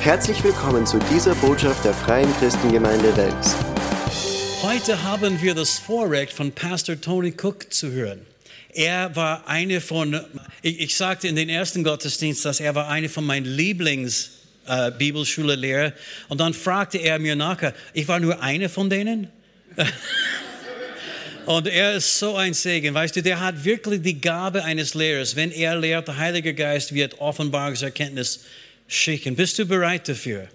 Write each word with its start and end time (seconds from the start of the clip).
Herzlich 0.00 0.42
willkommen 0.44 0.86
zu 0.86 1.00
dieser 1.12 1.34
Botschaft 1.34 1.84
der 1.84 1.92
Freien 1.92 2.32
Christengemeinde 2.38 3.14
Wels. 3.16 3.56
Heute 4.62 5.02
haben 5.02 5.42
wir 5.42 5.54
das 5.54 5.80
Vorrecht 5.80 6.32
von 6.32 6.52
Pastor 6.52 7.00
Tony 7.00 7.34
Cook 7.36 7.72
zu 7.72 7.90
hören. 7.90 8.24
Er 8.72 9.14
war 9.16 9.48
eine 9.48 9.80
von, 9.80 10.20
ich, 10.62 10.80
ich 10.80 10.96
sagte 10.96 11.26
in 11.26 11.34
den 11.34 11.48
ersten 11.48 11.82
Gottesdienst, 11.82 12.44
dass 12.44 12.60
er 12.60 12.76
war 12.76 12.88
eine 12.88 13.08
von 13.08 13.26
meinen 13.26 13.44
Lieblings 13.44 14.30
äh, 14.66 14.92
Bibelschule-Lehrer. 14.92 15.92
Und 16.28 16.40
dann 16.40 16.54
fragte 16.54 16.98
er 16.98 17.18
mir 17.18 17.34
nachher, 17.34 17.74
ich 17.92 18.06
war 18.06 18.20
nur 18.20 18.40
eine 18.40 18.68
von 18.68 18.88
denen? 18.88 19.28
Und 21.46 21.66
er 21.66 21.94
ist 21.94 22.18
so 22.18 22.36
ein 22.36 22.54
Segen, 22.54 22.94
weißt 22.94 23.16
du, 23.16 23.22
der 23.22 23.40
hat 23.40 23.64
wirklich 23.64 24.02
die 24.02 24.20
Gabe 24.20 24.64
eines 24.64 24.94
Lehrers. 24.94 25.34
Wenn 25.34 25.50
er 25.50 25.76
lehrt, 25.76 26.06
der 26.06 26.18
Heilige 26.18 26.54
Geist 26.54 26.94
wird 26.94 27.20
Offenbarungserkenntnis 27.20 28.40
schicken. 28.88 29.36
Bist 29.36 29.58
du 29.58 29.66
bereit 29.66 30.08
dafür? 30.08 30.48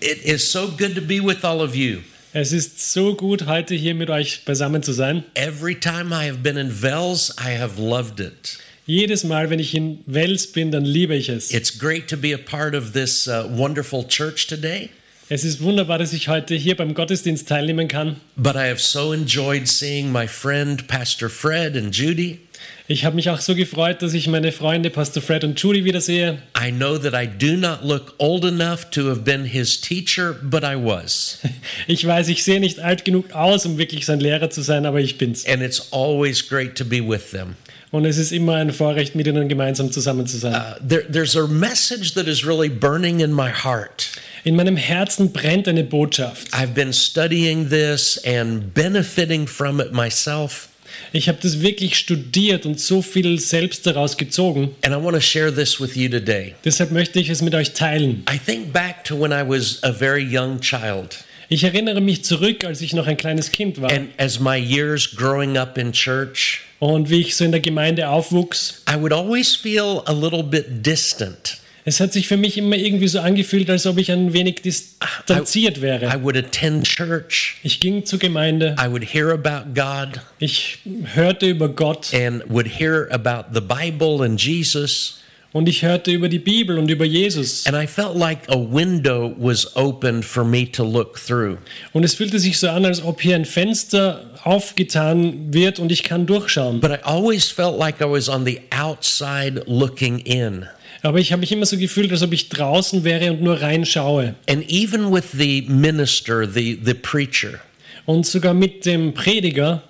It 0.00 0.24
is 0.24 0.50
so 0.50 0.68
good 0.68 0.94
to 0.96 1.00
be 1.00 1.20
with 1.20 1.44
all 1.44 1.60
of 1.62 1.74
you. 1.74 2.00
Es 2.34 2.50
ist 2.52 2.92
so 2.92 3.14
gut, 3.14 3.46
heute 3.46 3.74
hier 3.74 3.94
mit 3.94 4.10
euch 4.10 4.44
beisammen 4.44 4.82
zu 4.82 4.92
sein. 4.92 5.22
Every 5.34 5.74
time 5.78 6.12
I 6.12 6.26
have 6.28 6.38
been 6.42 6.56
in 6.56 6.70
Vels, 6.70 7.34
I 7.38 7.56
have 7.58 7.80
loved 7.80 8.20
it. 8.20 8.58
Jedes 8.86 9.22
Mal, 9.22 9.48
wenn 9.50 9.60
ich 9.60 9.74
in 9.74 10.00
Wels 10.06 10.50
bin, 10.50 10.72
dann 10.72 10.84
liebe 10.84 11.14
ich 11.14 11.28
es. 11.28 11.52
It's 11.52 11.78
great 11.78 12.08
to 12.08 12.16
be 12.16 12.34
a 12.34 12.38
part 12.38 12.74
of 12.74 12.92
this 12.94 13.28
uh, 13.28 13.44
wonderful 13.48 14.04
church 14.08 14.46
today, 14.48 14.88
Es 15.28 15.44
ist 15.44 15.62
wunderbar, 15.62 15.98
dass 15.98 16.12
ich 16.12 16.28
heute 16.28 16.54
hier 16.56 16.76
beim 16.76 16.92
Gottesdienst 16.94 17.46
teilnehmen 17.48 17.86
kann. 17.86 18.16
but 18.36 18.56
I 18.56 18.68
have 18.68 18.80
so 18.80 19.12
enjoyed 19.12 19.68
seeing 19.68 20.10
my 20.10 20.26
friend 20.26 20.86
Pastor 20.88 21.28
Fred 21.30 21.76
and 21.76 21.94
Judy. 21.94 22.40
Ich 22.88 23.04
habe 23.04 23.14
mich 23.14 23.30
auch 23.30 23.40
so 23.40 23.54
gefreut, 23.54 24.02
dass 24.02 24.12
ich 24.12 24.26
meine 24.26 24.50
Freunde 24.50 24.90
Pastor 24.90 25.22
Fred 25.22 25.44
und 25.44 25.60
Judy 25.60 25.84
wiedersehe. 25.84 26.38
I 26.60 26.72
know 26.72 26.98
that 26.98 27.14
I 27.14 27.28
do 27.28 27.56
not 27.56 27.84
look 27.84 28.14
old 28.18 28.44
enough 28.44 28.90
to 28.90 29.08
have 29.08 29.20
been 29.20 29.44
his 29.44 29.80
teacher, 29.80 30.34
but 30.42 30.64
I 30.64 30.74
was. 30.74 31.38
Ich 31.86 32.06
weiß, 32.06 32.28
ich 32.28 32.44
sehe 32.44 32.60
nicht 32.60 32.80
alt 32.80 33.04
genug 33.04 33.32
aus, 33.32 33.66
um 33.66 33.78
wirklich 33.78 34.06
sein 34.06 34.20
Lehrer 34.20 34.50
zu 34.50 34.62
sein, 34.62 34.86
aber 34.86 35.00
ich 35.00 35.18
bin's. 35.18 35.46
And 35.46 35.62
it's 35.62 35.92
always 35.92 36.46
great 36.46 36.76
to 36.76 36.84
be 36.84 37.00
with 37.00 37.30
them. 37.30 37.56
Und 37.92 38.06
es 38.06 38.16
ist 38.16 38.32
immer 38.32 38.56
ein 38.56 38.72
Vorrecht, 38.72 39.14
mit 39.14 39.26
ihnen 39.26 39.48
gemeinsam 39.48 39.92
zusammen 39.92 40.26
zu 40.26 40.38
sein. 40.38 40.54
Uh, 40.54 40.86
there, 40.86 41.04
there's 41.10 41.36
a 41.36 41.46
message 41.46 42.14
that 42.14 42.26
is 42.26 42.44
really 42.44 42.70
burning 42.70 43.20
in 43.20 43.32
my 43.32 43.50
heart. 43.50 44.08
In 44.44 44.56
meinem 44.56 44.76
Herzen 44.76 45.32
brennt 45.32 45.68
eine 45.68 45.84
Botschaft. 45.84 46.48
I've 46.52 46.74
been 46.74 46.92
studying 46.92 47.68
this 47.68 48.18
and 48.24 48.72
benefiting 48.74 49.46
from 49.46 49.78
it 49.78 49.92
myself. 49.92 50.68
Ich 51.12 51.28
habe 51.28 51.38
das 51.40 51.60
wirklich 51.60 51.96
studiert 51.96 52.66
und 52.66 52.80
so 52.80 53.02
viel 53.02 53.38
selbst 53.38 53.86
daraus 53.86 54.16
gezogen. 54.16 54.74
And 54.82 54.94
I 54.94 55.02
want 55.02 55.14
to 55.14 55.20
share 55.20 55.54
this 55.54 55.80
with 55.80 55.94
you 55.96 56.08
today. 56.08 56.54
Deshalb 56.64 56.90
möchte 56.90 57.20
ich 57.20 57.28
es 57.28 57.42
mit 57.42 57.54
euch 57.54 57.72
teilen. 57.72 58.24
I 58.32 58.38
think 58.38 58.72
back 58.72 59.04
to 59.04 59.18
when 59.20 59.32
I 59.32 59.42
was 59.46 59.82
a 59.82 59.92
very 59.92 60.22
young 60.24 60.60
child, 60.60 61.24
Ich 61.48 61.64
erinnere 61.64 62.00
mich 62.00 62.24
zurück, 62.24 62.64
als 62.64 62.80
ich 62.80 62.94
noch 62.94 63.06
ein 63.06 63.18
kleines 63.18 63.52
Kind 63.52 63.78
war 63.80 63.92
and 63.92 64.08
as 64.16 64.40
my 64.40 64.56
years 64.56 65.14
growing 65.14 65.58
up 65.58 65.76
in 65.76 65.92
church, 65.92 66.62
und 66.78 67.10
wie 67.10 67.20
ich 67.20 67.36
so 67.36 67.44
in 67.44 67.52
der 67.52 67.60
Gemeinde 67.60 68.08
aufwuchs. 68.08 68.82
I 68.90 68.98
would 68.98 69.12
always 69.12 69.54
feel 69.54 70.02
a 70.06 70.12
little 70.12 70.42
bit 70.42 70.84
distant. 70.84 71.58
Es 71.84 71.98
hat 71.98 72.12
sich 72.12 72.28
für 72.28 72.36
mich 72.36 72.58
immer 72.58 72.76
irgendwie 72.76 73.08
so 73.08 73.18
angefühlt, 73.18 73.68
als 73.68 73.86
ob 73.86 73.98
ich 73.98 74.12
ein 74.12 74.32
wenig 74.32 74.62
distanziert 74.62 75.78
I 75.78 75.82
wäre. 75.82 76.22
would 76.22 76.36
attend 76.36 76.84
church, 76.86 77.56
Ich 77.64 77.80
ging 77.80 78.04
zur 78.04 78.20
Gemeinde, 78.20 78.76
I 78.80 78.88
would 78.88 79.02
hear 79.12 79.30
about 79.32 79.70
God, 79.74 80.20
ich 80.38 80.78
hörte 81.14 81.46
über 81.46 81.68
Gott 81.68 82.14
and 82.14 82.44
would 82.48 82.68
hear 82.78 83.08
about 83.10 83.52
the 83.52 83.60
Bible 83.60 84.24
and 84.24 84.40
Jesus, 84.40 85.18
und 85.52 85.68
ich 85.68 85.82
hörte 85.82 86.12
über 86.12 86.28
die 86.28 86.38
Bibel 86.38 86.78
und 86.78 86.88
über 86.88 87.04
Jesus. 87.04 87.66
and 87.66 87.76
I 87.76 87.86
felt 87.88 88.14
like 88.16 88.48
a 88.48 88.56
window 88.56 89.34
was 89.36 89.74
opened 89.76 90.24
for 90.24 90.44
me 90.44 90.70
to 90.70 90.84
look 90.84 91.18
through. 91.18 91.58
Und 91.92 92.04
es 92.04 92.14
fühlte 92.14 92.38
sich 92.38 92.58
so 92.58 92.68
an, 92.68 92.84
als 92.86 93.02
ob 93.02 93.20
hier 93.20 93.34
ein 93.34 93.44
Fenster 93.44 94.30
aufgetan 94.44 95.52
wird 95.52 95.80
und 95.80 95.90
ich 95.90 96.04
kann 96.04 96.26
durchschauen. 96.26 96.80
But 96.80 96.92
I 96.92 96.98
always 97.02 97.50
felt 97.50 97.76
like 97.76 98.00
I 98.00 98.04
was 98.04 98.28
on 98.28 98.46
the 98.46 98.60
outside 98.70 99.64
looking 99.66 100.20
in. 100.20 100.66
Aber 101.02 101.18
ich 101.18 101.32
habe 101.32 101.40
mich 101.40 101.52
immer 101.52 101.66
so 101.66 101.76
gefühlt, 101.76 102.12
als 102.12 102.22
ob 102.22 102.32
ich 102.32 102.48
draußen 102.48 103.02
wäre 103.04 103.32
und 103.32 103.42
nur 103.42 103.60
reinschaue. 103.60 104.34
And 104.48 104.68
even 104.68 105.12
with 105.12 105.32
the 105.32 105.62
minister, 105.62 106.48
the, 106.48 106.78
the 106.82 106.94
preacher, 106.94 107.60
Und 108.06 108.26
sogar 108.26 108.54
mit 108.54 108.84
dem 108.84 109.14
Prediger, 109.14 109.82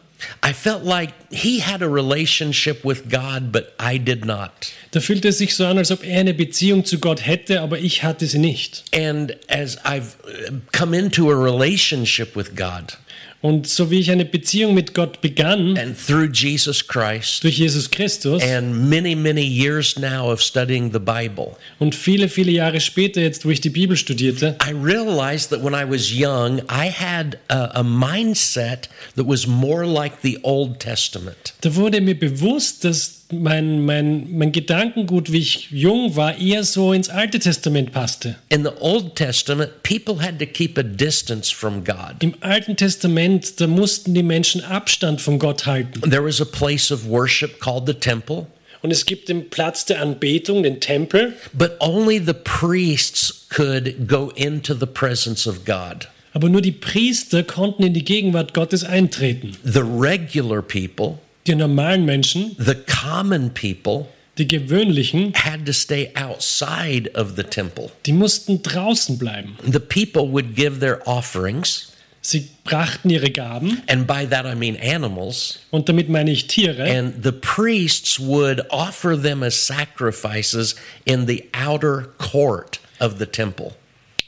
I 0.42 0.52
felt 0.52 0.84
like 0.84 1.12
he 1.30 1.60
had 1.60 1.82
a 1.82 1.88
relationship 1.88 2.84
with 2.84 3.08
God, 3.08 3.50
but 3.52 3.74
I 3.80 3.98
did 3.98 4.24
not. 4.24 4.50
da 4.92 5.00
fühlte 5.00 5.28
es 5.28 5.38
sich 5.38 5.54
so 5.54 5.66
an, 5.66 5.78
als 5.78 5.90
ob 5.90 6.04
er 6.04 6.20
eine 6.20 6.34
Beziehung 6.34 6.84
zu 6.84 6.98
Gott 6.98 7.26
hätte, 7.26 7.60
aber 7.60 7.78
ich 7.78 8.02
hatte 8.04 8.26
sie 8.26 8.38
nicht. 8.38 8.84
And 8.94 9.36
as 9.48 9.78
I've 9.84 10.16
uh, 10.24 10.52
come 10.70 10.96
into 10.96 11.30
a 11.30 11.34
relationship 11.34 12.36
with 12.36 12.54
God 12.54 12.98
Und 13.42 13.66
so 13.66 13.90
wie 13.90 13.98
ich 13.98 14.12
eine 14.12 14.24
Beziehung 14.24 14.72
mit 14.72 14.94
Gott 14.94 15.20
begann, 15.20 15.76
and 15.76 15.96
through 15.98 16.30
Jesus 16.32 16.86
Christ, 16.86 17.42
durch 17.42 17.58
Jesus 17.58 17.90
Christus, 17.90 18.40
and 18.40 18.88
many, 18.88 19.16
many 19.16 19.42
years 19.42 19.98
now 19.98 20.30
of 20.30 20.40
studying 20.40 20.92
the 20.92 21.00
Bible, 21.00 21.56
und 21.80 21.96
viele, 21.96 22.28
viele 22.28 22.52
Jahre 22.52 22.80
später, 22.80 23.20
jetzt 23.20 23.44
wo 23.44 23.50
ich 23.50 23.60
die 23.60 23.70
Bibel 23.70 23.96
studierte, 23.96 24.56
I 24.64 24.70
realized 24.70 25.50
that 25.50 25.62
when 25.62 25.74
I 25.74 25.84
was 25.84 26.12
young, 26.12 26.60
I 26.70 26.88
had 26.88 27.36
a, 27.48 27.80
a 27.80 27.82
mindset 27.82 28.88
that 29.16 29.26
was 29.26 29.48
more 29.48 29.84
like 29.84 30.22
the 30.22 30.38
Old 30.44 30.78
Testament. 30.78 31.54
da 31.62 31.74
wurde 31.74 32.00
mir 32.00 32.18
bewusst, 32.18 32.84
dass 32.84 33.21
mein, 33.32 33.84
mein, 33.84 34.36
mein 34.36 34.52
Gedankengut, 34.52 35.32
wie 35.32 35.38
ich 35.38 35.70
jung 35.70 36.16
war, 36.16 36.38
eher 36.38 36.64
so 36.64 36.92
ins 36.92 37.08
Alte 37.08 37.38
Testament 37.38 37.92
passte. 37.92 38.36
In 38.48 38.62
the 38.62 38.70
Old 38.80 39.16
Testament, 39.16 39.82
people 39.82 40.22
had 40.22 40.38
to 40.38 40.46
keep 40.46 40.78
a 40.78 40.82
distance 40.82 41.52
from 41.52 41.84
God. 41.84 42.16
Im 42.20 42.34
Alten 42.40 42.76
Testament, 42.76 43.60
da 43.60 43.66
mussten 43.66 44.14
die 44.14 44.22
Menschen 44.22 44.64
Abstand 44.64 45.20
von 45.20 45.38
Gott 45.38 45.66
halten. 45.66 46.00
There 46.10 46.24
was 46.24 46.40
a 46.40 46.44
place 46.44 46.92
of 46.92 47.06
worship 47.06 47.60
called 47.60 47.86
the 47.86 47.94
temple, 47.94 48.46
Und 48.82 48.90
es 48.90 49.06
gibt 49.06 49.28
den 49.28 49.48
Platz 49.48 49.84
der 49.84 50.00
Anbetung, 50.02 50.64
den 50.64 50.80
Tempel, 50.80 51.34
but 51.52 51.76
only 51.78 52.18
the 52.18 52.34
priests 52.34 53.46
could 53.48 54.08
go 54.08 54.30
into 54.34 54.74
the 54.74 54.86
presence 54.86 55.46
of 55.48 55.64
God. 55.64 56.08
aber 56.34 56.48
nur 56.48 56.62
die 56.62 56.72
Priester 56.72 57.42
konnten 57.42 57.82
in 57.82 57.94
die 57.94 58.04
Gegenwart 58.04 58.54
Gottes 58.54 58.84
eintreten. 58.84 59.56
The 59.64 59.82
regular 59.82 60.62
people, 60.62 61.18
Die 61.46 61.54
normalen 61.54 62.04
Menschen, 62.04 62.54
the 62.58 62.74
common 62.74 63.50
people, 63.52 64.06
die 64.38 64.46
gewöhnlichen, 64.46 65.34
had 65.34 65.66
to 65.66 65.72
stay 65.72 66.12
outside 66.14 67.10
of 67.14 67.34
the 67.36 67.42
temple. 67.42 67.90
die 68.06 68.12
mussten 68.12 68.62
draußen 68.62 69.18
bleiben. 69.18 69.56
The 69.64 69.80
people 69.80 70.30
would 70.30 70.54
give 70.54 70.78
their 70.80 71.06
offerings, 71.06 71.88
Sie 72.24 72.48
brachten 72.62 73.10
ihre 73.10 73.30
Gaben, 73.30 73.82
and 73.88 74.06
by 74.06 74.24
that 74.26 74.46
I 74.46 74.54
mean 74.54 74.76
animals, 74.76 75.58
und 75.72 75.88
damit 75.88 76.08
meine 76.08 76.30
ich 76.30 76.46
Tiere, 76.46 76.84
and 76.84 77.24
the 77.24 77.32
priests 77.32 78.20
would 78.20 78.60
offer 78.70 79.16
them 79.20 79.42
as 79.42 79.56
sacrifices 79.56 80.76
in 81.04 81.26
the 81.26 81.50
outer 81.52 82.12
court 82.18 82.78
of 83.00 83.18
the 83.18 83.26
temple. 83.26 83.72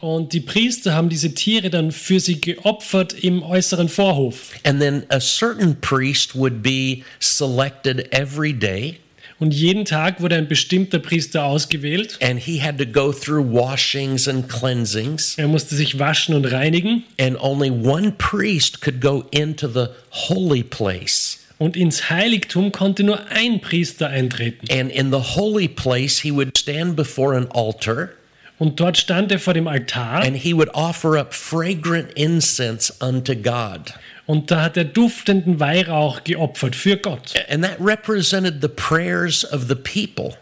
Und 0.05 0.33
die 0.33 0.41
Priester 0.41 0.95
haben 0.95 1.09
diese 1.09 1.35
Tiere 1.35 1.71
dann 1.71 1.91
für 1.91 2.21
sie 2.21 2.41
geopfert 2.41 3.15
im 3.25 3.43
äußeren 3.43 3.89
Vorhof. 3.89 4.51
And 4.65 4.81
then 4.81 5.05
a 5.09 5.19
certain 5.21 5.81
priest 5.81 6.35
would 6.37 6.63
be 6.63 7.03
selected 7.21 8.13
every 8.13 8.53
day, 8.53 8.99
Und 9.41 9.53
jeden 9.53 9.85
Tag 9.85 10.21
wurde 10.21 10.37
ein 10.37 10.47
bestimmter 10.47 10.99
Priester 11.01 11.45
ausgewählt. 11.45 12.19
and 12.21 12.39
he 12.39 12.63
had 12.63 12.79
to 12.79 12.87
go 12.87 13.13
through 13.13 13.43
washings 13.53 14.29
and 14.29 14.49
cleansings. 14.49 15.35
Er 15.39 15.49
musste 15.49 15.75
sich 15.75 15.99
waschen 15.99 16.35
und 16.35 16.45
reinigen. 16.45 17.03
And 17.19 17.37
only 17.41 17.71
one 17.71 18.13
priest 18.13 18.81
could 18.81 19.01
go 19.01 19.25
into 19.33 19.67
the 19.69 19.87
holy 20.29 20.63
place. 20.63 21.41
Und 21.59 21.77
ins 21.77 22.11
Heiligtum 22.11 22.73
konnte 22.73 23.05
nur 23.05 23.27
ein 23.31 23.61
Priester 23.61 24.09
eintreten. 24.09 24.67
And 24.71 24.91
in 24.93 25.11
the 25.11 25.19
holy 25.37 25.69
place, 25.69 26.21
he 26.21 26.31
would 26.33 26.57
stand 26.59 26.95
before 26.95 27.37
an 27.37 27.49
altar 27.51 28.11
Und 28.59 28.79
dort 28.79 28.97
stand 28.97 29.33
er 29.33 29.39
vor 29.39 29.55
dem 29.55 29.67
Altar. 29.67 30.23
and 30.25 30.37
he 30.37 30.55
would 30.55 30.71
offer 30.75 31.19
up 31.19 31.35
fragrant 31.35 32.13
incense 32.13 32.93
unto 33.01 33.35
God. 33.35 33.95
Und 34.27 34.51
da 34.51 34.63
hat 34.63 34.77
er 34.77 34.85
duftenden 34.85 35.61
Weihrauch 35.61 36.25
geopfert 36.25 36.77
für 36.77 36.97
Gott. 36.97 37.35
And 37.49 37.63
that 37.65 37.77
represented 37.81 38.63
the 38.63 38.69
prayers 38.69 39.45
of 39.45 39.69
the 39.69 39.75
people. 39.75 40.37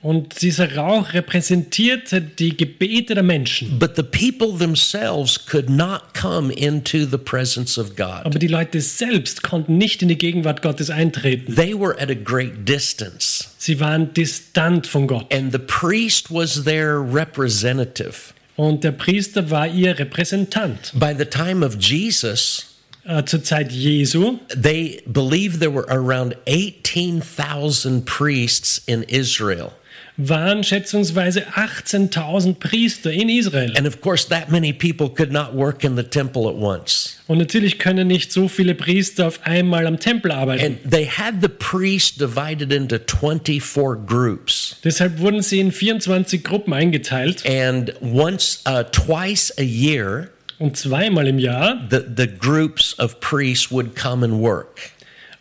Und 0.00 0.42
dieser 0.42 0.76
Rauch 0.76 1.12
repräsentierte 1.12 2.20
die 2.20 2.56
Gebete 2.56 3.14
der 3.14 3.24
Menschen. 3.24 3.80
But 3.80 3.96
the 3.96 4.04
people 4.04 4.56
themselves 4.56 5.44
could 5.44 5.68
not 5.68 6.14
come 6.14 6.52
into 6.52 7.04
the 7.04 7.18
presence 7.18 7.76
of 7.76 7.96
God. 7.96 8.24
Aber 8.24 8.38
die 8.38 8.46
Leute 8.46 8.80
selbst 8.80 9.42
konnten 9.42 9.76
nicht 9.76 10.00
in 10.00 10.08
die 10.08 10.16
Gegenwart 10.16 10.62
Gottes 10.62 10.88
eintreten. 10.88 11.56
They 11.56 11.74
were 11.74 12.00
at 12.00 12.10
a 12.10 12.14
great 12.14 12.68
distance. 12.68 13.48
Sie 13.58 13.80
waren 13.80 14.14
distant 14.14 14.86
von 14.86 15.08
Gott. 15.08 15.32
And 15.34 15.50
the 15.50 15.58
priest 15.58 16.30
was 16.30 16.62
their 16.62 17.00
representative. 17.00 18.32
Und 18.54 18.84
der 18.84 18.92
Priester 18.92 19.50
war 19.50 19.66
ihr 19.66 19.98
Repräsentant. 19.98 20.92
By 20.94 21.12
the 21.16 21.24
time 21.24 21.66
of 21.66 21.76
Jesus, 21.80 22.76
äh, 23.04 23.24
zur 23.24 23.42
Zeit 23.42 23.72
Jesu. 23.72 24.38
They 24.50 25.02
believe 25.06 25.58
there 25.58 25.74
were 25.74 25.88
around 25.88 26.36
18,000 26.46 28.04
priests 28.04 28.82
in 28.86 29.02
Israel. 29.04 29.72
Waren 30.18 30.64
schätzungsweise 30.64 31.46
18.000 31.54 32.58
Priester 32.58 33.10
in 33.10 33.28
Israel. 33.28 33.72
And 33.76 33.86
of 33.86 34.00
course, 34.00 34.28
that 34.28 34.50
many 34.50 34.72
people 34.72 35.08
could 35.08 35.30
not 35.30 35.54
work 35.54 35.84
in 35.84 35.96
the 35.96 36.02
temple 36.02 36.48
at 36.48 36.56
once. 36.56 37.18
Und 37.28 37.38
natürlich 37.38 37.78
können 37.78 38.08
nicht 38.08 38.32
so 38.32 38.48
viele 38.48 38.74
Priester 38.74 39.28
auf 39.28 39.40
einmal 39.44 39.86
am 39.86 40.00
Tempel 40.00 40.32
arbeiten. 40.32 40.64
And 40.64 40.90
they 40.90 41.06
had 41.06 41.40
the 41.40 41.48
priests 41.48 42.16
divided 42.16 42.72
into 42.72 42.98
24 42.98 44.06
groups. 44.06 44.76
Deshalb 44.82 45.20
wurden 45.20 45.40
sie 45.40 45.60
in 45.60 45.70
24 45.70 46.42
Gruppen 46.42 46.72
eingeteilt 46.72 47.44
And 47.46 47.94
once, 48.00 48.60
uh, 48.66 48.82
twice 48.82 49.54
a 49.56 49.62
year, 49.62 50.30
und 50.58 50.76
zweimal 50.76 51.28
im 51.28 51.38
Jahr 51.38 51.86
the, 51.90 52.00
the 52.00 52.26
groups 52.26 52.98
of 52.98 53.20
priests 53.20 53.70
would 53.70 53.94
come 53.94 54.24
and 54.24 54.40
work. 54.40 54.90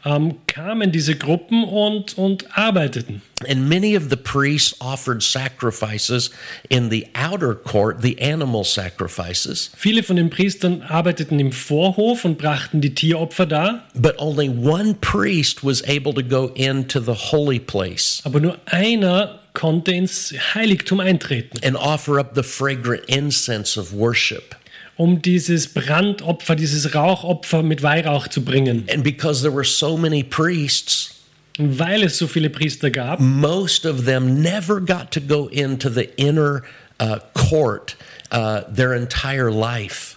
Ähm, 0.07 0.35
kamen 0.47 0.91
diese 0.91 1.15
Gruppen 1.15 1.63
und, 1.63 2.17
und 2.17 2.57
arbeiteten. 2.57 3.21
And 3.47 3.69
many 3.69 3.95
of 3.95 4.09
the 4.09 4.15
priests 4.15 4.75
offered 4.79 5.21
sacrifices 5.21 6.31
in 6.69 6.89
the 6.89 7.07
outer 7.13 7.53
court, 7.53 8.01
the 8.01 8.19
animal 8.19 8.63
sacrifices, 8.63 9.69
Viele 9.75 10.01
von 10.01 10.15
den 10.15 10.29
Priestern 10.29 10.81
arbeiteten 10.81 11.39
im 11.39 11.51
Vorhof 11.51 12.25
und 12.25 12.37
brachten 12.37 12.81
die 12.81 12.95
Tieropfer 12.95 13.45
dar, 13.45 13.87
but 13.93 14.15
only 14.17 14.49
one 14.49 14.95
priest 14.95 15.63
was 15.63 15.83
able 15.83 16.13
to 16.13 16.23
go 16.23 16.51
into 16.55 16.99
the 16.99 17.13
holy 17.13 17.59
place 17.59 18.21
aber 18.23 18.39
nur 18.39 18.57
einer 18.65 19.39
konnte 19.53 19.91
ins 19.91 20.33
Heiligtum 20.53 20.99
eintreten, 20.99 21.59
and 21.63 21.75
offer 21.75 22.19
up 22.19 22.35
the 22.35 22.43
fragrant 22.43 23.03
incense 23.07 23.79
of 23.79 23.91
worship. 23.93 24.55
Um 24.97 25.21
dieses 25.21 25.67
Brandopfer, 25.67 26.55
dieses 26.55 26.93
Rauchopfer 26.95 27.63
mit 27.63 27.83
Weihrauch 27.83 28.27
zu 28.27 28.43
bringen. 28.43 28.85
And 28.91 29.03
because 29.03 29.41
there 29.41 29.53
were 29.53 29.65
so 29.65 29.97
many 29.97 30.23
priests, 30.23 31.13
Und 31.59 31.79
weil 31.79 32.03
es 32.03 32.17
so 32.17 32.27
viele 32.27 32.49
Priester 32.51 32.91
gab, 32.91 33.19
most 33.19 33.85
of 33.85 34.05
them 34.05 34.41
never 34.41 34.79
got 34.79 35.11
to 35.11 35.19
go 35.21 35.47
into 35.47 35.89
the 35.89 36.07
inner 36.15 36.61
uh, 36.99 37.17
court 37.33 37.95
uh, 38.31 38.61
their 38.73 38.93
entire 38.93 39.49
life. 39.49 40.15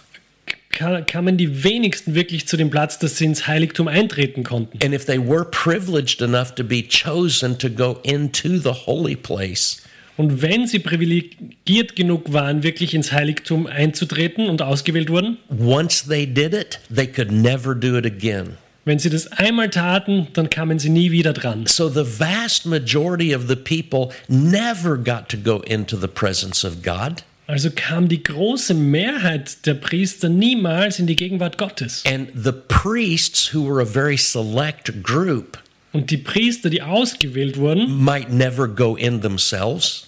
ka- 0.71 1.01
kamen 1.01 1.37
die 1.37 1.63
wenigsten 1.63 2.13
wirklich 2.15 2.47
zu 2.47 2.57
dem 2.57 2.69
Platz, 2.69 2.99
dass 2.99 3.17
sie 3.17 3.25
ins 3.25 3.47
Heiligtum 3.47 3.87
eintreten 3.87 4.43
konnten. 4.43 4.77
And 4.83 4.93
if 4.93 5.05
they 5.05 5.17
were 5.19 5.43
privileged 5.45 6.21
enough 6.21 6.53
to 6.55 6.63
be 6.63 6.83
chosen 6.87 7.57
to 7.57 7.69
go 7.69 7.99
into 8.03 8.57
the 8.59 8.73
holy 8.85 9.15
place, 9.15 9.80
Und 10.21 10.43
wenn 10.43 10.67
sie 10.67 10.77
privilegiert 10.77 11.95
genug 11.95 12.31
waren, 12.31 12.61
wirklich 12.61 12.93
ins 12.93 13.11
Heiligtum 13.11 13.65
einzutreten 13.65 14.49
und 14.49 14.61
ausgewählt 14.61 15.09
wurden, 15.09 15.39
once 15.49 16.05
they 16.07 16.27
did 16.27 16.53
it, 16.53 16.79
they 16.95 17.07
could 17.07 17.31
never 17.31 17.73
do 17.73 17.97
it 17.97 18.05
again. 18.05 18.57
wenn 18.85 18.99
sie 18.99 19.09
das 19.09 19.31
einmal 19.31 19.71
taten, 19.71 20.27
dann 20.33 20.51
kamen 20.51 20.77
sie 20.77 20.91
nie 20.91 21.09
wieder 21.09 21.33
dran. 21.33 21.65
So 21.65 21.89
the 21.89 22.05
vast 22.05 22.67
majority 22.67 23.35
of 23.35 23.47
the 23.47 23.55
people 23.55 24.13
never 24.27 24.95
got 24.95 25.27
to 25.29 25.37
go 25.37 25.61
into 25.61 25.97
the 25.97 26.07
presence 26.07 26.63
of 26.63 26.83
God. 26.83 27.23
Also 27.47 27.71
kam 27.75 28.07
die 28.07 28.21
große 28.21 28.75
Mehrheit 28.75 29.65
der 29.65 29.73
Priester 29.73 30.29
niemals 30.29 30.99
in 30.99 31.07
die 31.07 31.15
Gegenwart 31.15 31.57
Gottes. 31.57 32.03
And 32.05 32.29
the 32.35 32.53
priests, 32.53 33.51
who 33.55 33.67
were 33.67 33.81
a 33.81 33.87
very 33.87 34.17
select 34.17 35.01
group, 35.01 35.57
Und 35.93 36.09
die 36.11 36.17
Priester, 36.17 36.69
die 36.69 36.83
ausgewählt 36.83 37.57
wurden, 37.57 38.03
might 38.03 38.31
never 38.31 38.67
go 38.67 38.95
in 38.95 39.21
themselves. 39.21 40.05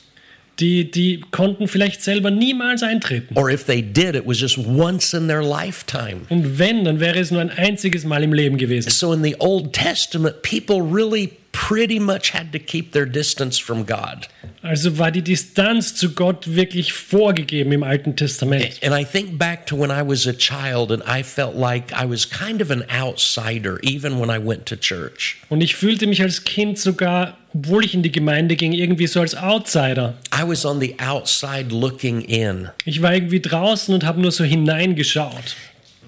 Die, 0.60 0.90
die 0.90 1.22
konnten 1.32 1.68
vielleicht 1.68 2.02
selber 2.02 2.32
niemals 2.32 2.84
eintreten. 2.84 3.36
Or 3.36 3.50
if 3.50 3.66
they 3.66 3.82
did, 3.82 4.16
it 4.16 4.26
was 4.26 4.40
just 4.40 4.58
once 4.58 5.14
in 5.14 5.28
their 5.28 5.42
lifetime. 5.42 6.22
Und 6.30 6.60
wenn, 6.60 6.86
dann 6.86 7.00
wäre 7.00 7.20
es 7.20 7.32
nur 7.32 7.42
ein 7.42 7.50
einziges 7.50 8.06
Mal 8.06 8.24
im 8.24 8.34
Leben 8.34 8.58
gewesen. 8.58 8.90
So 8.90 9.14
in 9.14 9.24
the 9.24 9.36
Old 9.40 9.74
Testament, 9.74 10.42
people 10.44 10.82
really 10.82 11.32
pretty 11.54 12.00
much 12.00 12.32
had 12.32 12.52
to 12.52 12.60
keep 12.60 12.92
their 12.92 13.06
distance 13.06 13.58
from 13.58 13.86
God. 13.86 14.28
Also 14.62 14.98
war 14.98 15.12
die 15.12 15.22
Distanz 15.22 15.96
zu 15.96 16.14
Gott 16.14 16.56
wirklich 16.56 16.92
vorgegeben 16.92 17.72
im 17.72 17.84
Alten 17.84 18.16
Testament. 18.16 18.80
And 18.82 18.94
I 18.94 19.06
think 19.06 19.38
back 19.38 19.66
to 19.68 19.78
when 19.78 19.90
I 19.90 20.02
was 20.02 20.28
a 20.28 20.34
child 20.34 20.92
and 20.92 21.02
I 21.08 21.24
felt 21.24 21.56
like 21.56 21.94
I 21.94 22.06
was 22.06 22.26
kind 22.30 22.62
of 22.62 22.70
an 22.72 22.84
outsider, 22.90 23.80
even 23.84 24.20
when 24.20 24.30
I 24.30 24.40
went 24.44 24.66
to 24.68 24.76
church. 24.76 25.38
Und 25.50 25.62
ich 25.62 25.76
fühlte 25.76 26.08
mich 26.08 26.22
als 26.22 26.44
Kind 26.44 26.80
sogar, 26.80 27.38
obwohl 27.54 27.86
ich 27.86 27.94
in 27.94 28.04
die 28.04 28.12
Gemeinde 28.12 28.56
ging, 28.56 28.74
irgendwie 28.74 29.08
so 29.08 29.22
als 29.22 29.36
Outsider. 29.36 30.16
I 30.34 30.48
was 30.48 30.66
on 30.66 30.80
the 30.82 30.96
outside 31.00 31.70
looking 31.70 32.22
in. 32.22 32.70
Ich 32.86 33.02
war 33.02 33.14
irgendwie 33.14 33.42
draußen 33.42 33.94
und 33.94 34.04
habe 34.04 34.20
nur 34.22 34.32
so 34.32 34.44
hineingeschaut. 34.44 35.56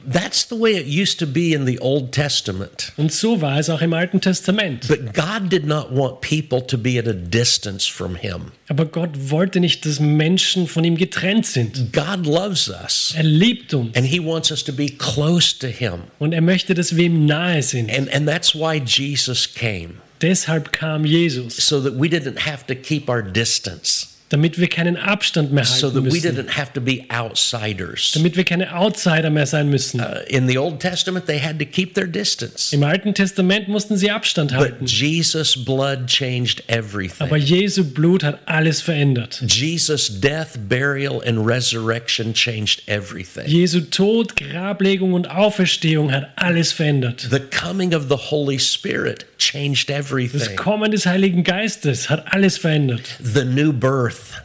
That's 0.08 0.46
the 0.48 0.56
way 0.60 0.76
it 0.76 0.86
used 0.86 1.20
to 1.20 1.26
be 1.26 1.54
in 1.54 1.66
the 1.66 1.80
Old 1.80 2.12
Testament. 2.12 2.92
Und 2.98 3.12
so 3.12 3.42
war 3.42 3.60
es 3.60 3.70
auch 3.70 3.82
im 3.82 3.94
Alten 3.94 4.22
Testament. 4.22 4.88
But 4.88 5.14
God 5.14 5.50
did 5.52 5.66
not 5.66 5.92
want 5.92 6.22
people 6.22 6.62
to 6.68 6.78
be 6.78 7.00
at 7.00 7.08
a 7.08 7.14
distance 7.14 7.88
from 7.90 8.16
Him. 8.16 8.52
Aber 8.68 8.86
Gott 8.86 9.10
wollte 9.30 9.60
nicht, 9.60 9.86
dass 9.86 10.00
Menschen 10.00 10.68
von 10.68 10.84
ihm 10.84 10.98
getrennt 10.98 11.46
sind. 11.46 11.92
God 11.94 12.26
loves 12.26 12.70
us, 12.70 13.14
Er 13.16 13.24
liebt 13.24 13.74
uns 13.74 13.96
and 13.96 14.06
He 14.06 14.20
wants 14.20 14.52
us 14.52 14.64
to 14.64 14.72
be 14.74 14.88
close 14.90 15.58
to 15.60 15.68
Him. 15.68 16.04
und 16.20 16.34
er 16.34 16.42
möchte, 16.42 16.74
dass 16.74 16.96
wir 16.96 17.06
ihm 17.06 17.26
nahe 17.26 17.62
sind. 17.64 17.92
And, 17.92 18.10
and 18.14 18.28
that's 18.28 18.54
why 18.56 18.82
Jesus 18.84 19.52
came, 19.54 19.96
Deshalb 20.22 20.72
kam 20.72 21.06
Jesus, 21.06 21.58
so 21.58 21.82
that 21.82 21.94
we 22.00 22.08
didn't 22.08 22.40
have 22.40 22.66
to 22.68 22.76
keep 22.76 23.10
our 23.10 23.22
distance, 23.22 24.15
damit 24.30 24.60
wir 24.60 24.68
keinen 24.68 24.98
Abstand 24.98 25.52
mehr 25.52 25.66
so 25.66 25.88
halten 25.88 26.06
that 26.06 26.14
we 26.14 26.20
didn't 26.20 26.58
have 26.58 26.74
to 26.74 26.82
be 26.82 27.04
outsiders. 27.10 28.12
damit 28.14 28.36
wir 28.36 28.44
keine 28.44 28.76
Outsider 28.76 29.30
mehr 29.30 29.46
sein 29.46 29.70
müssen. 29.70 30.00
Uh, 30.00 30.20
in 30.28 30.48
the 30.48 30.58
Old 30.58 30.80
Testament, 30.80 31.26
they 31.28 31.40
had 31.40 31.60
to 31.60 31.66
keep 31.66 31.94
their 31.94 32.08
distance. 32.08 32.74
Im 32.74 32.84
Alten 32.84 33.14
Testament 33.14 33.68
mussten 33.68 33.98
sie 33.98 34.10
Abstand 34.10 34.56
But. 34.58 34.90
Jesus' 34.90 35.56
blood 35.56 36.08
changed 36.08 36.64
Aber 36.68 36.78
everything. 36.78 37.38
Jesu 37.38 37.84
Blut 37.84 38.24
hat 38.24 38.40
alles 38.46 38.82
verändert. 38.82 39.44
Jesus' 39.48 40.10
death, 40.10 40.58
burial, 40.68 41.22
and 41.26 41.46
resurrection 41.46 42.34
changed 42.34 42.82
everything. 42.88 43.48
Jesu 43.48 43.82
Tod, 43.82 44.36
Grablegung 44.36 45.14
und 45.14 45.30
Auferstehung 45.30 46.12
hat 46.12 46.30
alles 46.36 46.72
verändert. 46.72 47.28
The 47.30 47.40
coming 47.40 47.94
of 47.94 48.08
the 48.10 48.32
Holy 48.32 48.60
Spirit 48.60 49.26
changed 49.38 49.90
everything. 49.90 50.40
Das. 50.40 50.56
Kommen 50.56 50.92
des 50.92 51.06
Heiligen 51.06 51.44
Geistes 51.44 52.10
hat 52.10 52.34
alles 52.34 52.58
verändert. 52.58 53.02
The 53.22 53.46
new 53.46 53.72
birth, 53.72 54.15
earth. 54.16 54.45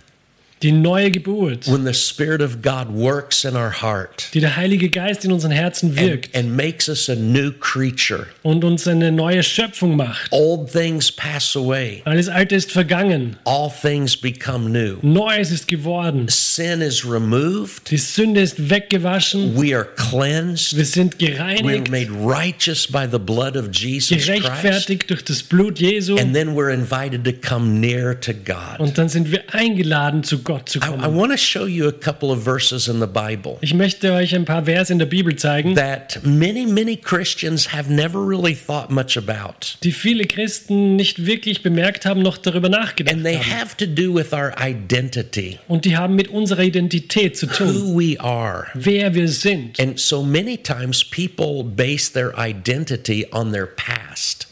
Die 0.62 0.73
neue 0.73 1.11
Geburt, 1.11 1.67
when 1.73 1.87
the 1.87 1.95
Spirit 1.95 2.43
of 2.43 2.61
God 2.61 2.89
works 2.93 3.45
in 3.47 3.57
our 3.57 3.71
heart 3.81 4.29
die 4.35 4.41
der 4.41 4.57
Heilige 4.57 4.91
Geist 4.91 5.25
in 5.25 5.33
unseren 5.33 5.53
Herzen 5.53 5.89
and, 5.97 5.99
wirkt 6.01 6.37
and 6.37 6.55
makes 6.55 6.87
us 6.87 7.09
a 7.09 7.15
new 7.15 7.51
creature. 7.51 8.27
und 8.43 8.62
uns 8.62 8.87
eine 8.87 9.11
neue 9.11 9.43
Schöpfung 9.43 9.97
macht. 9.97 10.31
Old 10.33 10.71
things 10.71 11.11
pass 11.11 11.57
away, 11.57 12.03
Alles 12.05 12.29
Alte 12.29 12.57
ist 12.57 12.73
vergangen. 12.73 13.37
all 13.47 13.71
things 13.71 14.14
become 14.14 14.69
new. 14.69 14.99
Neues 15.00 15.50
ist 15.50 15.67
geworden. 15.67 16.26
Sin 16.29 16.83
is 16.83 17.07
removed, 17.07 17.90
Die 17.90 17.97
Sünde 17.97 18.43
ist 18.43 18.69
weggewaschen. 18.69 19.57
we 19.57 19.75
are 19.75 19.88
cleansed, 19.97 20.76
Wir 20.76 20.85
sind 20.85 21.19
we 21.23 21.29
are 21.29 21.55
gereinigt, 21.57 21.90
made 21.90 22.11
righteous 22.12 22.87
by 22.87 23.07
the 23.11 23.19
blood 23.19 23.57
of 23.57 23.71
Jesus 23.73 24.26
Christ. 24.26 24.43
gerechtfertigt 24.43 25.09
durch 25.09 25.25
das 25.25 25.43
Blut 25.43 25.79
Jesu. 25.79 26.19
And 26.19 26.35
then 26.35 26.50
we're 26.55 26.71
invited 26.71 27.25
to 27.25 27.33
come 27.33 27.81
near 27.81 28.21
to 28.21 28.35
God. 28.35 28.79
Und 28.79 28.99
dann 28.99 29.09
sind 29.09 29.33
wir 29.33 29.55
eingeladen, 29.55 30.23
zu 30.23 30.40
Gott 30.40 30.50
zu 30.64 30.78
I, 30.80 30.83
I 31.04 31.09
want 31.09 31.30
to 31.33 31.38
show 31.38 31.66
you 31.66 31.87
a 31.88 31.92
couple 31.92 32.30
of 32.30 32.45
verses 32.45 32.88
in 32.88 33.00
the 33.00 33.07
Bible 33.07 33.59
Ich 33.61 33.75
möchte 33.75 34.12
euch 34.12 34.35
ein 34.35 34.45
paar 34.45 34.64
Verse 34.64 34.92
in 34.92 34.99
der 34.99 35.07
Bibel 35.07 35.37
zeigen, 35.37 35.75
that 35.76 36.21
many, 36.25 36.66
many 36.66 36.97
Christians 36.97 37.73
have 37.73 37.90
never 37.92 38.19
really 38.26 38.54
thought 38.57 38.90
much 38.90 39.16
about. 39.16 39.78
die 39.83 39.92
viele 39.92 40.26
Christen 40.26 40.97
nicht 40.97 41.26
wirklich 41.26 41.62
bemerkt 41.62 42.07
haben, 42.07 42.23
noch 42.23 42.37
darüber 42.38 42.69
nachgedacht 42.69 43.14
And 43.14 43.25
they 43.25 43.37
haben. 43.37 43.61
have 43.61 43.76
to 43.76 43.87
do 43.87 44.12
with 44.14 44.33
our 44.33 44.52
identity, 44.61 45.59
Und 45.69 45.85
die 45.85 45.97
haben 45.97 46.14
mit 46.16 46.28
unserer 46.28 46.62
Identität 46.62 47.37
zu 47.37 47.47
tun, 47.47 47.69
who 47.75 47.99
we 47.99 48.19
are. 48.21 48.66
wer 48.75 49.14
wir 49.14 49.28
sind. 49.28 49.78
And 49.80 49.99
so 49.99 50.23
many 50.23 50.57
times 50.57 51.04
people 51.04 51.62
base 51.64 52.12
their 52.12 52.33
identity 52.38 53.26
on 53.33 53.52
their 53.52 53.66
past. 53.66 54.47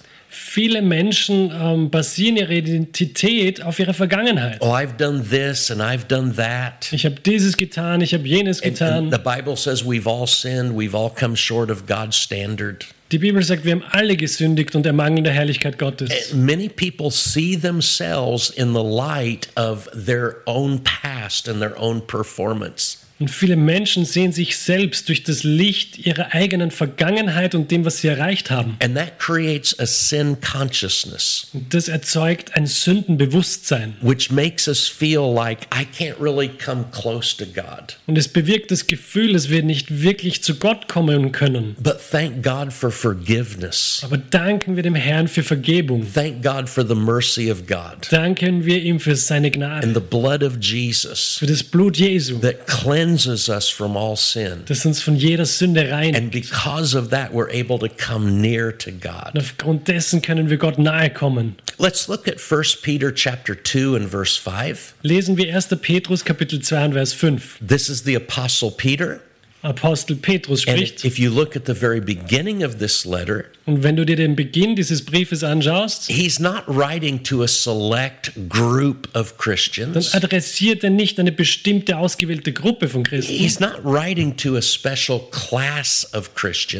Viele 0.59 0.83
Menschen 0.83 1.53
ähm, 1.55 1.88
basieren 1.88 2.37
ihre 2.37 2.53
Identität 2.53 3.62
auf 3.62 3.79
ihrer 3.79 3.95
Vergangenheit. 3.95 4.57
Oh, 4.61 4.73
I've 4.73 4.97
done 4.97 5.23
this 5.23 5.71
and 5.71 5.81
I've 5.81 6.09
done 6.09 6.35
that. 6.35 6.93
Ich 6.93 7.05
habe 7.05 7.15
dieses 7.25 7.57
getan, 7.57 8.00
ich 8.00 8.12
habe 8.12 8.27
jenes 8.27 8.61
And, 8.61 8.83
and 8.83 9.12
getan. 9.12 9.17
the 9.17 9.23
Bible 9.23 9.57
says 9.57 9.85
we've 9.87 10.09
all 10.09 10.27
sinned, 10.27 10.77
we've 10.77 10.97
all 10.97 11.11
come 11.11 11.37
short 11.37 11.71
of 11.71 11.87
God's 11.87 12.17
standard. 12.17 12.87
Die 13.12 13.19
Bibel 13.19 13.41
sagt, 13.41 13.65
wir 13.65 13.71
haben 13.71 13.85
alle 13.93 14.17
gesündigt 14.17 14.75
und 14.75 14.85
ermangeln 14.85 15.23
der 15.23 15.33
Herrlichkeit 15.33 15.79
Gottes. 15.79 16.35
Many 16.35 16.69
people 16.69 17.12
see 17.12 17.57
themselves 17.57 18.50
in 18.50 18.75
the 18.75 18.83
light 18.83 19.47
of 19.55 19.88
their 19.95 20.38
own 20.47 20.81
past 20.83 21.49
and 21.49 21.61
their 21.61 21.79
own 21.79 22.05
performance. 22.05 22.99
Und 23.21 23.31
viele 23.31 23.57
Menschen 23.57 24.05
sehen 24.05 24.33
sich 24.33 24.57
selbst 24.57 25.09
durch 25.09 25.25
das 25.25 25.43
Licht 25.43 25.99
ihrer 25.99 26.35
eigenen 26.35 26.71
Vergangenheit 26.71 27.55
und 27.55 27.71
dem, 27.71 27.85
was 27.85 27.99
sie 27.99 28.09
erreicht 28.09 28.51
haben. 28.51 28.77
And 28.83 28.95
that 28.95 29.19
creates 29.19 29.79
a 29.81 29.87
sin 29.87 30.37
consciousness, 30.41 31.49
Und 31.53 31.75
das 31.75 31.89
erzeugt 31.89 32.55
ein 32.57 32.67
Sündenbewusstsein. 32.67 33.95
which 34.03 34.31
makes 34.31 34.69
us 34.69 34.87
feel 34.87 35.23
like 35.35 35.67
I 35.75 35.85
can't 35.85 36.21
really 36.21 36.49
come 36.49 36.85
close 36.93 37.37
to 37.37 37.45
God. 37.47 37.97
Und 38.07 38.17
es 38.17 38.29
bewirkt 38.29 38.71
das 38.71 38.87
Gefühl, 38.87 39.33
dass 39.33 39.49
wir 39.49 39.63
nicht 39.63 40.03
wirklich 40.03 40.43
zu 40.43 40.55
Gott 40.55 40.89
kommen 40.89 41.33
können. 41.33 41.75
But 41.81 41.99
thank 42.11 42.43
God 42.45 42.73
for 42.73 42.91
forgiveness. 42.91 44.01
Aber 44.05 44.19
danken 44.19 44.77
wir 44.77 44.83
dem 44.83 44.95
Herrn 44.95 45.27
für 45.29 45.43
Vergebung. 45.43 46.07
Thank 46.15 46.43
God 46.43 46.69
for 46.69 46.87
the 46.87 46.95
mercy 46.95 47.51
of 47.51 47.67
God 47.67 48.07
Danken 48.11 48.65
wir 48.65 48.81
ihm 48.83 49.01
für 49.01 49.17
seine 49.17 49.49
and 49.49 49.57
Gnade, 49.57 49.95
the 49.95 50.01
blood 50.01 50.43
of 50.43 50.59
Jesus 50.61 51.37
für 51.39 51.47
das 51.47 51.63
Blut 51.63 51.97
Jesu, 51.97 52.39
that 52.39 52.67
cleanses 52.67 53.08
us 53.49 53.69
from 53.69 53.97
all 53.97 54.17
sin. 54.17 54.62
das 54.67 54.85
uns 54.85 55.00
von 55.03 55.17
jeder 55.17 55.47
Sünde 55.47 55.91
reinigt. 55.91 56.17
And 56.17 56.31
because 56.31 56.97
of 56.97 57.11
that, 57.11 57.33
we're 57.33 57.50
able 57.50 57.79
to 57.79 57.88
come 57.88 58.41
near 58.41 58.77
to 58.77 58.91
God. 58.91 59.35
Und 59.35 59.41
aufgrund 59.41 59.88
dessen 59.88 60.23
können 60.23 60.50
wir 60.50 60.57
Gott 60.59 60.79
nahe 60.79 61.11
kommen. 61.11 61.57
Let's 61.79 62.09
look 62.09 62.27
at 62.27 62.41
1 62.41 62.83
Peter 62.83 63.15
chapter 63.15 63.55
2 63.55 63.95
and 63.95 64.11
verse 64.11 64.37
5. 64.37 64.95
Lesen 65.03 65.37
wir 65.37 65.55
1. 65.55 65.69
Petrus 65.81 66.25
Kapitel 66.25 66.61
2 66.61 66.87
und 66.87 66.93
Vers 66.95 67.12
5. 67.12 67.61
This 67.67 67.88
is 67.88 68.03
the 68.05 68.17
apostle 68.17 68.71
Peter. 68.71 69.21
Apostel 69.62 70.17
Petrus 70.17 70.62
spricht. 70.62 71.05
if 71.05 71.19
you 71.19 71.31
look 71.31 71.57
at 71.57 71.67
the 71.67 71.75
very 71.75 72.00
beginning 72.00 72.62
of 72.62 72.79
this 72.79 73.05
letter, 73.05 73.47
Und 73.67 73.83
wenn 73.83 73.97
du 73.97 74.07
dir 74.07 74.17
den 74.17 74.35
Beginn 74.35 74.77
dieses 74.77 75.05
Briefes 75.05 75.45
anschaust, 75.45 76.11
he's 76.11 76.38
not 76.38 76.62
writing 76.67 77.23
to 77.25 77.43
a 77.43 77.49
select 77.49 78.33
group 78.49 79.09
of 79.15 79.35
dann 79.37 80.05
adressiert 80.12 80.85
er 80.85 80.91
nicht 80.91 81.21
eine 81.21 81.33
bestimmte 81.33 81.99
ausgewählte 81.99 82.53
Gruppe 82.53 82.88
von 82.88 83.03
Christen. 83.03 83.33
He's 83.33 83.61
not 83.61 83.75
writing 83.85 84.37
to 84.38 84.57
a 84.57 84.62
special 84.62 85.21
class 85.31 86.09
of 86.15 86.31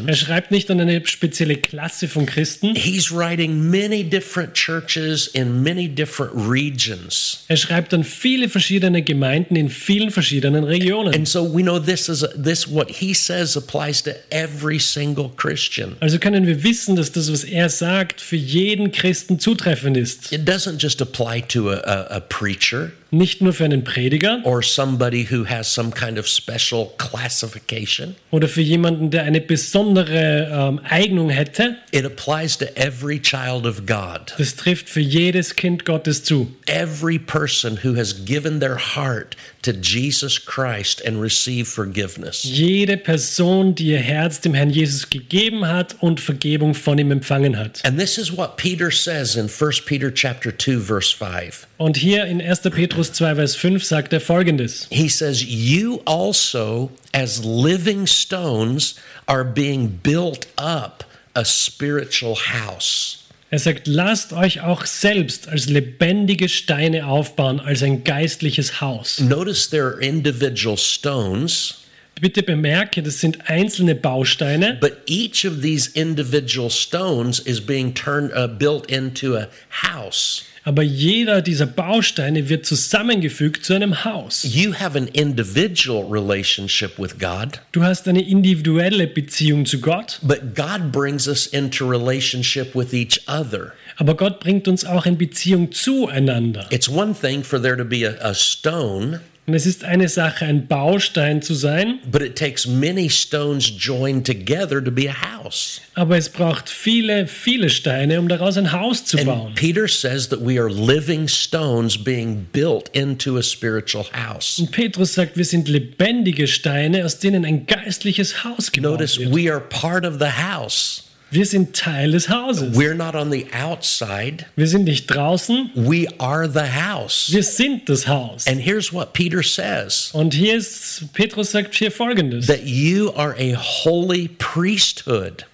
Er 0.07 0.15
schreibt 0.15 0.49
nicht 0.51 0.71
an 0.71 0.79
eine 0.79 1.05
spezielle 1.05 1.57
Klasse 1.57 2.07
von 2.07 2.25
Christen. 2.25 2.75
He's 2.75 3.11
writing 3.11 3.69
many 3.69 4.03
different 4.03 4.53
churches 4.53 5.27
in 5.27 5.61
many 5.61 5.87
different 5.87 6.31
regions. 6.35 7.43
Er 7.49 7.57
schreibt 7.57 7.93
an 7.93 8.03
viele 8.03 8.49
verschiedene 8.49 9.03
Gemeinden 9.03 9.55
in 9.55 9.69
vielen 9.69 10.11
verschiedenen 10.11 10.63
Regionen. 10.63 11.13
And 11.13 11.27
so 11.27 11.43
we 11.43 11.61
know 11.61 11.77
this 11.77 12.09
is 12.09 12.23
a, 12.23 12.29
this 12.29 12.68
what 12.69 12.89
he 12.89 13.13
says 13.13 13.55
applies 13.55 14.01
to 14.03 14.15
every 14.31 14.79
single 14.79 15.29
Christian. 15.35 15.95
Also 15.99 16.17
können 16.17 16.45
wir 16.45 16.63
wissen, 16.63 16.95
dass 16.95 17.11
das, 17.11 17.31
was 17.31 17.43
er 17.43 17.69
sagt, 17.69 18.21
für 18.21 18.35
jeden 18.35 18.91
Christen 18.91 19.39
zutreffend 19.39 19.97
ist. 19.97 20.31
It 20.31 20.47
doesn't 20.47 20.81
just 20.81 21.01
apply 21.01 21.41
to 21.49 21.71
a, 21.71 21.77
a, 21.77 22.17
a 22.17 22.19
preacher 22.19 22.91
Nicht 23.11 23.41
nur 23.41 23.53
für 23.53 23.65
einen 23.65 23.83
Prediger 23.83 24.41
or 24.43 24.61
somebody 24.61 25.27
who 25.29 25.45
has 25.45 25.73
some 25.73 25.91
kind 25.91 26.19
of 26.19 26.27
special 26.27 26.91
classification. 26.97 28.15
oder 28.31 28.47
für 28.47 28.61
jemanden, 28.61 29.09
der 29.09 29.23
eine 29.23 29.41
besondere 29.41 30.47
ähm, 30.51 30.79
Eignung 30.87 31.29
hätte. 31.29 31.77
It 31.91 32.05
applies 32.05 32.57
to 32.57 32.65
every 32.75 33.19
child 33.19 33.65
of 33.65 33.85
God. 33.85 34.33
Das 34.37 34.55
trifft 34.55 34.89
für 34.89 34.99
jedes 34.99 35.55
Kind 35.55 35.85
Gottes 35.85 36.23
zu. 36.23 36.53
Every 36.67 37.17
person 37.17 37.79
who 37.83 37.95
has 37.95 38.25
given 38.25 38.59
their 38.59 38.77
heart 38.77 39.35
to 39.63 39.71
Jesus 39.71 40.37
Christ 40.43 41.01
and 41.05 41.19
received 41.21 41.67
forgiveness. 41.67 42.43
Jede 42.43 42.97
Person, 42.97 43.73
die 43.75 43.87
ihr 43.87 43.99
Herz 43.99 44.39
dem 44.41 44.53
Herrn 44.53 44.69
Jesus 44.69 45.09
gegeben 45.09 45.67
hat 45.67 45.95
und 45.99 46.19
Vergebung 46.19 46.73
von 46.73 46.97
ihm 46.97 47.11
empfangen 47.11 47.57
hat. 47.57 47.81
And 47.83 47.97
this 47.99 48.17
is 48.17 48.35
what 48.35 48.57
Peter 48.57 48.91
says 48.91 49.35
in 49.35 49.49
1 49.49 49.85
Peter 49.85 50.13
chapter 50.13 50.55
2 50.55 50.79
verse 50.79 51.11
5. 51.15 51.67
Und 51.77 51.97
hier 51.97 52.25
in 52.25 52.41
1. 52.41 52.61
Petrus 52.61 52.98
2, 53.03 53.35
Vers 53.35 53.55
5 53.55 53.83
sagt 53.83 54.13
er 54.13 54.21
folgendes. 54.21 54.87
He 54.89 55.09
says, 55.09 55.43
You 55.43 56.01
also, 56.05 56.91
as 57.13 57.43
living 57.43 58.07
stones, 58.07 58.95
are 59.27 59.43
being 59.43 59.99
built 60.03 60.47
up 60.57 61.03
a 61.35 61.45
spiritual 61.45 62.35
house. 62.35 63.17
Er 63.51 63.57
sagt, 63.57 63.87
lasst 63.87 64.31
euch 64.33 64.61
auch 64.61 64.85
selbst 64.85 65.47
als 65.47 65.67
lebendige 65.67 66.49
Steine 66.49 67.07
aufbauen, 67.07 67.59
als 67.59 67.81
ein 67.81 68.03
geistliches 68.03 68.79
Haus. 68.79 69.19
Notice 69.19 69.69
there 69.69 69.85
are 69.85 69.99
individual 69.99 70.77
stones, 70.77 71.75
Bitte 72.21 72.43
bemerke, 72.43 73.01
das 73.01 73.19
sind 73.19 73.49
einzelne 73.49 73.95
Bausteine, 73.95 74.77
but 74.79 74.97
each 75.07 75.45
of 75.45 75.61
these 75.61 75.89
individual 75.93 76.69
stones 76.69 77.39
is 77.39 77.61
being 77.61 77.93
turned 77.93 78.31
uh, 78.35 78.47
built 78.47 78.89
into 78.91 79.35
a 79.37 79.47
house. 79.69 80.43
aber 80.65 80.83
jeder 80.83 81.41
dieser 81.41 81.65
Bausteine 81.65 82.49
wird 82.49 82.65
zusammengefügt 82.65 83.65
zu 83.65 83.73
einem 83.73 84.03
Haus. 84.03 84.43
You 84.43 84.73
have 84.73 84.95
an 84.97 85.07
individual 85.07 86.03
relationship 86.03 86.99
with 86.99 87.17
God, 87.17 87.61
Du 87.71 87.81
hast 87.81 88.07
eine 88.07 88.21
individuelle 88.21 89.07
Beziehung 89.07 89.65
zu 89.65 89.79
Gott, 89.79 90.19
but 90.21 90.55
God 90.55 90.91
brings 90.91 91.27
us 91.27 91.47
into 91.47 91.89
relationship 91.89 92.75
with 92.75 92.93
each 92.93 93.21
other. 93.27 93.71
aber 93.97 94.15
Gott 94.15 94.41
bringt 94.41 94.67
uns 94.67 94.85
auch 94.85 95.05
in 95.05 95.17
Beziehung 95.17 95.71
zueinander. 95.71 96.67
It's 96.71 96.89
one 96.89 97.13
thing 97.15 97.43
for 97.43 97.59
there 97.59 97.77
to 97.77 97.85
be 97.85 98.05
a, 98.05 98.15
a 98.21 98.33
stone, 98.33 99.21
Und 99.49 99.55
es 99.55 99.65
ist 99.65 99.83
eine 99.83 100.07
Sache, 100.09 100.45
ein 100.45 100.67
Baustein 100.67 101.41
zu 101.41 101.55
sein, 101.55 101.97
but 102.05 102.21
it 102.21 102.35
takes 102.35 102.67
many 102.67 103.09
stones 103.09 103.67
joined 103.79 104.23
together 104.23 104.79
to 104.79 104.91
be 104.91 105.09
a 105.09 105.11
house. 105.11 105.81
aber 105.95 106.17
es 106.17 106.29
braucht 106.29 106.69
viele, 106.69 107.25
viele 107.25 107.71
Steine, 107.71 108.19
um 108.19 108.27
daraus 108.27 108.57
ein 108.57 108.71
Haus 108.71 109.05
zu 109.05 109.17
bauen. 109.17 109.47
And 109.47 109.55
Peter 109.55 109.87
says 109.87 110.29
that 110.29 110.39
we 110.39 110.59
are 110.59 110.69
living 110.69 111.27
stones 111.27 111.97
being 111.97 112.45
built 112.53 112.89
into 112.89 113.37
a 113.39 113.41
spiritual 113.41 114.05
house. 114.13 114.59
Und 114.59 114.69
Petrus 114.69 115.15
sagt, 115.15 115.35
wir 115.35 115.45
sind 115.45 115.67
lebendige 115.67 116.47
Steine, 116.47 117.03
aus 117.03 117.17
denen 117.17 117.43
ein 117.43 117.65
geistliches 117.65 118.43
Haus 118.43 118.71
gebaut 118.71 118.99
Notice 118.99 119.17
wird. 119.17 119.33
we 119.33 119.51
are 119.51 119.59
part 119.59 120.05
of 120.05 120.19
the 120.19 120.29
house. 120.29 121.08
Wir 121.31 121.45
sind 121.45 121.75
Teil 121.75 122.11
des 122.11 122.27
Hauses. 122.29 122.75
We're 122.75 122.95
not 122.95 123.13
on 123.15 123.31
the 123.31 123.45
outside. 123.53 124.45
Wir 124.55 124.67
sind 124.67 124.85
nicht 124.85 125.07
draußen, 125.07 125.69
We 125.75 126.07
are 126.17 126.49
the 126.49 126.71
house. 126.81 127.31
wir 127.31 127.43
sind 127.43 127.87
das 127.87 128.07
Haus. 128.07 128.47
And 128.47 128.59
here's 128.59 128.91
what 128.91 129.13
Peter 129.13 129.43
says 129.43 130.09
Und 130.13 130.33
hier 130.33 130.55
ist, 130.55 131.13
Petrus 131.13 131.51
sagt 131.51 131.75
hier 131.75 131.91
folgendes, 131.91 132.47
that 132.47 132.63
you 132.65 133.13
are 133.15 133.35
a 133.37 133.55
holy 133.55 134.27
priesthood. 134.39 135.45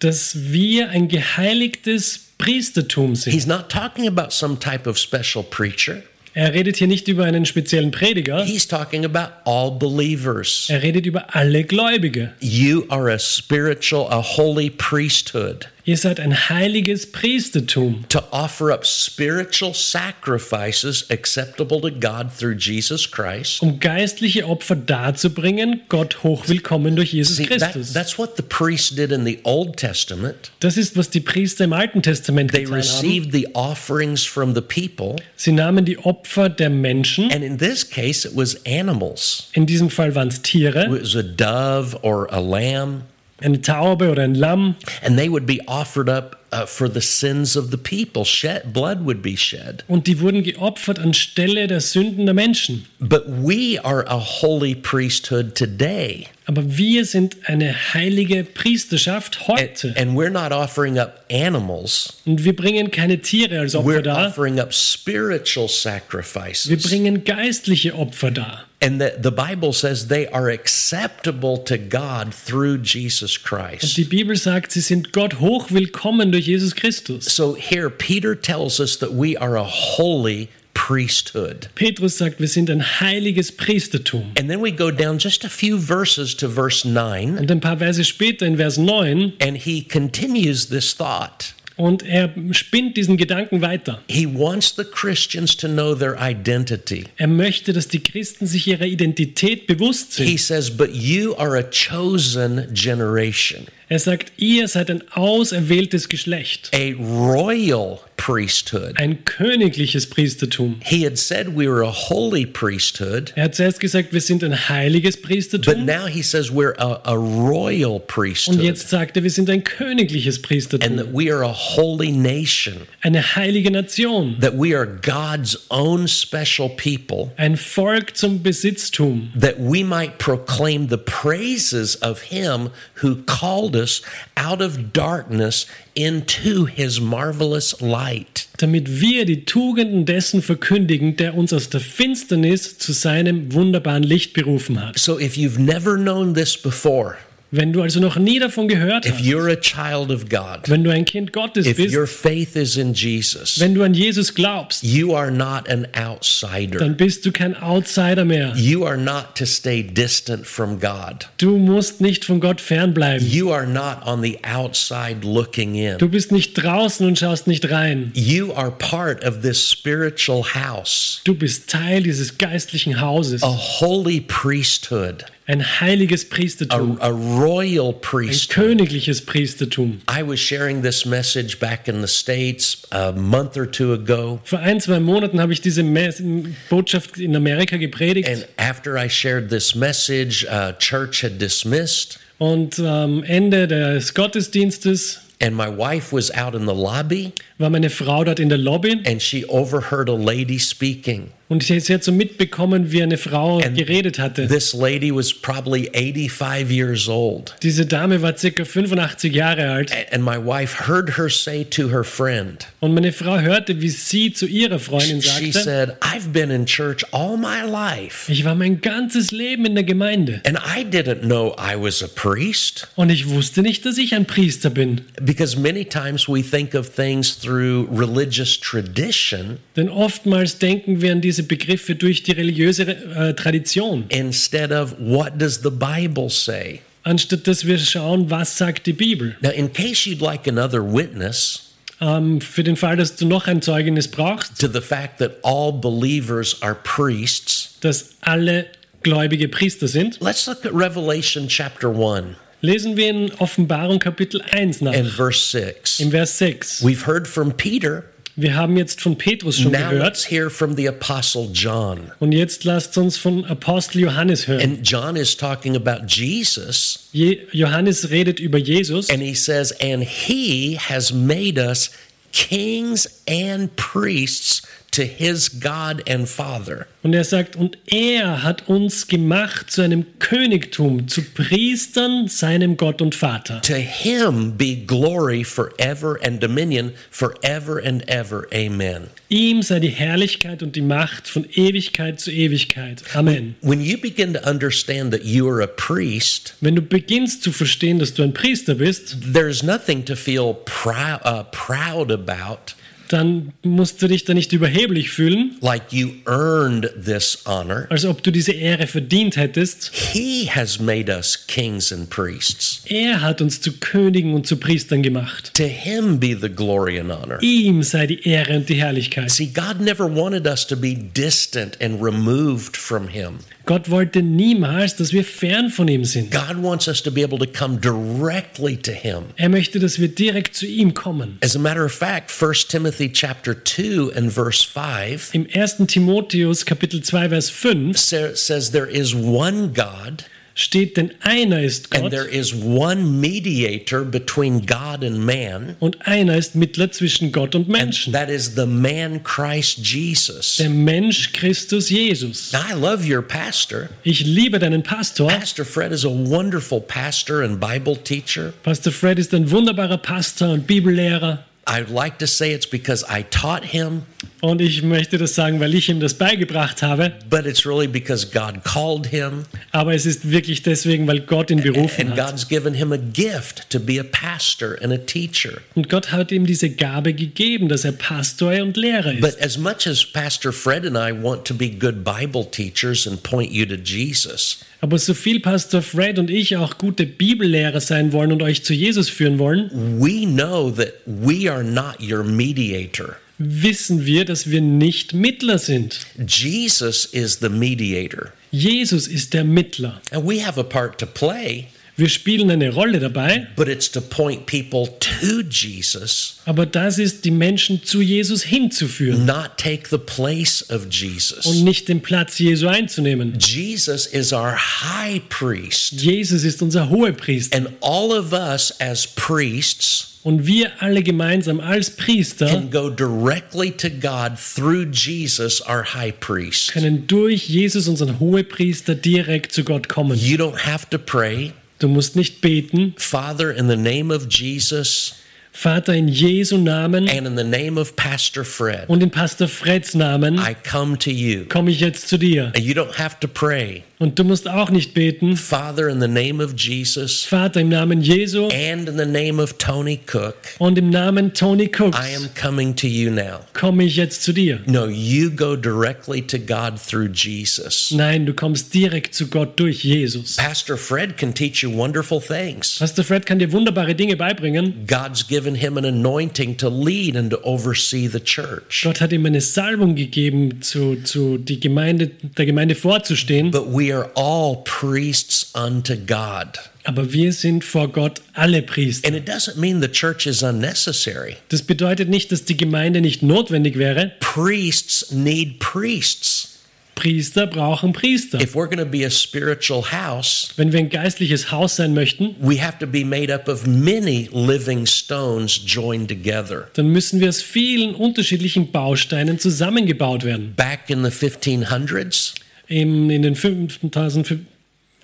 dass 0.00 0.32
wir 0.34 0.90
ein 0.90 1.08
geheiligtes 1.08 2.20
Priestertum 2.38 3.16
sind. 3.16 3.32
He's 3.32 3.46
not 3.46 3.68
talking 3.70 4.06
about 4.06 4.30
some 4.32 4.58
type 4.58 4.86
of 4.88 4.98
special 4.98 5.42
preacher. 5.42 6.02
Er 6.40 6.54
redet 6.54 6.78
hier 6.78 6.86
nicht 6.86 7.06
über 7.06 7.24
einen 7.24 7.44
speziellen 7.44 7.90
Prediger, 7.90 8.42
He's 8.42 8.66
talking 8.66 9.04
about 9.04 9.30
all 9.44 9.70
believers. 9.70 10.70
er 10.70 10.82
redet 10.82 11.04
über 11.04 11.36
alle 11.36 11.64
Gläubige. 11.64 12.32
You 12.40 12.86
are 12.88 13.12
a 13.12 13.18
spiritual, 13.18 14.06
a 14.10 14.22
holy 14.22 14.70
priesthood 14.70 15.68
Ihr 15.90 15.96
seid 15.96 16.20
ein 16.20 16.48
heiliges 16.48 17.10
Priestertum, 17.10 18.04
to 18.10 18.20
offer 18.30 18.70
up 18.70 18.86
spiritual 18.86 19.74
sacrifices 19.74 21.04
acceptable 21.10 21.80
to 21.80 21.90
God 21.90 22.30
through 22.32 22.54
Jesus 22.56 23.10
Christ. 23.10 23.60
um 23.60 23.80
geistliche 23.80 24.46
Opfer 24.46 24.76
darzubringen, 24.76 25.80
Gott 25.88 26.22
hochwillkommen 26.22 26.94
durch 26.94 27.12
Jesus 27.12 27.38
See, 27.38 27.46
that, 27.46 27.72
Christus. 27.72 27.92
that's 27.92 28.16
what 28.16 28.36
the 28.36 28.42
priests 28.44 28.90
did 28.94 29.10
in 29.10 29.24
the 29.24 29.40
Old 29.42 29.76
Testament. 29.78 30.52
Das 30.60 30.76
ist, 30.76 30.96
was 30.96 31.10
die 31.10 31.18
Priester 31.18 31.64
im 31.64 31.72
Alten 31.72 32.02
Testament 32.02 32.52
They 32.52 32.60
getan 32.66 32.74
haben. 32.74 32.76
received 32.76 33.32
the 33.32 33.48
offerings 33.54 34.22
from 34.24 34.54
the 34.54 34.62
people, 34.62 35.16
Sie 35.34 35.50
nahmen 35.50 35.84
die 35.84 35.98
Opfer 35.98 36.48
der 36.50 36.70
Menschen, 36.70 37.32
and 37.32 37.42
in 37.42 37.58
this 37.58 37.82
case, 37.82 38.24
it 38.24 38.36
was 38.36 38.56
animals. 38.64 39.48
in 39.54 39.66
diesem 39.66 39.90
Fall 39.90 40.14
waren 40.14 40.28
es 40.28 40.40
Tiere. 40.40 40.84
It 40.84 41.02
was 41.02 41.16
a 41.16 41.24
dove 41.24 41.98
or 42.02 42.32
a 42.32 42.38
lamb, 42.38 43.02
eine 43.42 43.60
Taube 43.60 44.10
oder 44.10 44.22
ein 44.22 44.34
Lamm, 44.34 44.76
and 45.02 45.18
they 45.18 45.28
would 45.28 45.46
be 45.46 45.60
offered 45.66 46.08
up 46.08 46.36
uh, 46.52 46.66
for 46.66 46.88
the 46.88 47.00
sins 47.00 47.56
of 47.56 47.70
the 47.70 47.76
people. 47.78 48.24
Shed 48.24 48.72
blood 48.72 49.04
would 49.04 49.22
be 49.22 49.36
shed. 49.36 49.84
und 49.88 50.06
die 50.06 50.20
wurden 50.20 50.42
geopfert 50.42 50.98
anstelle 50.98 51.66
der 51.66 51.80
Sünden 51.80 52.26
der 52.26 52.34
Menschen. 52.34 52.86
But 52.98 53.24
we 53.26 53.78
are 53.82 54.04
a 54.06 54.18
holy 54.18 54.74
priesthood 54.74 55.54
today, 55.54 56.28
Aber 56.50 56.76
wir 56.76 57.04
sind 57.04 57.36
eine 57.44 57.94
heilige 57.94 58.42
Priesterschaft 58.42 59.38
and, 59.46 59.60
heute. 59.60 59.94
and 59.96 60.16
we're 60.18 60.30
not 60.30 60.50
offering 60.50 60.98
up 60.98 61.24
animals. 61.30 62.14
Und 62.26 62.42
wir 62.42 62.56
bringen 62.56 62.90
keine 62.90 63.20
Tiere 63.20 63.60
als 63.60 63.76
Opfer 63.76 63.88
We're 63.98 64.02
dar, 64.02 64.26
offering 64.30 64.58
up 64.58 64.74
spiritual 64.74 65.68
wir 65.68 65.72
sacrifices. 65.72 66.82
bringen 66.82 67.22
geistliche 67.22 67.94
Opfer 67.94 68.32
dar. 68.32 68.64
And 68.82 69.00
the, 69.00 69.12
the 69.22 69.30
Bible 69.30 69.72
says 69.72 70.08
they 70.08 70.26
are 70.26 70.48
acceptable 70.50 71.56
to 71.66 71.78
God 71.78 72.34
through 72.34 72.78
Jesus 72.82 73.36
Und 73.36 73.44
Christ. 73.44 73.96
die 73.96 74.02
Bibel 74.02 74.34
sagt, 74.34 74.72
sie 74.72 74.80
sind 74.80 75.12
Gott 75.12 75.38
hochwillkommen 75.38 76.32
durch 76.32 76.46
Jesus 76.48 76.74
Christus. 76.74 77.26
So 77.26 77.54
here, 77.54 77.88
Peter 77.90 78.34
tells 78.34 78.80
us 78.80 78.98
that 78.98 79.12
we 79.12 79.36
are 79.40 79.56
a 79.56 79.64
holy 79.64 80.48
priesthood. 80.86 81.68
Petrus 81.74 82.18
sagt, 82.18 82.40
wir 82.40 82.48
sind 82.48 82.70
ein 82.70 82.82
heiliges 83.00 83.52
Priestertum. 83.52 84.32
And 84.38 84.48
then 84.48 84.62
we 84.62 84.72
go 84.72 84.90
down 84.90 85.18
just 85.18 85.44
a 85.44 85.48
few 85.48 85.78
verses 85.78 86.34
to 86.36 86.48
verse 86.48 86.88
9, 86.88 87.38
Und 87.38 87.50
ein 87.50 87.60
paar 87.60 87.78
Verse 87.78 88.02
später 88.04 88.46
in 88.46 88.56
Vers 88.56 88.78
9, 88.78 89.34
and 89.40 89.56
he 89.56 89.82
continues 89.82 90.68
this 90.68 90.94
thought. 90.96 91.54
Und 91.76 92.02
er 92.02 92.30
spinnt 92.52 92.98
diesen 92.98 93.16
Gedanken 93.16 93.62
weiter. 93.62 94.02
He 94.06 94.26
wants 94.26 94.74
the 94.76 94.84
Christians 94.84 95.56
to 95.56 95.66
know 95.66 95.94
their 95.94 96.14
identity. 96.20 97.04
Er 97.16 97.26
möchte, 97.26 97.72
dass 97.72 97.88
die 97.88 98.00
Christen 98.02 98.46
sich 98.46 98.66
ihrer 98.66 98.84
Identität 98.84 99.66
bewusst 99.66 100.14
He 100.18 100.36
sind. 100.36 100.40
says, 100.40 100.70
But 100.76 100.90
you 100.94 101.34
are 101.36 101.56
a 101.58 101.62
chosen 101.62 102.66
generation, 102.74 103.66
Er 103.88 103.98
sagt, 103.98 104.32
ihr 104.36 104.68
seid 104.68 104.88
ein 104.90 105.02
auserwähltes 105.12 106.08
Geschlecht, 106.08 106.70
a 106.74 106.92
royal 107.02 107.98
priesthood. 108.20 108.96
ein 108.98 109.24
königliches 109.24 110.06
Priestertum. 110.08 110.76
He 110.84 111.04
had 111.04 111.18
said 111.18 111.56
we 111.56 111.66
were 111.66 111.82
a 111.82 111.90
holy 111.90 112.44
priesthood, 112.44 113.32
Er 113.34 113.44
hat 113.44 113.54
zuerst 113.54 113.80
gesagt, 113.80 114.12
wir 114.12 114.20
sind 114.20 114.44
ein 114.44 114.68
heiliges 114.68 115.16
Priestertum. 115.20 115.74
but 115.74 115.78
now 115.84 116.06
he 116.06 116.22
says 116.22 116.50
we're 116.50 116.74
a, 116.78 117.00
a 117.04 117.14
royal 117.16 117.94
Und 117.96 118.06
priesthood 118.08 118.60
jetzt 118.62 118.90
sagt 118.90 119.16
er, 119.16 119.22
wir 119.22 119.30
sind 119.30 119.48
ein 119.48 119.64
königliches 119.64 120.42
Priestertum. 120.42 120.86
and 120.86 120.98
that 120.98 121.12
we 121.14 121.30
are 121.32 121.42
a 121.42 121.52
holy 121.52 122.12
nation, 122.12 122.82
eine 123.02 123.22
heilige 123.36 123.70
Nation, 123.70 124.36
that 124.40 124.52
we 124.54 124.74
are 124.76 124.86
God's 124.86 125.56
own 125.70 126.06
special 126.06 126.68
people, 126.76 127.32
ein 127.38 127.56
Volk 127.56 128.16
zum 128.16 128.42
Besitztum, 128.42 129.30
that 129.38 129.56
we 129.58 129.82
might 129.82 130.18
proclaim 130.18 130.88
the 130.88 130.98
praises 130.98 131.96
of 132.02 132.20
him 132.30 132.70
who 133.02 133.16
called 133.24 133.74
us 133.74 134.02
out 134.36 134.60
of 134.60 134.92
darkness 134.92 135.66
into 136.04 136.66
his 136.66 137.00
marvelous 137.00 137.80
light. 137.80 138.48
damit 138.60 139.00
wir 139.00 139.24
die 139.24 139.44
Tugenden 139.46 140.04
dessen 140.04 140.42
verkündigen, 140.42 141.16
der 141.16 141.34
uns 141.34 141.52
aus 141.52 141.70
der 141.70 141.80
Finsternis 141.80 142.76
zu 142.76 142.92
seinem 142.92 143.52
wunderbaren 143.54 144.02
Licht 144.02 144.34
berufen 144.34 144.84
hat. 144.84 144.98
So 144.98 145.18
if 145.18 145.36
you've 145.36 145.58
never 145.58 145.96
known 145.96 146.34
this 146.34 146.58
before, 146.58 147.16
Wenn 147.52 147.72
du 147.72 147.82
also 147.82 147.98
noch 147.98 148.16
nie 148.16 148.38
davon 148.38 148.68
gehört 148.68 149.06
if 149.06 149.14
hast, 149.14 149.24
you're 149.24 149.50
a 149.50 149.56
child 149.56 150.10
of 150.10 150.28
God, 150.28 150.68
wenn 150.68 150.84
du 150.84 150.90
ein 150.90 151.04
Kind 151.04 151.32
Gottes 151.32 151.66
bist, 151.74 151.92
your 151.94 152.06
faith 152.06 152.54
is 152.54 152.76
in 152.76 152.94
Jesus, 152.94 153.58
wenn 153.58 153.74
du 153.74 153.82
an 153.82 153.92
Jesus 153.92 154.32
glaubst, 154.34 154.84
you 154.84 155.14
are 155.16 155.30
not 155.32 155.68
an 155.68 155.86
outsider. 155.96 156.78
dann 156.78 156.96
bist 156.96 157.26
du 157.26 157.32
kein 157.32 157.60
Outsider 157.60 158.24
mehr. 158.24 158.52
You 158.56 158.84
are 158.86 158.96
not 158.96 159.34
to 159.36 159.46
stay 159.46 159.82
distant 159.82 160.46
from 160.46 160.78
God. 160.78 161.28
Du 161.38 161.56
musst 161.58 162.00
nicht 162.00 162.24
von 162.24 162.38
Gott 162.40 162.60
fernbleiben. 162.60 163.26
You 163.26 163.52
are 163.52 163.66
not 163.66 164.06
on 164.06 164.22
the 164.22 164.38
outside 164.44 165.26
looking 165.26 165.74
in. 165.74 165.98
Du 165.98 166.08
bist 166.08 166.30
nicht 166.30 166.54
draußen 166.54 167.04
und 167.06 167.18
schaust 167.18 167.46
nicht 167.46 167.70
rein. 167.70 168.12
You 168.14 168.52
are 168.54 168.70
part 168.70 169.24
of 169.24 169.40
this 169.42 169.68
spiritual 169.68 170.44
house, 170.54 171.20
Du 171.24 171.34
bist 171.34 171.68
Teil 171.68 172.02
dieses 172.02 172.38
geistlichen 172.38 173.00
Hauses, 173.00 173.42
a 173.42 173.48
holy 173.48 174.20
priesthood, 174.20 175.24
ein 175.50 175.80
heiliges 175.80 176.24
a, 176.24 176.28
Priestertum, 176.34 176.98
a 177.00 177.10
royal 177.12 177.92
ein 177.92 178.00
priesthood. 178.00 178.78
königliches 178.78 179.20
Priestertum. 179.24 180.00
I 180.08 180.22
was 180.22 180.38
sharing 180.38 180.82
this 180.82 181.04
message 181.04 181.58
back 181.58 181.88
in 181.88 182.00
the 182.02 182.08
States 182.08 182.82
a 182.92 183.12
month 183.12 183.56
or 183.56 183.66
two 183.66 183.92
ago. 183.92 184.40
Vor 184.44 184.60
ein, 184.60 184.80
zwei 184.80 185.00
Monaten 185.00 185.40
habe 185.40 185.52
ich 185.52 185.60
diese 185.60 185.82
Mes- 185.82 186.22
Botschaft 186.68 187.18
in 187.18 187.34
Amerika 187.34 187.76
gepredigt 187.78 188.28
And 188.28 188.46
after 188.58 188.96
I 188.96 189.08
shared 189.08 189.50
this 189.50 189.74
message, 189.74 190.46
uh, 190.48 190.72
church 190.78 191.22
had 191.22 191.38
dismissed, 191.38 192.18
und 192.38 192.78
am 192.78 193.22
Ende 193.24 193.66
des 193.68 194.14
Gottesdienstes 194.14 195.20
and 195.42 195.56
my 195.56 195.68
wife 195.68 196.12
was 196.12 196.30
out 196.30 196.54
in 196.54 196.66
the 196.66 196.74
lobby, 196.74 197.32
war 197.60 197.70
meine 197.70 197.90
Frau 197.90 198.24
dort 198.24 198.40
in 198.40 198.48
der 198.48 198.58
Lobby 198.58 199.00
and 199.06 199.22
she 199.22 199.44
overheard 199.46 200.08
a 200.08 200.16
lady 200.16 200.58
speaking. 200.58 201.28
und 201.50 201.64
sie 201.64 201.80
hat 201.80 202.04
so 202.04 202.12
mitbekommen, 202.12 202.92
wie 202.92 203.02
eine 203.02 203.18
Frau 203.18 203.58
And 203.58 203.76
geredet 203.76 204.20
hatte. 204.20 204.46
This 204.46 204.72
lady 204.72 205.12
was 205.12 205.34
probably 205.34 205.90
85 205.92 206.70
years 206.70 207.08
old. 207.08 207.56
Diese 207.62 207.84
Dame 207.86 208.22
war 208.22 208.36
circa 208.36 208.64
85 208.64 209.34
Jahre 209.34 209.68
alt 209.68 209.90
And 210.12 210.24
my 210.24 210.36
wife 210.38 210.86
heard 210.88 211.18
her 211.18 211.28
say 211.28 211.64
to 211.64 211.90
her 211.90 212.04
friend, 212.04 212.68
und 212.78 212.94
meine 212.94 213.12
Frau 213.12 213.38
hörte, 213.40 213.80
wie 213.80 213.88
sie 213.88 214.32
zu 214.32 214.46
ihrer 214.46 214.78
Freundin 214.78 215.20
she 215.20 215.50
sagte, 215.50 215.62
said, 215.64 215.96
I've 216.00 216.32
been 216.32 216.50
in 216.50 216.66
church 216.66 217.04
all 217.12 217.36
my 217.36 217.62
life, 217.68 218.30
ich 218.30 218.44
war 218.44 218.54
mein 218.54 218.80
ganzes 218.80 219.32
Leben 219.32 219.66
in 219.66 219.74
der 219.74 219.84
Gemeinde 219.84 220.40
and 220.46 220.56
I 220.56 220.84
didn't 220.84 221.22
know 221.22 221.56
I 221.58 221.74
was 221.76 222.00
a 222.00 222.08
priest. 222.08 222.86
und 222.94 223.10
ich 223.10 223.28
wusste 223.28 223.62
nicht, 223.62 223.84
dass 223.84 223.98
ich 223.98 224.14
ein 224.14 224.24
Priester 224.24 224.70
bin. 224.70 225.00
Because 225.20 225.58
many 225.58 225.84
times 225.84 226.28
we 226.28 226.42
think 226.42 226.74
of 226.76 226.94
things 226.94 227.36
through 227.36 227.49
religious 227.50 228.58
tradition 228.58 229.58
Denn 229.76 229.88
oftmals 229.88 230.58
denken 230.58 231.00
wir 231.00 231.12
an 231.12 231.20
diese 231.20 231.42
Begriffe 231.42 231.94
durch 231.94 232.22
die 232.22 232.32
religiöse 232.32 232.86
äh, 232.86 233.34
Tradition, 233.34 234.04
instead 234.08 234.72
of 234.72 234.94
what 234.98 235.32
does 235.38 235.60
the 235.62 235.70
Bible 235.70 236.30
say? 236.30 236.80
anstatt 237.02 237.46
dass 237.46 237.66
wir 237.66 237.78
schauen, 237.78 238.30
was 238.30 238.56
sagt 238.58 238.86
die 238.86 238.92
Bibel. 238.92 239.36
Now, 239.40 239.50
in 239.50 239.72
case 239.72 240.08
you'd 240.08 240.20
like 240.20 240.46
another 240.46 240.82
witness 240.82 241.66
Ähm, 242.00 242.40
für 242.40 242.64
den 242.64 242.76
Fall, 242.76 242.96
dass 242.96 243.16
du 243.16 243.26
noch 243.26 243.46
ein 243.46 243.60
Zeugnis 243.60 244.08
brauchst, 244.08 244.58
to 244.58 244.68
the 244.68 244.80
fact 244.80 245.18
that 245.18 245.32
all 245.42 245.70
believers 245.70 246.56
are 246.62 246.74
priests, 246.74 247.76
dass 247.80 248.14
alle 248.22 248.66
Gläubige 249.02 249.48
Priester 249.48 249.88
sind, 249.88 250.18
let's 250.20 250.46
look 250.46 250.64
at 250.64 250.72
Revelation 250.74 251.48
chapter 251.48 251.88
1 251.88 252.36
lesen 252.60 252.96
wir 252.96 253.08
in 253.10 253.32
Offenbarung 253.38 253.98
Kapitel 253.98 254.42
1 254.50 254.80
nach, 254.82 254.94
and 254.94 255.08
verse 255.08 255.50
6. 255.50 256.00
im 256.00 256.10
Vers 256.10 256.38
6. 256.38 256.82
We've 256.84 257.06
heard 257.06 257.26
from 257.26 257.56
Peter. 257.56 258.04
Wir 258.36 258.54
haben 258.54 258.76
jetzt 258.76 259.00
von 259.02 259.18
Petrus 259.18 259.58
schon 259.58 259.72
Now 259.72 259.90
gehört 259.90 260.04
let's 260.04 260.30
hear 260.30 260.48
from 260.48 260.74
the 260.76 260.88
Apostle 260.88 261.50
John. 261.52 262.12
und 262.20 262.32
jetzt 262.32 262.64
lasst 262.64 262.96
uns 262.96 263.16
von 263.18 263.44
Apostel 263.44 264.00
Johannes 264.00 264.46
hören. 264.46 264.62
And 264.62 264.88
John 264.88 265.16
is 265.16 265.36
talking 265.36 265.76
about 265.76 266.06
Jesus, 266.06 267.08
Je 267.12 267.40
Johannes 267.52 268.10
redet 268.10 268.40
über 268.40 268.58
Jesus 268.58 269.10
and 269.10 269.20
he 269.20 269.34
says, 269.34 269.72
And 269.82 270.02
he 270.02 270.78
has 270.78 271.12
made 271.12 271.58
us 271.58 271.90
kings 272.32 273.08
and 273.28 273.74
priests 273.76 274.62
to 274.92 275.02
his 275.02 275.48
God 275.60 276.02
and 276.08 276.28
Father. 276.28 276.86
und 277.02 277.14
er 277.14 277.24
sagt, 277.24 277.56
und 277.56 277.78
er 277.86 278.42
hat 278.42 278.68
uns 278.68 279.06
gemacht 279.08 279.70
zu 279.70 279.80
einem 279.82 280.04
Königtum, 280.18 281.08
zu 281.08 281.22
Priestern 281.22 282.28
seinem 282.28 282.76
Gott 282.76 283.00
und 283.00 283.14
Vater. 283.14 283.62
To 283.62 283.74
him 283.74 284.56
be 284.56 284.76
glory 284.76 285.42
forever 285.44 286.18
and 286.22 286.42
dominion 286.42 286.92
forever 287.10 287.80
and 287.84 288.06
ever. 288.08 288.46
Amen. 288.52 289.08
Ihm 289.28 289.62
sei 289.62 289.78
die 289.80 289.88
Herrlichkeit 289.88 290.62
und 290.62 290.74
die 290.76 290.82
Macht 290.82 291.28
von 291.28 291.46
Ewigkeit 291.54 292.18
zu 292.20 292.30
Ewigkeit. 292.32 293.02
Amen. 293.14 293.54
When 293.62 293.80
you 293.80 293.96
begin 293.96 294.34
to 294.34 294.40
understand 294.40 295.12
that 295.12 295.24
you 295.24 295.48
are 295.48 295.62
a 295.62 295.68
priest, 295.68 296.54
Wenn 296.60 296.74
du 296.74 296.82
beginnst 296.82 297.42
zu 297.42 297.52
verstehen, 297.52 297.98
dass 297.98 298.12
du 298.12 298.22
ein 298.22 298.34
Priester 298.34 298.74
bist, 298.74 299.16
there's 299.32 299.62
nothing 299.62 300.04
to 300.04 300.16
feel 300.16 300.56
prou- 300.66 301.20
uh, 301.24 301.44
proud 301.52 302.10
about, 302.10 302.74
dann 303.12 303.52
musst 303.62 304.00
du 304.02 304.08
dich 304.08 304.24
da 304.24 304.34
nicht 304.34 304.52
überheblich 304.52 305.10
fühlen, 305.10 305.56
like 305.60 305.92
you 305.92 306.10
earned 306.26 306.90
this 307.04 307.38
honor. 307.46 307.86
als 307.90 308.04
ob 308.04 308.22
du 308.22 308.30
diese 308.30 308.52
Ehre 308.52 308.86
verdient 308.86 309.36
hättest. 309.36 309.90
He 309.92 310.48
has 310.48 310.78
made 310.78 311.10
us 311.12 311.46
kings 311.46 311.92
and 311.92 312.08
priests. 312.08 312.82
Er 312.86 313.20
hat 313.20 313.40
uns 313.40 313.60
zu 313.60 313.72
Königen 313.72 314.34
und 314.34 314.46
zu 314.46 314.56
Priestern 314.56 315.02
gemacht. 315.02 315.52
To 315.54 315.64
him 315.64 316.18
be 316.18 316.36
the 316.40 316.48
glory 316.48 316.98
and 316.98 317.10
honor. 317.10 317.42
Ihm 317.42 317.82
sei 317.82 318.06
die 318.06 318.26
Ehre 318.28 318.56
und 318.56 318.68
die 318.68 318.76
Herrlichkeit. 318.76 319.30
See, 319.30 319.46
God 319.46 319.80
never 319.80 320.04
wanted 320.04 320.46
us 320.46 320.66
to 320.66 320.76
be 320.76 320.94
distant 320.94 321.80
and 321.80 322.02
removed 322.02 322.76
from 322.76 323.08
him. 323.08 323.38
Gott 323.70 323.88
wollte 323.88 324.20
niemals, 324.20 324.96
dass 324.96 325.12
wir 325.12 325.22
fern 325.22 325.70
von 325.70 325.86
ihm 325.86 326.04
sind. 326.04 326.32
God 326.32 326.60
wants 326.60 326.88
us 326.88 327.00
to 327.04 327.10
be 327.12 327.22
able 327.22 327.38
to 327.38 327.46
come 327.46 327.78
directly 327.78 328.76
to 328.76 328.90
him. 328.90 329.26
Er 329.36 329.48
möchte, 329.48 329.78
dass 329.78 330.00
wir 330.00 330.08
direkt 330.08 330.56
zu 330.56 330.66
ihm 330.66 330.92
kommen. 330.92 331.38
As 331.40 331.54
a 331.54 331.60
matter 331.60 331.84
of 331.84 331.92
fact, 331.92 332.32
1 332.32 332.66
Timothy 332.68 333.12
chapter 333.12 333.54
2 333.54 334.10
and 334.16 334.32
verse 334.32 334.64
5 334.64 335.30
Im 335.34 335.46
1. 335.54 335.86
Timotheus 335.86 336.64
Kapitel 336.66 337.00
2 337.00 337.28
Vers 337.28 337.48
5 337.48 337.96
sa- 337.96 338.34
says 338.34 338.72
there 338.72 338.90
is 338.90 339.14
one 339.14 339.72
God 339.72 340.24
steht, 340.60 340.96
denn 340.96 341.12
einer 341.20 341.62
ist 341.62 341.92
and 341.92 342.02
Gott 342.04 342.10
there 342.12 342.28
is 342.28 342.54
one 342.54 343.02
mediator 343.20 344.04
between 344.04 344.66
God 344.66 345.04
and 345.04 345.18
man, 345.18 345.76
und 345.80 346.06
einer 346.06 346.36
ist 346.36 346.54
Mittler 346.54 346.90
zwischen 346.92 347.32
Gott 347.32 347.54
und 347.54 347.62
and 347.62 347.68
Menschen. 347.68 348.12
that 348.12 348.28
is 348.28 348.54
the 348.56 348.66
man 348.66 349.22
Christ 349.22 349.78
Jesus. 349.78 350.56
Der 350.56 350.70
Mensch 350.70 351.32
Christus 351.32 351.88
Jesus. 351.90 352.52
Now, 352.52 352.60
I 352.68 352.74
love 352.74 353.04
your 353.04 353.22
pastor. 353.22 353.88
Ich 354.02 354.24
liebe 354.24 354.58
deinen 354.58 354.82
Pastor. 354.82 355.28
Pastor 355.28 355.64
Fred 355.64 355.92
is 355.92 356.04
a 356.04 356.10
wonderful 356.10 356.80
pastor 356.80 357.42
and 357.42 357.58
Bible 357.60 357.96
teacher. 357.96 358.52
Pastor 358.62 358.92
Fred 358.92 359.18
ist 359.18 359.34
ein 359.34 359.50
wunderbarer 359.50 359.98
Pastor 359.98 360.50
und 360.50 360.66
Bibellehrer. 360.66 361.44
I'd 361.66 361.88
like 361.90 362.18
to 362.18 362.26
say 362.26 362.52
it's 362.52 362.66
because 362.68 363.04
I 363.08 363.22
taught 363.30 363.64
him 363.64 364.02
Und 364.40 364.60
ich 364.62 364.82
möchte 364.82 365.18
das 365.18 365.34
sagen, 365.34 365.60
weil 365.60 365.74
ich 365.74 365.88
ihm 365.90 366.00
das 366.00 366.14
beigebracht 366.14 366.82
habe. 366.82 367.12
but 367.28 367.44
it's 367.44 367.66
really 367.66 367.86
because 367.86 368.26
God 368.26 368.64
called 368.64 369.06
him 369.08 369.44
Aber 369.70 369.94
es 369.94 370.06
ist 370.06 370.30
wirklich 370.30 370.62
deswegen, 370.62 371.06
weil 371.06 371.20
Gott 371.20 371.50
ihn 371.50 371.62
berufen 371.62 372.08
and 372.12 372.18
hat. 372.18 372.30
God's 372.30 372.48
given 372.48 372.72
him 372.74 372.90
a 372.92 372.96
gift 372.96 373.68
to 373.70 373.78
be 373.78 374.00
a 374.00 374.04
pastor 374.04 374.78
and 374.82 374.92
a 374.92 374.96
teacher. 374.98 375.60
Und 375.74 375.88
Gott 375.90 376.10
hat 376.10 376.32
ihm 376.32 376.46
diese 376.46 376.70
Gabe 376.70 377.12
gegeben, 377.12 377.68
dass 377.68 377.84
er 377.84 377.92
Pastor 377.92 378.52
und 378.62 378.76
Lehrer 378.78 379.12
But 379.20 379.30
ist. 379.34 379.42
as 379.42 379.58
much 379.58 379.86
as 379.86 380.04
Pastor 380.04 380.52
Fred 380.52 380.86
and 380.86 380.96
I 380.96 381.12
want 381.12 381.44
to 381.46 381.54
be 381.54 381.68
good 381.68 382.02
Bible 382.02 382.44
teachers 382.50 383.06
and 383.06 383.22
point 383.22 383.52
you 383.52 383.66
to 383.66 383.76
Jesus, 383.76 384.64
Aber 384.80 384.98
so 384.98 385.14
viel 385.14 385.40
Pastor 385.40 385.82
Fred 385.82 386.18
und 386.18 386.30
ich 386.30 386.56
auch 386.56 386.78
gute 386.78 387.06
Bibellehrer 387.06 387.80
sein 387.80 388.12
wollen 388.12 388.32
und 388.32 388.42
euch 388.42 388.64
zu 388.64 388.72
Jesus 388.72 389.08
führen 389.08 389.38
wollen, 389.38 389.70
we 390.00 390.26
know 390.26 390.70
that 390.70 390.94
we 391.04 391.50
are 391.50 391.62
not 391.62 391.96
your 392.00 392.24
mediator. 392.24 393.16
wissen 393.40 394.04
wir, 394.04 394.24
dass 394.26 394.50
wir 394.50 394.60
nicht 394.60 395.14
Mittler 395.14 395.58
sind. 395.58 396.00
Jesus 396.26 397.06
is 397.06 397.38
the 397.40 397.48
mediator. 397.48 398.32
Jesus 398.50 399.06
ist 399.06 399.32
der 399.32 399.44
Mittler. 399.44 400.00
And 400.10 400.28
we 400.28 400.44
have 400.44 400.60
a 400.60 400.62
part 400.62 400.98
to 400.98 401.06
play, 401.06 401.68
Wir 402.00 402.08
spielen 402.08 402.50
eine 402.50 402.70
Rolle 402.70 402.98
dabei, 402.98 403.46
but 403.56 403.68
it's 403.68 403.90
to 403.90 404.00
point 404.00 404.46
people 404.46 404.88
to 405.00 405.42
Jesus, 405.50 406.36
aber 406.46 406.64
das 406.64 406.96
ist, 406.96 407.26
die 407.26 407.30
Menschen 407.30 407.84
zu 407.84 408.00
Jesus 408.00 408.42
hinzuführen 408.42 409.26
not 409.26 409.50
take 409.58 409.82
the 409.90 409.98
place 409.98 410.64
of 410.70 410.84
und 410.84 410.94
Jesus. 410.94 411.60
nicht 411.60 411.88
den 411.88 412.00
Platz 412.00 412.38
Jesu 412.38 412.68
einzunehmen. 412.68 413.38
Jesus 413.38 414.06
is 414.06 414.32
our 414.32 414.56
high 414.56 415.20
priest. 415.28 415.92
Jesus 416.00 416.42
ist 416.42 416.62
unser 416.62 416.88
Hohepriester. 416.88 417.58
And 417.58 417.68
all 417.82 418.12
of 418.12 418.32
us 418.32 418.72
as 418.80 419.06
priests 419.06 420.06
Und 420.22 420.46
wir 420.46 420.82
alle 420.82 421.02
gemeinsam 421.02 421.60
als 421.60 421.90
Priester 421.90 422.46
can 422.46 422.70
go 422.70 422.90
directly 422.90 423.70
to 423.70 423.88
God 423.88 424.32
through 424.38 424.86
Jesus, 424.92 425.62
our 425.66 425.82
high 425.94 426.12
priest. 426.20 426.72
können 426.72 427.06
durch 427.06 427.48
Jesus, 427.48 427.88
unseren 427.88 428.20
Hohepriester, 428.20 428.94
direkt 428.94 429.52
zu 429.52 429.64
Gott 429.64 429.88
kommen. 429.88 430.18
You 430.18 430.36
don't 430.36 430.58
have 430.58 430.86
to 430.90 430.98
pray, 430.98 431.52
Du 431.80 431.88
musst 431.88 432.14
nicht 432.14 432.42
beten, 432.42 432.94
Father, 432.98 433.52
in 433.54 433.66
the 433.68 433.76
name 433.76 434.14
of 434.14 434.26
Jesus 434.28 435.14
Vater, 435.52 435.92
in 435.92 436.08
Jesu 436.08 436.58
Namen 436.58 437.08
and 437.08 437.26
in 437.26 437.36
the 437.36 437.42
name 437.42 437.76
of 437.76 437.96
Pastor 437.96 438.44
Fred, 438.44 438.88
und 438.88 439.02
in 439.02 439.10
Pastor 439.10 439.48
Freds 439.48 439.94
Namen 439.94 440.38
I 440.38 440.54
come 440.54 440.96
to 440.98 441.10
you. 441.10 441.46
komme 441.48 441.70
ich 441.70 441.80
jetzt 441.80 442.08
zu 442.08 442.18
dir. 442.18 442.52
And 442.54 442.60
you 442.64 442.74
don't 442.74 442.94
have 442.98 443.18
to 443.20 443.26
pray, 443.26 443.82
Und 444.02 444.18
du 444.18 444.24
musst 444.24 444.48
auch 444.48 444.70
nicht 444.70 444.94
beten, 444.94 445.36
Father, 445.36 445.90
in 445.90 446.00
the 446.00 446.08
name 446.08 446.42
of 446.42 446.54
Jesus 446.56 447.22
Vater, 447.22 447.60
im 447.60 447.68
Namen 447.68 448.00
Jesu 448.00 448.44
and 448.44 448.88
in 448.88 448.96
the 448.96 449.04
name 449.04 449.38
of 449.38 449.58
Tony 449.58 450.00
Cook, 450.10 450.36
und 450.58 450.78
im 450.78 450.88
Namen 450.88 451.34
Tony 451.34 451.64
I 451.64 451.68
Cooks 451.68 451.98
am 452.16 452.30
coming 452.34 452.74
to 452.76 452.86
you 452.86 453.10
now. 453.10 453.40
komme 453.52 453.84
ich 453.84 453.96
jetzt 453.96 454.22
zu 454.22 454.32
dir. 454.32 454.60
No, 454.64 454.86
you 454.86 455.30
go 455.30 455.54
directly 455.54 456.22
to 456.22 456.38
God 456.38 456.80
through 456.80 457.10
Jesus. 457.12 457.90
Nein, 457.94 458.24
du 458.24 458.32
kommst 458.32 458.72
direkt 458.72 459.14
zu 459.14 459.26
Gott 459.26 459.60
durch 459.60 459.84
Jesus. 459.84 460.36
Pastor 460.36 460.78
Fred 460.78 461.18
can 461.18 461.34
teach 461.34 461.62
you 461.62 461.70
wonderful 461.70 462.22
things. 462.22 462.78
Pastor 462.78 463.04
Fred 463.04 463.26
kann 463.26 463.38
dir 463.38 463.52
wunderbare 463.52 463.94
Dinge 463.94 464.16
beibringen. 464.16 464.86
God's 464.86 465.28
given 465.28 465.54
him 465.54 465.76
an 465.76 465.84
anointing 465.84 466.56
to 466.56 466.70
lead 466.70 467.18
and 467.18 467.30
to 467.30 467.38
oversee 467.42 468.08
the 468.08 468.20
church. 468.20 468.80
Gott 468.82 469.02
hat 469.02 469.12
ihm 469.12 469.26
eine 469.26 469.42
Salbung 469.42 469.94
gegeben, 469.94 470.62
zu, 470.62 470.96
zu 471.04 471.36
die 471.36 471.60
Gemeinde, 471.60 472.10
der 472.38 472.46
Gemeinde 472.46 472.74
vorzustehen. 472.74 473.50
But 473.50 473.66
we 473.66 473.89
are 473.92 474.10
all 474.14 474.62
priests 474.64 475.50
unto 475.54 475.94
God. 475.96 476.58
Aber 476.84 477.12
wir 477.12 477.32
sind 477.32 477.62
vor 477.64 477.88
Gott 477.88 478.20
alle 478.34 478.62
Priester. 478.62 479.06
And 479.06 479.16
it 479.16 479.28
doesn't 479.28 479.56
mean 479.56 479.82
the 479.82 479.88
church 479.88 480.26
is 480.26 480.42
unnecessary. 480.42 481.36
Das 481.50 481.62
bedeutet 481.62 482.08
nicht, 482.08 482.32
dass 482.32 482.44
die 482.44 482.56
Gemeinde 482.56 483.00
nicht 483.00 483.22
notwendig 483.22 483.76
wäre. 483.76 484.12
Priests 484.20 485.10
need 485.12 485.58
priests. 485.58 486.46
Priester 486.94 487.46
brauchen 487.46 487.94
Priester. 487.94 488.38
If 488.42 488.54
we're 488.54 488.66
going 488.66 488.76
to 488.78 488.84
be 488.84 489.06
a 489.06 489.10
spiritual 489.10 489.82
house, 489.90 490.50
Wenn 490.56 490.70
wir 490.72 490.80
ein 490.80 490.90
geistliches 490.90 491.50
Haus 491.50 491.76
sein 491.76 491.94
möchten, 491.94 492.34
we 492.40 492.60
have 492.62 492.78
to 492.78 492.86
be 492.86 493.04
made 493.06 493.32
up 493.32 493.48
of 493.48 493.66
many 493.66 494.28
living 494.32 494.84
stones 494.86 495.58
joined 495.64 496.08
together. 496.08 496.68
dann 496.74 496.88
müssen 496.88 497.20
wir 497.20 497.30
aus 497.30 497.40
vielen 497.40 497.94
unterschiedlichen 497.94 498.70
Bausteinen 498.70 499.38
zusammengebaut 499.38 500.24
werden. 500.24 500.52
Back 500.56 500.88
in 500.90 501.02
the 501.02 501.10
1500s, 501.10 502.34
Im, 502.70 503.10
in 503.10 503.22
den 503.22 503.34
5000, 503.34 504.38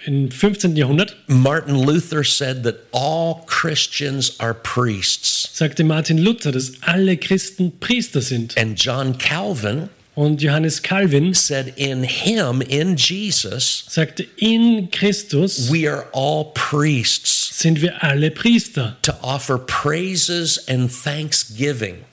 im 0.06 0.30
15. 0.30 0.76
Jahrhundert 0.76 1.16
Martin 1.26 1.74
Luther 1.74 2.24
said 2.24 2.62
that 2.62 2.76
all 2.92 3.44
Christians 3.46 4.38
are 4.40 4.54
priests. 4.54 5.50
sagte 5.52 5.84
Martin 5.84 6.18
Luther, 6.18 6.52
dass 6.52 6.72
alle 6.82 7.16
Christen 7.16 7.78
Priester 7.78 8.22
sind. 8.22 8.56
And 8.56 8.78
John 8.78 9.18
Calvin 9.18 9.90
Und 10.14 10.40
Johannes 10.40 10.80
Calvin 10.80 11.34
said, 11.34 11.74
In 11.76 12.02
him, 12.02 12.62
in 12.62 12.96
Jesus, 12.96 13.84
sagte, 13.86 14.26
in 14.38 14.90
Christus 14.90 15.70
we 15.70 15.86
are 15.86 16.06
all 16.14 16.52
priests 16.54 17.46
sind 17.56 17.80
wir 17.80 18.02
alle 18.02 18.30
Priester, 18.30 18.96
to 19.02 19.14
offer 19.22 19.58
praises 19.58 20.58
and 20.68 20.90
thanksgiving 20.90 22.04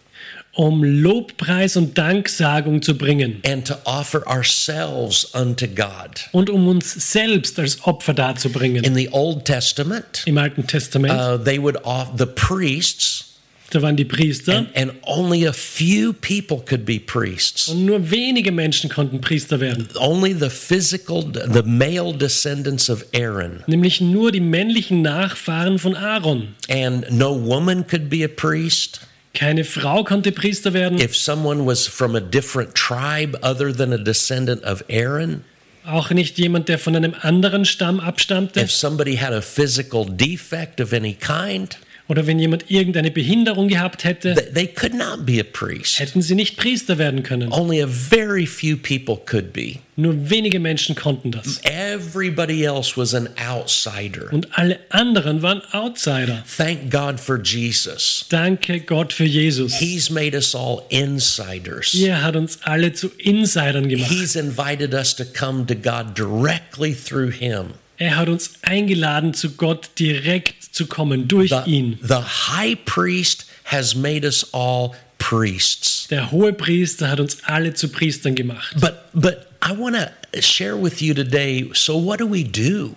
um 0.55 0.83
Lobpreis 0.83 1.75
und 1.75 1.97
Danksagung 1.97 2.81
zu 2.81 2.95
bringen 2.95 3.41
and 3.45 3.65
to 3.67 3.75
offer 3.85 4.25
ourselves 4.27 5.25
unto 5.33 5.67
God. 5.67 6.29
und 6.31 6.49
um 6.49 6.67
uns 6.67 7.11
selbst 7.11 7.57
als 7.59 7.83
Opfer 7.85 8.13
darzubringen. 8.13 8.83
In 8.83 8.95
the 8.95 9.09
Old 9.11 9.45
Testament, 9.45 10.23
Im 10.25 10.37
Alten 10.37 10.67
Testament, 10.67 11.13
uh, 11.13 11.43
they 11.43 11.61
would 11.61 11.83
off 11.83 12.09
the 12.17 12.27
priests, 12.27 13.31
da 13.71 13.81
waren 13.81 13.95
die 13.95 14.05
Priester 14.05 14.55
and, 14.55 14.75
and 14.75 14.93
only 15.07 15.47
a 15.47 15.53
few 15.53 16.13
people 16.13 16.59
could 16.63 16.85
be 16.85 16.99
priests. 16.99 17.69
und 17.69 17.85
nur 17.85 18.11
wenige 18.11 18.51
Menschen 18.51 18.91
konnten 18.91 19.21
Priester 19.21 19.59
werden. 19.59 19.87
Only 19.95 20.35
the 20.39 20.51
physical, 20.51 21.23
the 21.23 21.63
male 21.63 22.15
descendants 22.15 22.91
of 22.91 23.03
Aaron. 23.15 23.63
Nämlich 23.65 23.99
nur 24.01 24.31
die 24.31 24.39
männlichen 24.39 25.01
Nachfahren 25.01 25.79
von 25.79 25.95
Aaron. 25.95 26.49
And 26.69 27.09
no 27.09 27.33
woman 27.33 27.87
could 27.87 28.07
be 28.11 28.23
a 28.23 28.27
priest. 28.27 28.99
Keine 29.33 29.63
Frau 29.63 30.03
konnte 30.03 30.31
Priester 30.31 30.73
werden. 30.73 30.99
If 30.99 31.15
someone 31.15 31.65
was 31.65 31.87
from 31.87 32.15
a 32.15 32.19
different 32.19 32.75
tribe 32.75 33.37
other 33.41 33.73
than 33.75 33.91
a 33.91 33.97
descendant 33.97 34.63
of 34.63 34.83
Aaron, 34.89 35.43
Auch 35.85 36.11
nicht 36.11 36.37
jemand, 36.37 36.69
der 36.69 36.79
von 36.79 36.95
einem 36.95 37.13
anderen 37.19 37.65
Stamm 37.65 37.99
abstammte. 37.99 38.61
if 38.61 38.71
somebody 38.71 39.17
had 39.17 39.33
a 39.33 39.41
physical 39.41 40.05
defect 40.05 40.79
of 40.79 40.93
any 40.93 41.13
kind, 41.13 41.77
Oder 42.09 42.27
wenn 42.27 42.37
jemand 42.37 42.69
irgendeine 42.69 43.11
Behinderung 43.11 43.69
gehabt 43.69 44.03
hätte, 44.03 44.35
th- 44.35 44.53
they 44.53 44.67
could 44.67 44.93
not 44.93 45.25
be 45.25 45.39
a 45.39 45.43
priest. 45.43 45.99
hätten 45.99 46.21
sie 46.21 46.35
nicht 46.35 46.57
Priester 46.57 46.97
werden 46.97 47.23
können. 47.23 47.51
Only 47.53 47.81
a 47.81 47.87
very 47.87 48.45
few 48.45 48.75
people 48.75 49.17
could 49.25 49.53
be. 49.53 49.75
Nur 49.95 50.29
wenige 50.29 50.59
Menschen 50.59 50.95
konnten 50.95 51.31
das. 51.31 51.61
Everybody 51.63 52.63
else 52.65 52.97
was 52.97 53.13
an 53.13 53.29
outsider. 53.37 54.33
Und 54.33 54.47
alle 54.57 54.79
anderen 54.89 55.41
waren 55.41 55.61
Outsider. 55.71 56.43
Thank 56.57 56.91
God 56.91 57.19
for 57.19 57.39
Jesus. 57.41 58.25
Danke 58.29 58.81
Gott 58.81 59.13
für 59.13 59.23
Jesus. 59.25 59.75
He's 59.79 60.09
made 60.09 60.35
us 60.35 60.53
all 60.55 60.81
insiders. 60.89 61.93
Er 61.93 62.21
hat 62.23 62.35
uns 62.35 62.59
alle 62.63 62.93
zu 62.93 63.09
Insidern 63.17 63.87
gemacht. 63.87 64.11
He's 64.11 64.35
invited 64.35 64.93
us 64.93 65.15
to 65.15 65.23
come 65.25 65.65
to 65.67 65.75
God 65.75 66.17
directly 66.17 66.93
through 66.93 67.31
Him. 67.31 67.75
Er 68.03 68.17
hat 68.17 68.27
uns 68.27 68.55
eingeladen, 68.63 69.33
zu 69.33 69.51
Gott 69.51 69.91
direkt 69.97 70.61
zu 70.75 70.87
kommen, 70.87 71.29
durch 71.29 71.51
The, 71.51 71.71
ihn. 71.71 71.97
the 72.01 72.15
high 72.15 72.75
priest 72.83 73.45
has 73.63 73.95
made 73.95 74.25
us 74.25 74.45
all 74.53 74.91
priests. 75.19 76.07
Der 76.09 76.29
hohe 76.29 76.51
Priester 76.51 77.09
hat 77.09 77.21
uns 77.21 77.37
alle 77.45 77.73
zu 77.73 77.87
Priestern 77.87 78.35
gemacht. 78.35 78.75
But 78.81 78.95
but 79.13 79.47
I 79.65 79.71
want 79.71 79.95
to 79.95 80.41
share 80.41 80.75
with 80.75 81.01
you 81.01 81.13
today. 81.13 81.69
So 81.71 81.97
what 81.97 82.19
do 82.19 82.29
we 82.29 82.43
do? 82.43 82.93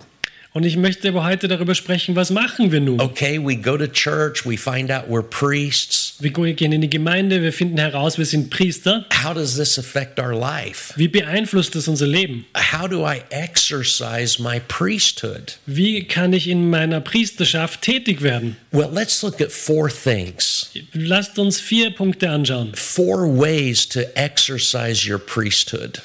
Und 0.57 0.65
ich 0.65 0.79
möchte 0.79 1.09
aber 1.09 1.23
heute 1.23 1.49
darüber 1.49 1.75
sprechen, 1.75 2.17
was 2.17 2.31
machen 2.31 2.73
wir 2.73 2.81
nun? 2.81 2.99
Okay, 2.99 3.39
we 3.39 3.57
go 3.57 3.77
to 3.77 3.87
church, 3.87 4.47
we 4.47 4.57
find 4.57 4.91
out 4.91 5.07
we're 5.07 5.23
priests. 5.23 6.15
Wir 6.19 6.31
gehen 6.31 6.73
in 6.73 6.81
die 6.81 6.89
Gemeinde, 6.89 7.43
wir 7.43 7.53
finden 7.53 7.77
heraus, 7.77 8.17
wir 8.17 8.25
sind 8.25 8.49
Priester. 8.49 9.05
How 9.23 9.35
does 9.35 9.57
this 9.57 9.79
affect 9.79 10.19
our 10.19 10.35
life? 10.35 10.95
Wie 10.97 11.09
beeinflusst 11.09 11.75
das 11.75 11.89
unser 11.89 12.07
Leben? 12.07 12.47
How 12.57 12.89
do 12.89 13.07
I 13.07 13.21
exercise 13.29 14.41
my 14.41 14.59
priesthood? 14.67 15.59
Wie 15.67 16.05
kann 16.05 16.33
ich 16.33 16.49
in 16.49 16.71
meiner 16.71 17.03
Priesterschaft 17.03 17.83
tätig 17.83 18.23
werden? 18.23 18.57
Well, 18.73 18.89
let's 18.91 19.23
look 19.23 19.43
at 19.43 19.53
four 19.53 19.91
things. 19.91 20.71
Lasst 20.95 21.39
uns 21.39 21.61
vier 21.61 21.91
Punkte 21.91 22.31
anschauen. 22.31 22.73
Four 22.75 23.29
ways 23.29 23.87
to 23.91 24.01
exercise 24.15 25.07
your 25.07 25.19
priesthood. 25.19 26.01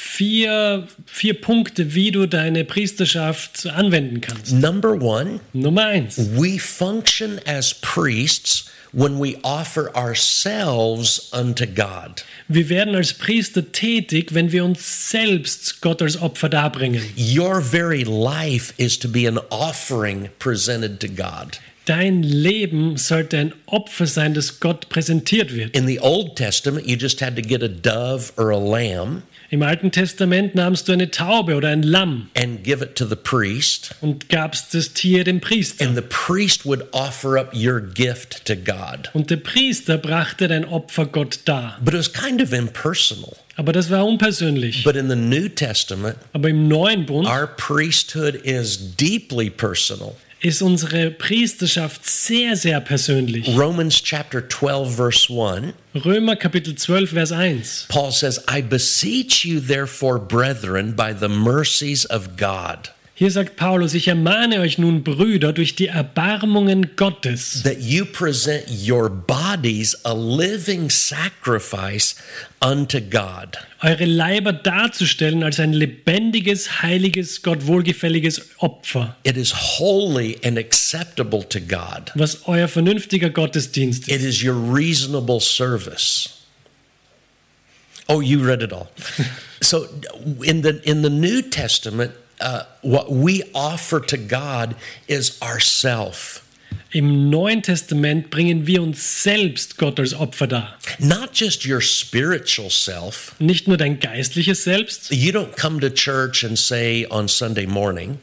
Vier, 0.00 0.86
vier 1.06 1.34
Punkte, 1.40 1.92
wie 1.94 2.12
du 2.12 2.26
deine 2.26 2.64
Priesterschaft 2.64 3.66
anwenden 3.66 4.20
kannst. 4.20 4.52
Number 4.52 4.92
one, 4.92 5.40
Nummer 5.52 5.86
eins. 5.86 6.16
we 6.36 6.56
function 6.56 7.40
as 7.46 7.74
priests 7.74 8.70
when 8.92 9.18
we 9.20 9.36
offer 9.42 9.90
ourselves 9.96 11.28
unto 11.32 11.66
God. 11.66 12.24
Wir 12.46 12.68
werden 12.68 12.94
als 12.94 13.12
Priester 13.12 13.72
tätig, 13.72 14.34
wenn 14.34 14.52
wir 14.52 14.64
uns 14.64 15.10
selbst 15.10 15.80
Gott 15.80 16.00
als 16.00 16.16
Opfer 16.20 16.48
darbringen. 16.48 17.02
Your 17.16 17.60
very 17.60 18.04
life 18.04 18.72
is 18.76 18.98
to 19.00 19.08
be 19.08 19.26
an 19.26 19.38
offering 19.50 20.30
presented 20.38 21.00
to 21.00 21.08
God. 21.08 21.58
Dein 21.86 22.22
Leben 22.22 22.96
sollte 22.98 23.38
ein 23.38 23.52
Opfer 23.66 24.06
sein, 24.06 24.34
das 24.34 24.60
Gott 24.60 24.88
präsentiert 24.90 25.54
wird. 25.54 25.74
In 25.74 25.86
the 25.86 25.98
Old 26.00 26.36
Testament, 26.36 26.86
you 26.86 26.96
just 26.96 27.20
had 27.20 27.34
to 27.34 27.42
get 27.42 27.62
a 27.62 27.68
dove 27.68 28.32
or 28.36 28.50
a 28.50 28.58
lamb 28.58 29.22
Im 29.50 29.62
Alten 29.62 29.90
Testament 29.90 30.54
nahmst 30.54 30.88
du 30.88 30.92
eine 30.92 31.10
Taube 31.10 31.54
oder 31.54 31.68
ein 31.68 31.82
Lamm 31.82 32.28
and 32.36 32.62
give 32.62 32.84
it 32.84 32.96
to 32.96 33.06
the 33.06 33.16
priest, 33.16 33.94
und 34.02 34.28
gabst 34.28 34.74
das 34.74 34.92
Tier 34.92 35.24
dem 35.24 35.40
Priester. 35.40 35.86
and 35.86 35.96
the 35.96 36.02
priest 36.02 36.66
would 36.66 36.84
offer 36.92 37.38
up 37.38 37.54
your 37.54 37.80
gift 37.80 38.44
to 38.44 38.54
God. 38.54 39.08
Und 39.14 39.30
der 39.30 39.38
Priester 39.38 39.96
brachte 39.96 40.48
dein 40.48 40.66
Opfer 40.66 41.06
Gott 41.06 41.40
dar. 41.46 41.78
But 41.82 41.94
it 41.94 41.98
was 42.00 42.12
kind 42.12 42.42
of 42.42 42.52
impersonal. 42.52 43.36
Aber 43.56 43.72
das 43.72 43.88
war 43.90 44.06
unpersönlich. 44.06 44.84
But 44.84 44.96
in 44.96 45.08
the 45.08 45.16
New 45.16 45.48
Testament, 45.48 46.16
Aber 46.34 46.50
im 46.50 46.68
neuen 46.68 47.06
Bund 47.06 47.26
our 47.26 47.46
priesthood 47.46 48.34
is 48.34 48.96
deeply 48.96 49.48
personal. 49.48 50.14
Ist 50.40 50.62
unsere 50.62 51.10
Priesterschaft 51.10 52.08
sehr, 52.08 52.56
sehr 52.56 52.80
persönlich. 52.80 53.48
Romans 53.56 54.02
chapter 54.02 54.48
12, 54.48 54.94
verse 54.94 55.32
1, 55.32 55.74
Römer 56.04 56.36
Kapitel 56.36 56.74
12, 56.74 57.10
Vers 57.10 57.32
1. 57.32 57.86
Paul 57.88 58.12
says, 58.12 58.44
I 58.48 58.62
beseech 58.62 59.44
you, 59.44 59.60
therefore, 59.60 60.18
brethren, 60.18 60.94
by 60.94 61.12
the 61.12 61.28
mercies 61.28 62.04
of 62.06 62.36
God, 62.36 62.90
Hier 63.20 63.32
sagt 63.32 63.56
Paulus, 63.56 63.94
ich 63.94 64.06
ermahne 64.06 64.60
euch 64.60 64.78
nun, 64.78 65.02
Brüder, 65.02 65.52
durch 65.52 65.74
die 65.74 65.88
Erbarmungen 65.88 66.94
Gottes, 66.94 67.64
that 67.64 67.80
you 67.80 68.04
present 68.04 68.62
your 68.88 69.10
bodies 69.10 69.96
a 70.04 70.12
living 70.12 70.88
sacrifice 70.88 72.14
unto 72.60 73.00
God. 73.00 73.58
eure 73.82 74.04
Leiber 74.04 74.52
darzustellen 74.52 75.42
als 75.42 75.58
ein 75.58 75.72
lebendiges, 75.72 76.80
heiliges, 76.82 77.42
Gott 77.42 77.66
wohlgefälliges 77.66 78.50
Opfer, 78.58 79.16
It 79.24 79.36
is 79.36 79.52
holy 79.52 80.38
and 80.44 80.56
acceptable 80.56 81.42
to 81.48 81.58
God. 81.58 82.12
was 82.14 82.46
euer 82.46 82.68
vernünftiger 82.68 83.30
Gottesdienst 83.30 84.06
ist. 84.06 84.14
It 84.14 84.22
is 84.22 84.44
your 84.44 84.54
reasonable 84.54 85.40
service. 85.40 86.28
Oh, 88.06 88.20
you 88.20 88.38
read 88.46 88.62
it 88.62 88.72
all. 88.72 88.88
so 89.60 89.88
in 90.44 90.62
the 90.62 90.80
in 90.84 91.02
the 91.02 91.10
New 91.10 91.42
Testament, 91.42 92.12
uh, 92.40 92.62
what 92.82 93.10
we 93.10 93.44
offer 93.54 94.00
to 94.00 94.16
God 94.16 94.74
is 95.06 95.40
ourself. 95.42 96.42
Im 96.92 97.28
Neuen 97.28 97.62
Testament 97.62 98.30
bringen 98.30 98.66
wir 98.66 98.82
uns 98.82 99.22
selbst 99.22 99.76
Gott 99.76 100.00
als 100.00 100.14
Opfer 100.14 100.46
dar. 100.46 100.78
Not 100.98 101.30
just 101.34 101.66
your 101.66 101.82
spiritual 101.82 102.70
self. 102.70 103.34
Nicht 103.38 103.68
nur 103.68 103.76
dein 103.76 104.00
geistliches 104.00 104.64
Selbst. 104.64 105.10
You 105.10 105.32
don't 105.32 105.54
come 105.54 105.80
to 105.80 105.90
church 105.90 106.44
and 106.44 106.58
say 106.58 107.06
on 107.10 107.28
Sunday 107.28 107.66
morning, 107.66 108.18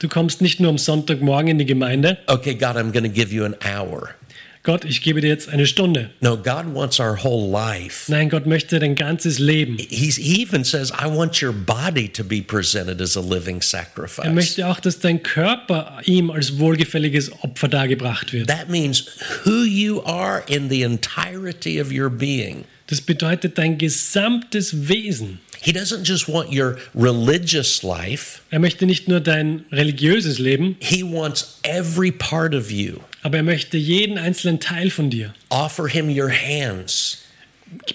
Du 0.00 0.08
kommst 0.08 0.40
nicht 0.40 0.60
nur 0.60 0.70
am 0.70 0.78
Sonntagmorgen 0.78 1.48
in 1.48 1.58
die 1.58 1.66
Gemeinde. 1.66 2.18
okay, 2.26 2.54
God, 2.54 2.76
I'm 2.76 2.90
going 2.90 3.04
to 3.04 3.10
give 3.10 3.32
you 3.32 3.44
an 3.44 3.54
hour. 3.62 4.14
Gott, 4.62 4.84
ich 4.84 5.00
gebe 5.00 5.22
dir 5.22 5.28
jetzt 5.28 5.48
eine 5.48 5.66
Stunde. 5.66 6.10
No, 6.20 6.36
God 6.36 6.74
wants 6.74 7.00
our 7.00 7.16
whole 7.24 7.50
life. 7.50 8.10
Nein, 8.12 8.28
Gott 8.28 8.44
möchte 8.46 8.78
dein 8.78 8.94
ganzes 8.94 9.38
Leben. 9.38 9.78
He 9.78 10.12
even 10.42 10.64
says, 10.64 10.90
I 10.92 11.06
want 11.06 11.40
your 11.42 11.52
body 11.52 12.08
to 12.10 12.22
be 12.22 12.42
presented 12.42 13.00
as 13.00 13.16
a 13.16 13.20
living 13.22 13.56
Er 13.56 13.62
sacrifice. 13.62 14.30
möchte 14.32 14.66
auch, 14.66 14.78
dass 14.78 14.98
dein 14.98 15.22
Körper 15.22 15.98
ihm 16.04 16.30
als 16.30 16.58
wohlgefälliges 16.58 17.32
Opfer 17.42 17.68
dargebracht 17.68 18.34
wird. 18.34 18.48
That 18.48 18.68
means 18.68 19.06
who 19.46 19.64
you 19.64 20.02
are 20.04 20.42
in 20.46 20.68
the 20.68 20.82
entirety 20.82 21.80
of 21.80 21.90
your 21.90 22.10
being. 22.10 22.64
Das 22.88 23.00
bedeutet 23.00 23.56
dein 23.56 23.78
gesamtes 23.78 24.88
Wesen. 24.88 25.40
He 25.62 25.72
doesn't 25.72 26.04
just 26.06 26.28
want 26.28 26.52
your 26.54 26.76
religious 26.94 27.82
life, 27.82 28.40
Er 28.50 28.58
möchte 28.58 28.84
nicht 28.86 29.08
nur 29.08 29.20
dein 29.20 29.64
religiöses 29.72 30.38
Leben, 30.38 30.76
He 30.80 31.02
wants 31.02 31.58
every 31.62 32.10
part 32.12 32.54
of 32.54 32.70
you. 32.70 32.98
Aber 33.22 33.38
er 33.38 33.42
möchte 33.42 33.76
jeden 33.76 34.18
einzelnen 34.18 34.60
Teil 34.60 34.90
von 34.90 35.10
dir. 35.10 35.34
Offer 35.48 35.88
Him 35.88 36.08
your 36.08 36.30
hands, 36.30 37.18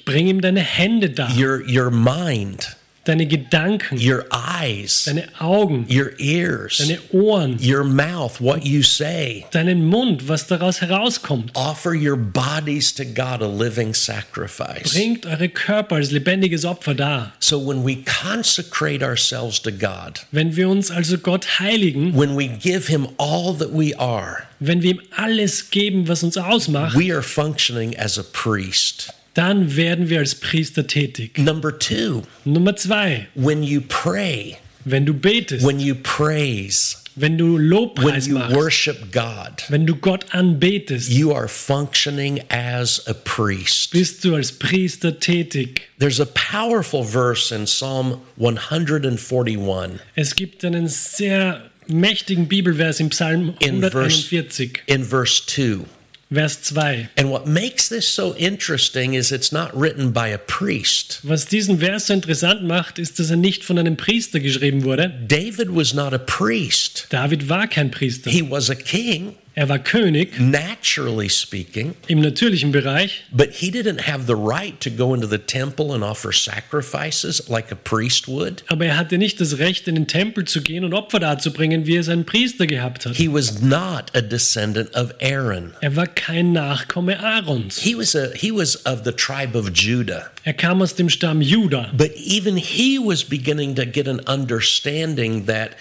Bring 0.06 0.28
ihm 0.28 0.42
deine 0.42 0.62
Hände 0.62 1.10
dar, 1.10 1.36
your, 1.38 1.62
your 1.68 1.92
mind, 1.92 2.78
deine 3.06 3.26
Gedanken, 3.26 3.98
your 3.98 4.26
eyes, 4.32 5.06
deine 5.06 5.28
Augen, 5.40 5.86
your 5.90 6.12
ears, 6.20 6.78
deine 6.80 7.00
Ohren, 7.14 7.58
your 7.62 7.84
mouth, 7.84 8.42
what 8.42 8.66
you 8.66 8.84
say. 8.84 9.46
deinen 9.52 9.86
Mund, 9.86 10.28
was 10.28 10.48
daraus 10.48 10.82
herauskommt. 10.82 11.52
Offer 11.56 11.94
your 11.96 12.18
bodies 12.18 12.94
to 12.96 13.06
God 13.06 13.42
a 13.42 13.48
living 13.48 13.94
sacrifice. 13.94 14.94
Bringt 14.94 15.26
eure 15.26 15.48
Körper 15.50 15.96
als 15.96 16.12
lebendiges 16.12 16.66
Opfer 16.66 16.94
dar. 16.96 17.34
So 17.40 17.58
when 17.60 17.84
we 17.84 18.04
consecrate 18.04 19.02
ourselves 19.04 19.60
to 19.62 19.72
God, 19.72 20.22
Wenn 20.32 20.56
wir 20.56 20.68
uns 20.70 20.92
also 20.92 21.18
Gott 21.18 21.60
heiligen, 21.60 22.14
when 22.16 22.36
we 22.36 22.48
give 22.48 22.88
Him 22.88 23.08
all 23.18 23.54
that 23.54 23.72
we 23.72 23.94
are, 23.98 24.44
wenn 24.60 24.82
wir 24.82 24.92
ihm 24.96 25.02
alles 25.16 25.70
geben, 25.70 26.08
was 26.08 26.24
uns 26.24 26.38
ausmacht, 26.38 26.96
we 26.98 27.12
are 27.12 27.22
functioning 27.22 27.96
as 27.98 28.18
a 28.18 28.24
priest. 28.24 29.14
Dann 29.36 29.76
werden 29.76 30.10
wir 30.10 30.20
als 30.20 30.34
Priester 30.36 30.88
tätig. 30.88 31.38
Number 31.38 31.78
two, 31.78 32.24
Nummer 32.44 32.76
zwei, 32.76 33.28
when 33.36 33.62
you 33.64 33.82
pray, 33.88 34.58
wenn 34.86 35.06
du 35.06 35.14
betest, 35.14 35.64
when 35.66 35.80
you 35.80 35.94
praise, 35.96 36.98
wenn 37.18 37.38
du 37.38 37.54
when 37.56 37.70
Lobpreis 37.70 38.28
you 38.28 38.34
machst, 38.38 38.56
worship 38.56 39.12
God, 39.14 39.64
wenn 39.70 39.86
du 39.86 39.96
Gott 39.96 40.26
anbetest, 40.32 41.10
you 41.10 41.34
are 41.34 41.48
functioning 41.48 42.42
as 42.50 43.02
a 43.08 43.14
priest. 43.14 43.92
bist 43.92 44.24
du 44.26 44.36
als 44.36 44.52
Priester 44.52 45.20
tätig. 45.20 45.82
There's 46.00 46.20
a 46.20 46.26
powerful 46.26 47.04
verse 47.06 47.54
in 47.56 47.66
Psalm 47.66 48.20
141 48.38 50.00
Es 50.16 50.36
gibt 50.36 50.64
einen 50.66 50.88
sehr 50.88 51.70
mächtigen 51.88 52.48
Bibelvers 52.48 53.00
im 53.00 53.10
Psalm 53.10 53.54
In 53.60 53.80
verse- 53.82 53.96
141, 53.98 54.84
in 54.88 55.04
verse 55.04 55.44
2. 55.46 55.86
Vers 56.32 56.62
2. 56.64 57.10
And 57.18 57.30
what 57.30 57.46
makes 57.46 57.88
this 57.88 58.08
so 58.08 58.34
interesting 58.36 59.14
is 59.14 59.32
it's 59.32 59.52
not 59.52 59.76
written 59.76 60.12
by 60.12 60.30
a 60.30 60.40
priest. 60.40 61.20
Was 61.24 61.46
diesen 61.46 61.78
Vers 61.80 62.08
so 62.08 62.14
interessant 62.14 62.64
macht, 62.64 62.98
ist, 62.98 63.20
dass 63.20 63.30
er 63.30 63.38
nicht 63.38 63.64
von 63.64 63.78
einem 63.78 63.96
Priester 63.96 64.40
geschrieben 64.40 64.84
wurde. 64.84 65.14
David 65.28 65.70
was 65.76 65.94
not 65.94 66.14
a 66.14 66.18
priest, 66.18 67.08
David 67.10 67.48
war 67.48 67.68
kein 67.68 67.92
Priester. 67.92 68.32
he 68.32 68.42
was 68.42 68.70
a 68.70 68.76
king, 68.76 69.36
Er 69.58 69.70
war 69.70 69.80
König 69.80 70.38
naturally 70.38 71.30
speaking. 71.30 71.96
im 72.08 72.20
natürlichen 72.20 72.74
Bereich, 72.74 73.24
But 73.32 73.52
he 73.54 73.72
didn't 73.72 74.02
have 74.02 74.26
the 74.28 74.36
right 74.36 74.78
to 74.82 74.90
go 74.90 75.14
into 75.14 75.28
the 75.28 75.38
temple 75.38 75.94
and 75.94 76.04
offer 76.04 76.34
sacrifices 76.34 77.48
like 77.48 77.72
a 77.72 77.76
priest 77.76 78.28
would. 78.28 78.64
aber 78.68 78.86
er 78.88 78.98
hatte 78.98 79.18
nicht 79.18 79.40
das 79.40 79.58
Recht, 79.58 79.88
in 79.88 79.96
den 79.96 80.08
Tempel 80.08 80.44
zu 80.46 80.62
gehen 80.62 80.84
und 80.84 80.94
Opfer 80.94 81.20
darzubringen, 81.20 81.86
wie 81.86 81.96
es 81.96 82.10
ein 82.10 82.26
Priester 82.26 82.68
gehabt 82.68 83.06
hat. 83.06 83.16
He 83.16 83.32
was 83.32 83.62
not 83.62 84.12
a 84.14 84.22
descendant 84.22 84.94
of 84.94 85.14
Aaron. 85.22 85.74
Er 85.82 85.96
war 85.96 86.08
kein 86.08 86.52
Nachkomme 86.52 87.18
Aarons. 87.20 87.80
He 87.80 87.96
was 87.98 88.14
a 88.14 88.32
he 88.36 88.52
was 88.52 88.76
of 88.86 89.04
the 89.06 89.14
tribe 89.14 89.56
of 89.58 89.72
Judah. 89.72 90.32
Er 90.44 90.54
kam 90.54 90.82
aus 90.82 90.96
dem 90.96 91.08
Stamm 91.10 91.42
Juda. 91.42 91.92
But 91.96 92.12
even 92.18 92.58
he 92.58 93.00
was 93.00 93.24
beginning 93.24 93.76
to 93.76 93.86
get 93.86 94.08
an 94.08 94.20
understanding 94.28 95.46
that 95.46 95.72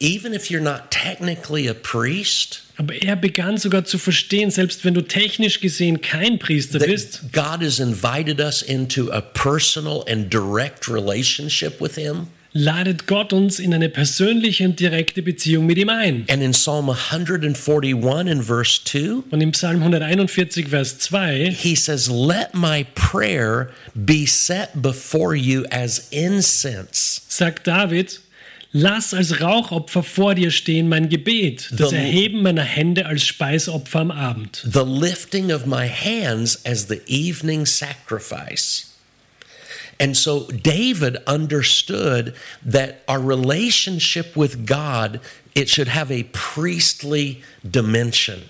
even 0.00 0.34
if 0.34 0.50
you're 0.50 0.60
not 0.60 0.90
technically 0.90 1.66
a 1.68 1.74
priest, 1.74 2.60
Aber 2.76 2.94
er 2.94 3.16
begann 3.16 3.58
sogar 3.58 3.84
zu 3.84 3.98
verstehen, 3.98 4.50
selbst 4.50 4.84
wenn 4.84 4.94
du 4.94 5.02
technisch 5.02 5.60
gesehen 5.60 6.00
kein 6.00 6.38
Priester 6.38 6.78
bist, 6.78 7.22
God 7.32 7.62
has 7.62 7.78
invited 7.78 8.40
us 8.40 8.62
into 8.62 9.10
a 9.12 9.20
personal 9.20 10.04
and 10.08 10.32
direct 10.32 10.88
relationship 10.88 11.80
with 11.80 11.96
him. 11.96 12.28
ladet 12.54 13.06
Gott 13.06 13.32
uns 13.32 13.58
in 13.58 13.72
eine 13.72 13.88
persönliche 13.88 14.64
und 14.64 14.78
direkte 14.78 15.22
Beziehung 15.22 15.64
mit 15.66 15.78
ihm 15.78 15.88
ein. 15.88 16.26
And 16.28 16.42
in 16.42 16.52
Psalm 16.52 16.90
141 16.90 17.92
in 18.28 18.42
verse 18.42 18.80
2, 18.84 19.22
Und 19.30 19.40
im 19.40 19.52
Psalm 19.52 19.76
141, 19.76 20.68
Vers 20.68 20.98
2, 20.98 21.50
he 21.50 21.74
says, 21.74 22.08
Let 22.10 22.54
my 22.54 22.84
prayer 22.94 23.70
be 23.94 24.26
set 24.26 24.70
before 24.82 25.34
you 25.34 25.64
as 25.70 26.08
incense. 26.10 27.22
sagt 27.28 27.66
David, 27.66 28.20
lass 28.72 29.12
als 29.14 29.40
Rauchopfer 29.40 30.02
vor 30.02 30.34
dir 30.34 30.50
stehen 30.50 30.88
mein 30.88 31.08
Gebet, 31.08 31.68
das 31.72 31.90
The- 31.90 31.96
Erheben 31.96 32.42
meiner 32.42 32.62
Hände 32.62 33.06
als 33.06 33.26
Speisopfer 33.26 34.00
am 34.00 34.10
Abend. 34.10 34.62
the 34.64 34.84
lifting 34.84 35.52
of 35.52 35.66
my 35.66 35.88
hands 35.88 36.64
as 36.64 36.88
the 36.88 37.00
evening 37.06 37.66
sacrifice. 37.66 38.86
And 40.00 40.16
so 40.16 40.48
David 40.62 41.18
understood 41.28 42.34
that 42.64 43.02
our 43.08 43.20
relationship 43.20 44.34
with 44.36 44.66
God 44.66 45.20
it 45.54 45.68
should 45.68 45.88
have 45.94 46.10
a 46.10 46.24
priestly 46.32 47.42
dimension. 47.62 48.42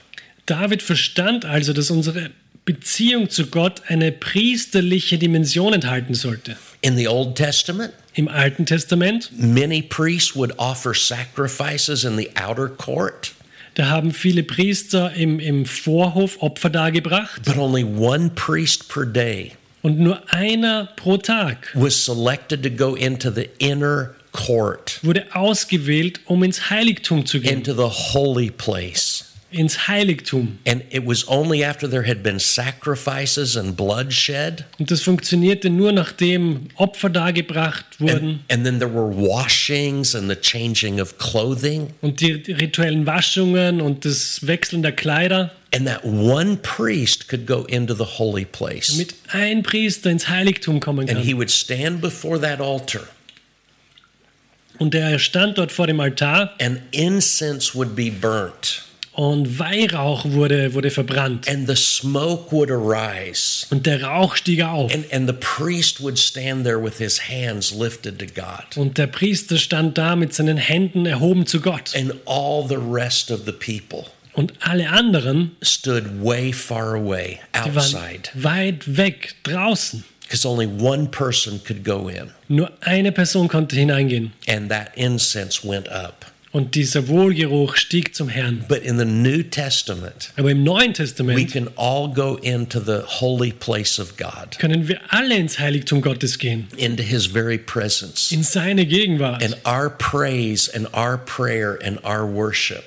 David 0.46 0.82
verstand 0.82 1.44
also, 1.44 1.72
dass 1.72 1.90
unsere 1.90 2.30
Beziehung 2.64 3.28
zu 3.28 3.46
Gott 3.48 3.82
eine 3.88 4.12
priesterliche 4.12 5.18
Dimension 5.18 5.72
enthalten 5.72 6.14
sollte. 6.14 6.56
In 6.82 6.96
the 6.96 7.06
Old 7.06 7.36
Testament, 7.36 7.94
Im 8.14 8.28
Alten 8.28 8.66
Testament, 8.66 9.30
many 9.32 9.80
priests 9.80 10.34
would 10.34 10.52
offer 10.58 10.94
sacrifices 10.94 12.04
in 12.04 12.16
the 12.16 12.30
outer 12.36 12.68
court, 12.68 13.32
da 13.74 13.84
haben 13.88 14.12
viele 14.12 14.42
Priester 14.42 15.14
im, 15.14 15.40
im 15.40 15.64
Vorhof 15.64 16.42
Opfer 16.42 16.68
dargebracht 16.68 17.42
but 17.44 17.56
only 17.56 17.84
one 17.84 18.30
priest 18.30 18.88
per 18.88 19.06
day 19.06 19.52
und 19.82 19.98
nur 19.98 20.22
einer 20.30 20.88
pro 20.96 21.16
Tag 21.16 21.70
was 21.74 21.94
selected 21.94 22.62
to 22.62 22.68
go 22.68 22.94
into 22.94 23.30
the 23.30 23.48
inner 23.58 24.14
court, 24.32 24.98
wurde 25.02 25.26
ausgewählt, 25.32 26.20
um 26.26 26.42
ins 26.42 26.68
Heiligtum 26.68 27.24
zu 27.24 27.40
gehen, 27.40 27.58
into 27.58 27.72
the 27.72 27.88
holy 28.12 28.50
place. 28.50 29.31
Ins 29.52 29.86
Heiligtum. 29.88 30.58
And 30.66 30.82
it 30.90 31.04
was 31.06 31.26
only 31.28 31.64
after 31.64 31.88
there 31.88 32.06
had 32.06 32.22
been 32.22 32.38
sacrifices 32.40 33.56
and 33.56 33.76
bloodshed, 33.76 34.64
Und 34.78 34.90
das 34.90 35.02
funktionierte 35.02 35.70
nur, 35.70 35.92
nachdem 35.92 36.68
Opfer 36.76 37.10
dargebracht 37.10 37.84
and, 38.00 38.10
wurden 38.10 38.40
and 38.50 38.64
then 38.64 38.78
there 38.78 38.92
were 38.92 39.10
washings 39.14 40.14
and 40.14 40.28
the 40.30 40.36
changing 40.36 41.00
of 41.00 41.18
clothing. 41.18 41.88
und 42.00 42.20
die 42.20 42.32
rituellen 42.32 43.06
Waschungen 43.06 43.80
und 43.80 44.04
das 44.04 44.46
Wechseln 44.46 44.82
der 44.82 44.92
Kleider, 44.92 45.52
And 45.74 45.86
that 45.86 46.04
one 46.04 46.56
priest 46.58 47.28
could 47.28 47.46
go 47.46 47.64
into 47.64 47.94
the 47.94 48.04
holy 48.18 48.44
place. 48.44 48.88
damit 48.88 49.14
ein 49.28 49.62
Priester 49.62 50.10
ins 50.10 50.28
Heiligtum 50.28 50.80
kommen 50.80 51.08
And 51.08 51.18
he 51.20 51.30
kann. 51.30 51.38
would 51.38 51.50
stand 51.50 52.00
before 52.02 52.38
that 52.40 52.60
altar, 52.60 53.02
Und 54.78 54.94
er 54.94 55.18
stand 55.18 55.58
dort 55.58 55.70
vor 55.70 55.86
dem 55.86 56.00
Altar 56.00 56.52
and 56.60 56.80
incense 56.90 57.74
would 57.74 57.94
be 57.94 58.10
burnt, 58.10 58.82
und 59.14 59.58
Weihrauch 59.58 60.24
wurde, 60.24 60.72
wurde 60.74 60.90
verbrannt. 60.90 61.48
and 61.48 61.68
the 61.68 61.76
smoke 61.76 62.50
would 62.50 62.70
arise. 62.70 63.66
Und 63.70 63.84
der 63.86 64.02
Rauch 64.02 64.36
stieg 64.36 64.62
auf. 64.62 64.92
And, 64.94 65.04
and 65.12 65.28
the 65.28 65.34
priest 65.38 66.00
would 66.02 66.18
stand 66.18 66.64
there 66.64 66.82
with 66.82 66.98
his 66.98 67.28
hands 67.28 67.72
lifted 67.72 68.18
to 68.18 68.26
God. 68.26 68.76
Und 68.76 68.96
der 68.96 69.06
Priester 69.06 69.58
stand 69.58 69.98
da 69.98 70.16
mit 70.16 70.32
seinen 70.32 70.56
Händen 70.56 71.04
erhoben 71.06 71.46
zu 71.46 71.60
Gott. 71.60 71.94
And 71.94 72.14
all 72.26 72.66
the 72.66 72.76
rest 72.78 73.30
of 73.30 73.42
the 73.44 73.52
people 73.52 74.06
Und 74.34 74.54
alle 74.60 74.88
anderen, 74.88 75.56
stood 75.62 76.22
way 76.24 76.52
far 76.54 76.94
away 76.94 77.38
outside 77.52 78.30
weit 78.34 78.96
weg, 78.96 79.34
draußen. 79.42 80.04
because 80.22 80.46
only 80.48 80.66
one 80.66 81.08
person 81.08 81.60
could 81.62 81.84
go 81.84 82.08
in, 82.08 82.30
Nur 82.48 82.70
eine 82.80 83.12
Person 83.12 83.46
konnte 83.48 83.76
hineingehen. 83.76 84.32
and 84.48 84.70
that 84.70 84.92
incense 84.96 85.62
went 85.62 85.86
up. 85.90 86.24
Und 86.52 86.74
dieser 86.74 87.08
Wohlgeruch 87.08 87.76
stieg 87.76 88.14
zum 88.14 88.28
Herrn. 88.28 88.64
But 88.68 88.82
in 88.82 88.98
the 88.98 89.06
New 89.06 89.42
Testament, 89.42 90.32
Aber 90.36 90.50
im 90.50 90.62
Neuen 90.62 90.90
we 90.90 90.92
Testament 90.92 91.50
can 91.50 91.70
all 91.76 92.12
go 92.12 92.36
into 92.42 92.78
the 92.78 93.00
holy 93.06 93.52
place 93.52 93.98
of 93.98 94.18
God, 94.18 94.58
können 94.58 94.86
wir 94.86 95.00
alle 95.08 95.34
ins 95.36 95.58
Heiligtum 95.58 96.02
Gottes 96.02 96.38
gehen, 96.38 96.68
into 96.76 97.02
his 97.02 97.24
very 97.26 97.56
presence. 97.56 98.30
in 98.32 98.42
seine 98.42 98.84
Gegenwart. 98.84 99.42
And 99.42 99.56
our 99.64 99.88
praise 99.88 100.68
and 100.68 100.86
our 100.94 101.16
prayer 101.16 101.78
and 101.82 101.98
our 102.04 102.26
worship 102.26 102.84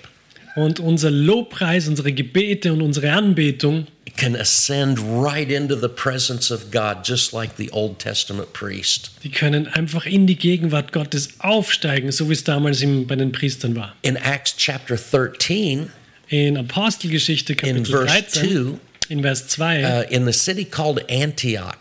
Und 0.56 0.80
unser 0.80 1.12
Lobpreis, 1.12 1.88
unsere 1.88 2.14
Gebete 2.14 2.72
und 2.72 2.82
unsere 2.82 3.12
Anbetung 3.12 3.88
can 4.18 4.36
ascend 4.36 5.00
right 5.00 5.50
into 5.52 5.76
the 5.76 5.90
presence 5.90 6.50
of 6.52 6.72
God, 6.72 7.04
just 7.04 7.34
like 7.34 7.56
the 7.58 7.70
Old 7.72 8.00
Testament 8.00 8.54
priest. 8.54 9.12
Die 9.24 9.30
können 9.30 9.68
einfach 9.68 10.06
in 10.06 10.26
die 10.28 10.36
Gegenwart 10.38 10.92
Gottes 10.92 11.30
aufsteigen, 11.40 12.12
so 12.12 12.30
wie 12.30 12.34
es 12.34 12.44
damals 12.44 12.82
im, 12.82 13.08
bei 13.08 13.16
den 13.16 13.32
Priestern 13.32 13.76
war. 13.76 13.96
In 14.02 14.16
Acts 14.16 14.56
chapter 14.58 14.96
13, 14.98 15.92
In 16.30 16.58
Apostelgeschichte 16.58 17.54
in 17.54 17.58
Kapitel 17.58 17.86
verse 17.86 18.08
13, 18.08 18.50
2, 18.50 18.80
in 19.10 19.22
Vers 19.22 19.48
2, 19.48 19.84
uh, 19.84 20.04
in 20.10 20.26
the 20.26 20.34
city 20.34 20.66
called 20.66 21.04
Antioch, 21.10 21.76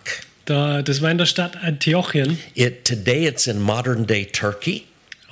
da, 0.44 0.82
das 0.82 1.00
war 1.00 1.10
in 1.10 1.16
der 1.18 1.26
Stadt 1.26 1.56
Antiochien. 1.62 2.38
it, 2.54 2.84
today 2.84 3.24
it's 3.24 3.46
in 3.46 3.58
modern 3.60 4.04
day 4.04 4.26
Turkey. 4.26 4.84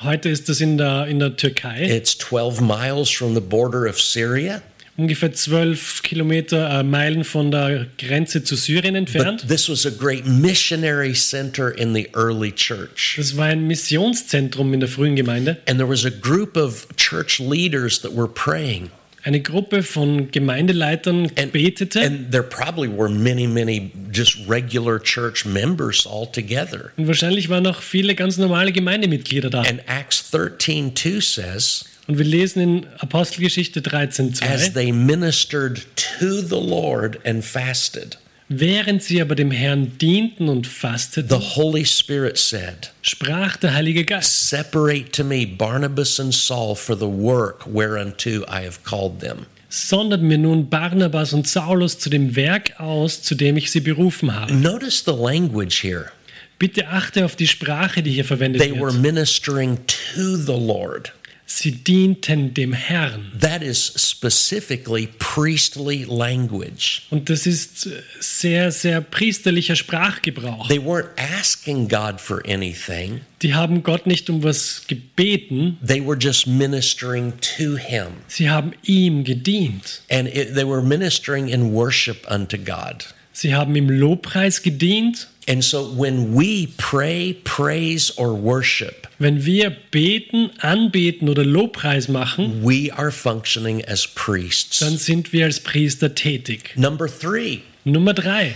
Heute 0.02 0.30
ist 0.30 0.48
das 0.48 0.60
in 0.60 0.78
der, 0.78 1.06
in 1.06 1.18
der 1.18 1.36
Türkei, 1.36 1.84
It's 1.84 2.16
12 2.16 2.60
miles 2.60 3.10
from 3.10 3.34
the 3.34 3.40
border 3.40 3.86
of 3.86 4.00
Syria. 4.00 4.62
Ungefähr 5.02 5.32
zwölf 5.32 6.02
Kilometer 6.02 6.80
äh, 6.80 6.82
Meilen 6.82 7.24
von 7.24 7.50
der 7.50 7.86
Grenze 7.98 8.42
zu 8.44 8.56
Syrien 8.56 8.94
But 8.94 8.98
entfernt. 9.16 9.48
this 9.48 9.68
was 9.68 9.84
a 9.86 9.90
great 9.90 10.26
missionary 10.26 11.12
center 11.14 11.70
in 11.76 11.94
the 11.94 12.08
early 12.14 12.52
church. 12.52 13.14
Das 13.16 13.36
war 13.36 13.46
ein 13.46 13.66
Missionszentrum 13.66 14.72
in 14.74 14.80
der 14.80 14.88
frühen 14.88 15.16
Gemeinde. 15.16 15.58
And 15.68 15.78
there 15.78 15.88
was 15.88 16.04
a 16.04 16.10
group 16.10 16.56
of 16.56 16.86
church 16.96 17.38
leaders 17.38 18.00
that 18.00 18.16
were 18.16 18.28
praying. 18.28 18.90
Eine 19.24 19.40
Gruppe 19.40 19.84
von 19.84 20.32
Gemeindeleitern 20.32 21.30
betete 21.52 22.00
and 22.00 22.32
there 22.32 22.42
probably 22.42 22.88
were 22.88 23.08
many, 23.08 23.46
many 23.46 23.92
just 24.12 24.36
regular 24.48 24.98
church 25.00 25.44
members 25.46 26.04
all 26.06 26.26
together. 26.26 26.90
und 26.96 27.06
wahrscheinlich 27.06 27.48
waren 27.48 27.64
auch 27.68 27.82
viele 27.82 28.16
ganz 28.16 28.36
normale 28.36 28.72
Gemeindemitglieder 28.72 29.48
da. 29.48 29.60
And 29.60 29.80
Acts 29.86 30.28
13 30.32 30.96
2 30.96 31.20
says, 31.20 31.84
Und 32.12 32.18
wir 32.18 32.26
lesen 32.26 32.60
in 32.60 32.86
Apostelgeschichte 32.98 33.80
as 33.80 34.18
13,2, 34.18 34.74
they 34.74 34.92
ministered 34.92 35.80
to 36.18 36.42
the 36.42 36.60
Lord 36.60 37.18
and 37.24 37.42
fasted, 37.42 38.18
während 38.50 39.02
sie 39.02 39.22
aber 39.22 39.34
dem 39.34 39.50
Herrn 39.50 39.96
dienten 39.96 40.50
und 40.50 40.66
fasteten, 40.66 41.30
the 41.30 41.42
Holy 41.56 41.86
Spirit 41.86 42.36
said, 42.36 42.92
sprach 43.00 43.56
der 43.56 43.72
Heilige 43.72 44.04
Geist, 44.04 44.50
Separate 44.50 45.10
to 45.12 45.24
me 45.24 45.46
Barnabas 45.46 46.20
and 46.20 46.34
Saul 46.34 46.74
for 46.76 46.94
the 46.94 47.06
work 47.06 47.64
whereunto 47.64 48.42
I 48.46 48.66
have 48.66 48.80
called 48.84 49.20
them. 49.20 49.46
sondert 49.70 50.20
mir 50.20 50.36
nun 50.36 50.68
Barnabas 50.68 51.32
und 51.32 51.48
Saulus 51.48 51.98
zu 51.98 52.10
dem 52.10 52.36
Werk 52.36 52.78
aus, 52.78 53.22
zu 53.22 53.34
dem 53.34 53.56
ich 53.56 53.70
sie 53.70 53.80
berufen 53.80 54.34
habe. 54.38 54.52
Notice 54.52 55.02
the 55.06 55.12
language 55.12 55.82
here. 55.82 56.10
Bitte 56.58 56.88
achte 56.88 57.24
auf 57.24 57.36
die 57.36 57.48
Sprache, 57.48 58.02
die 58.02 58.10
hier 58.12 58.26
verwendet 58.26 58.60
They 58.60 58.72
were 58.78 58.92
wird. 58.92 59.00
ministering 59.00 59.78
to 59.86 60.36
the 60.36 60.52
Lord. 60.52 61.10
Sie 61.54 61.72
dienten 61.72 62.54
dem 62.54 62.72
Herrn. 62.72 63.30
That 63.38 63.62
is 63.62 63.92
specifically 63.94 65.06
priestly 65.18 66.04
language. 66.04 67.02
Und 67.10 67.28
das 67.28 67.46
ist 67.46 67.88
sehr, 68.20 68.72
sehr 68.72 69.02
priesterlicher 69.02 69.76
Sprachgebrauch. 69.76 70.68
They 70.68 70.78
weren't 70.78 71.10
asking 71.18 71.88
God 71.88 72.20
for 72.20 72.42
anything, 72.48 73.20
Die 73.42 73.52
haben 73.54 73.82
Gott 73.82 74.06
nicht 74.06 74.30
um 74.30 74.42
was 74.42 74.82
gebeten, 74.88 75.76
they 75.86 76.00
were 76.00 76.16
just 76.18 76.46
ministering 76.46 77.34
to 77.56 77.76
Him. 77.76 78.06
sie 78.28 78.48
haben 78.48 78.72
ihm 78.82 79.22
gedient. 79.22 80.00
And 80.10 80.28
it, 80.28 80.54
they 80.54 80.64
were 80.64 80.80
ministering 80.80 81.48
in 81.48 81.72
worship 81.74 82.24
unto 82.30 82.56
God. 82.56 83.04
Sie 83.34 83.54
haben 83.54 83.76
im 83.76 83.90
Lobpreis 83.90 84.62
gedient. 84.62 85.28
And 85.48 85.62
so 85.64 85.82
when 85.84 86.34
we 86.34 86.68
pray, 86.78 87.34
praise, 87.44 88.12
or 88.16 88.32
worship, 88.34 89.08
Wenn 89.18 89.44
wir 89.44 89.70
beten, 89.90 90.50
anbeten 90.60 91.28
oder 91.28 91.44
Lobpreis 91.44 92.08
machen, 92.08 92.62
we 92.62 92.90
are 92.92 93.10
functioning 93.10 93.84
as 93.84 94.06
priests. 94.06 94.78
dann 94.78 94.96
sind 94.96 95.32
wir 95.32 95.46
als 95.46 95.58
Priester 95.60 96.14
tätig. 96.14 96.76
Number 96.76 97.08
three, 97.08 97.62
Nummer 97.84 98.14
drei. 98.14 98.54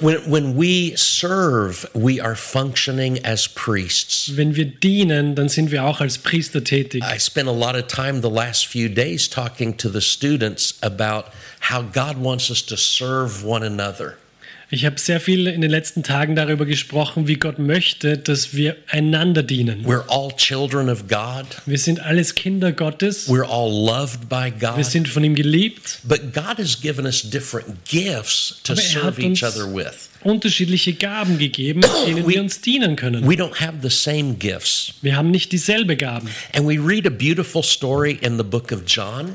when, 0.00 0.18
when 0.28 0.56
we 0.56 0.96
serve, 0.96 1.86
we 1.94 2.20
are 2.20 2.34
functioning 2.34 3.24
as 3.24 3.46
priests. 3.46 4.30
Wenn 4.36 4.56
wir 4.56 4.64
dienen, 4.64 5.34
dann 5.34 5.48
sind 5.48 5.70
wir 5.70 5.84
auch 5.84 6.00
als 6.00 6.18
Priester 6.18 6.64
tätig. 6.64 7.02
I 7.04 7.18
spent 7.18 7.48
a 7.48 7.52
lot 7.52 7.76
of 7.76 7.86
time 7.86 8.20
the 8.20 8.30
last 8.30 8.66
few 8.66 8.88
days 8.88 9.28
talking 9.28 9.76
to 9.76 9.88
the 9.88 10.00
students 10.00 10.74
about 10.82 11.26
how 11.60 11.82
God 11.82 12.16
wants 12.16 12.50
us 12.50 12.62
to 12.66 12.76
serve 12.76 13.44
one 13.44 13.62
another. 13.64 14.16
Ich 14.74 14.84
habe 14.84 14.98
sehr 14.98 15.20
viel 15.20 15.46
in 15.46 15.60
den 15.60 15.70
letzten 15.70 16.02
Tagen 16.02 16.34
darüber 16.34 16.66
gesprochen, 16.66 17.28
wie 17.28 17.36
Gott 17.36 17.60
möchte, 17.60 18.18
dass 18.18 18.54
wir 18.54 18.76
einander 18.88 19.44
dienen. 19.44 19.84
We're 19.86 20.02
all 20.08 20.32
children 20.36 20.88
of 20.88 21.06
God. 21.06 21.46
Wir 21.64 21.78
sind 21.78 22.00
alles 22.00 22.34
Kinder 22.34 22.72
Gottes. 22.72 23.28
We're 23.28 23.48
all 23.48 23.70
loved 23.70 24.28
by 24.28 24.52
Wir 24.58 24.72
God. 24.74 24.84
sind 24.84 25.08
von 25.08 25.22
ihm 25.22 25.36
geliebt. 25.36 26.00
But 26.02 26.34
God 26.34 26.58
has 26.58 26.80
given 26.80 27.06
us 27.06 27.22
different 27.22 27.84
gifts 27.84 28.60
to 28.64 28.72
Aber 28.72 28.82
er 28.82 28.88
serve 28.88 29.06
hat 29.06 29.18
each 29.20 29.26
uns 29.26 29.42
other 29.44 29.72
with. 29.72 30.08
unterschiedliche 30.24 30.94
Gaben 30.94 31.38
gegeben, 31.38 31.82
denen 32.08 32.26
wir 32.26 32.40
uns 32.40 32.60
dienen 32.60 32.96
können. 32.96 33.28
We 33.28 33.34
don't 33.36 33.60
have 33.60 33.74
the 33.80 33.90
same 33.90 34.34
gifts. 34.34 34.94
Wir 35.02 35.14
haben 35.14 35.30
nicht 35.30 35.52
dieselbe 35.52 35.96
Gaben. 35.96 36.28
And 36.52 36.66
we 36.66 36.78
read 36.84 37.06
a 37.06 37.10
beautiful 37.10 37.62
story 37.62 38.18
in 38.22 38.38
the 38.38 38.44
book 38.44 38.72
of 38.72 38.82
John. 38.88 39.34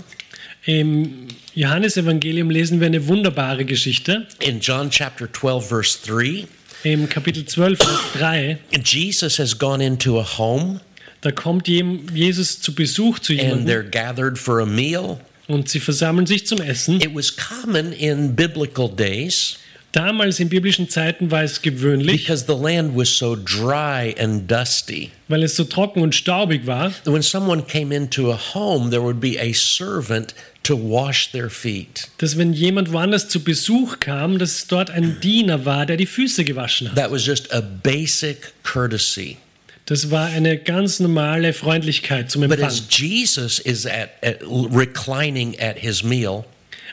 Im 0.65 1.29
Johannesevangelium 1.55 2.49
lesen 2.49 2.79
wir 2.79 2.87
eine 2.87 3.07
wunderbare 3.07 3.65
Geschichte. 3.65 4.27
In 4.39 4.59
John 4.59 4.89
chapter 4.89 5.31
12, 5.31 5.67
verse 5.67 5.99
3, 6.05 6.47
Im 6.83 7.09
Kapitel 7.09 7.45
12, 7.45 7.77
Vers 7.77 7.99
3, 8.17 8.57
Jesus 8.83 9.39
has 9.39 9.57
gone 9.57 9.83
into 9.83 10.19
a 10.19 10.23
home 10.37 10.79
da 11.21 11.31
kommt 11.31 11.67
Jesus 11.67 12.61
zu 12.61 12.73
Besuch 12.73 13.19
zu 13.19 13.33
and 13.33 13.41
jemandem 13.41 13.67
they're 13.67 13.83
gathered 13.83 14.37
for 14.37 14.61
a 14.61 14.65
meal. 14.65 15.19
und 15.47 15.67
sie 15.67 15.79
versammeln 15.79 16.25
sich 16.25 16.45
zum 16.47 16.61
Essen. 16.61 17.01
It 17.01 17.13
was 17.13 17.35
common 17.35 17.91
in 17.91 18.35
biblical 18.35 18.87
days 18.87 19.57
Damals 19.91 20.39
in 20.39 20.49
biblischen 20.49 20.87
Zeiten 20.87 21.31
war 21.31 21.41
es 21.41 21.63
gewöhnlich, 21.63 22.21
because 22.27 22.45
the 22.47 22.53
land 22.53 22.95
was 22.95 23.09
so 23.09 23.35
dry 23.35 24.13
and 24.19 24.49
dusty. 24.49 25.09
weil 25.27 25.41
es 25.41 25.55
so 25.55 25.63
trocken 25.63 26.03
und 26.03 26.13
staubig 26.13 26.67
war, 26.67 26.93
When 27.05 27.23
someone 27.23 27.65
came 27.65 27.93
into 27.93 28.31
a 28.31 28.39
home, 28.53 28.91
there 28.91 29.01
would 29.01 29.19
be 29.19 29.39
a 29.39 29.51
servant 29.51 30.35
to 30.69 30.77
wash 30.77 31.31
their 31.31 31.49
feet. 31.49 32.07
dass 32.19 32.37
wenn 32.37 32.53
jemand 32.53 32.91
woanders 32.93 33.27
zu 33.27 33.43
Besuch 33.43 33.99
kam, 33.99 34.37
dass 34.39 34.67
dort 34.67 34.89
ein 34.89 35.19
Diener 35.23 35.65
war, 35.65 35.85
der 35.85 35.97
die 35.97 36.05
Füße 36.05 36.43
gewaschen 36.45 36.89
hat. 36.89 36.95
That 36.95 37.11
was 37.11 37.25
just 37.25 37.51
a 37.51 37.61
basic 37.61 38.53
courtesy. 38.63 39.37
Das 39.85 40.11
war 40.11 40.27
eine 40.27 40.57
ganz 40.59 40.99
normale 40.99 41.51
Freundlichkeit 41.51 42.29
zum 42.29 42.41
But 42.41 42.51
Empfang. 42.59 42.67
as 42.67 42.83
Jesus 42.89 43.57
is 43.59 43.87
at, 43.87 44.09
at 44.21 44.37
reclining 44.43 45.59
at 45.59 45.77
his 45.79 46.03
meal, 46.03 46.45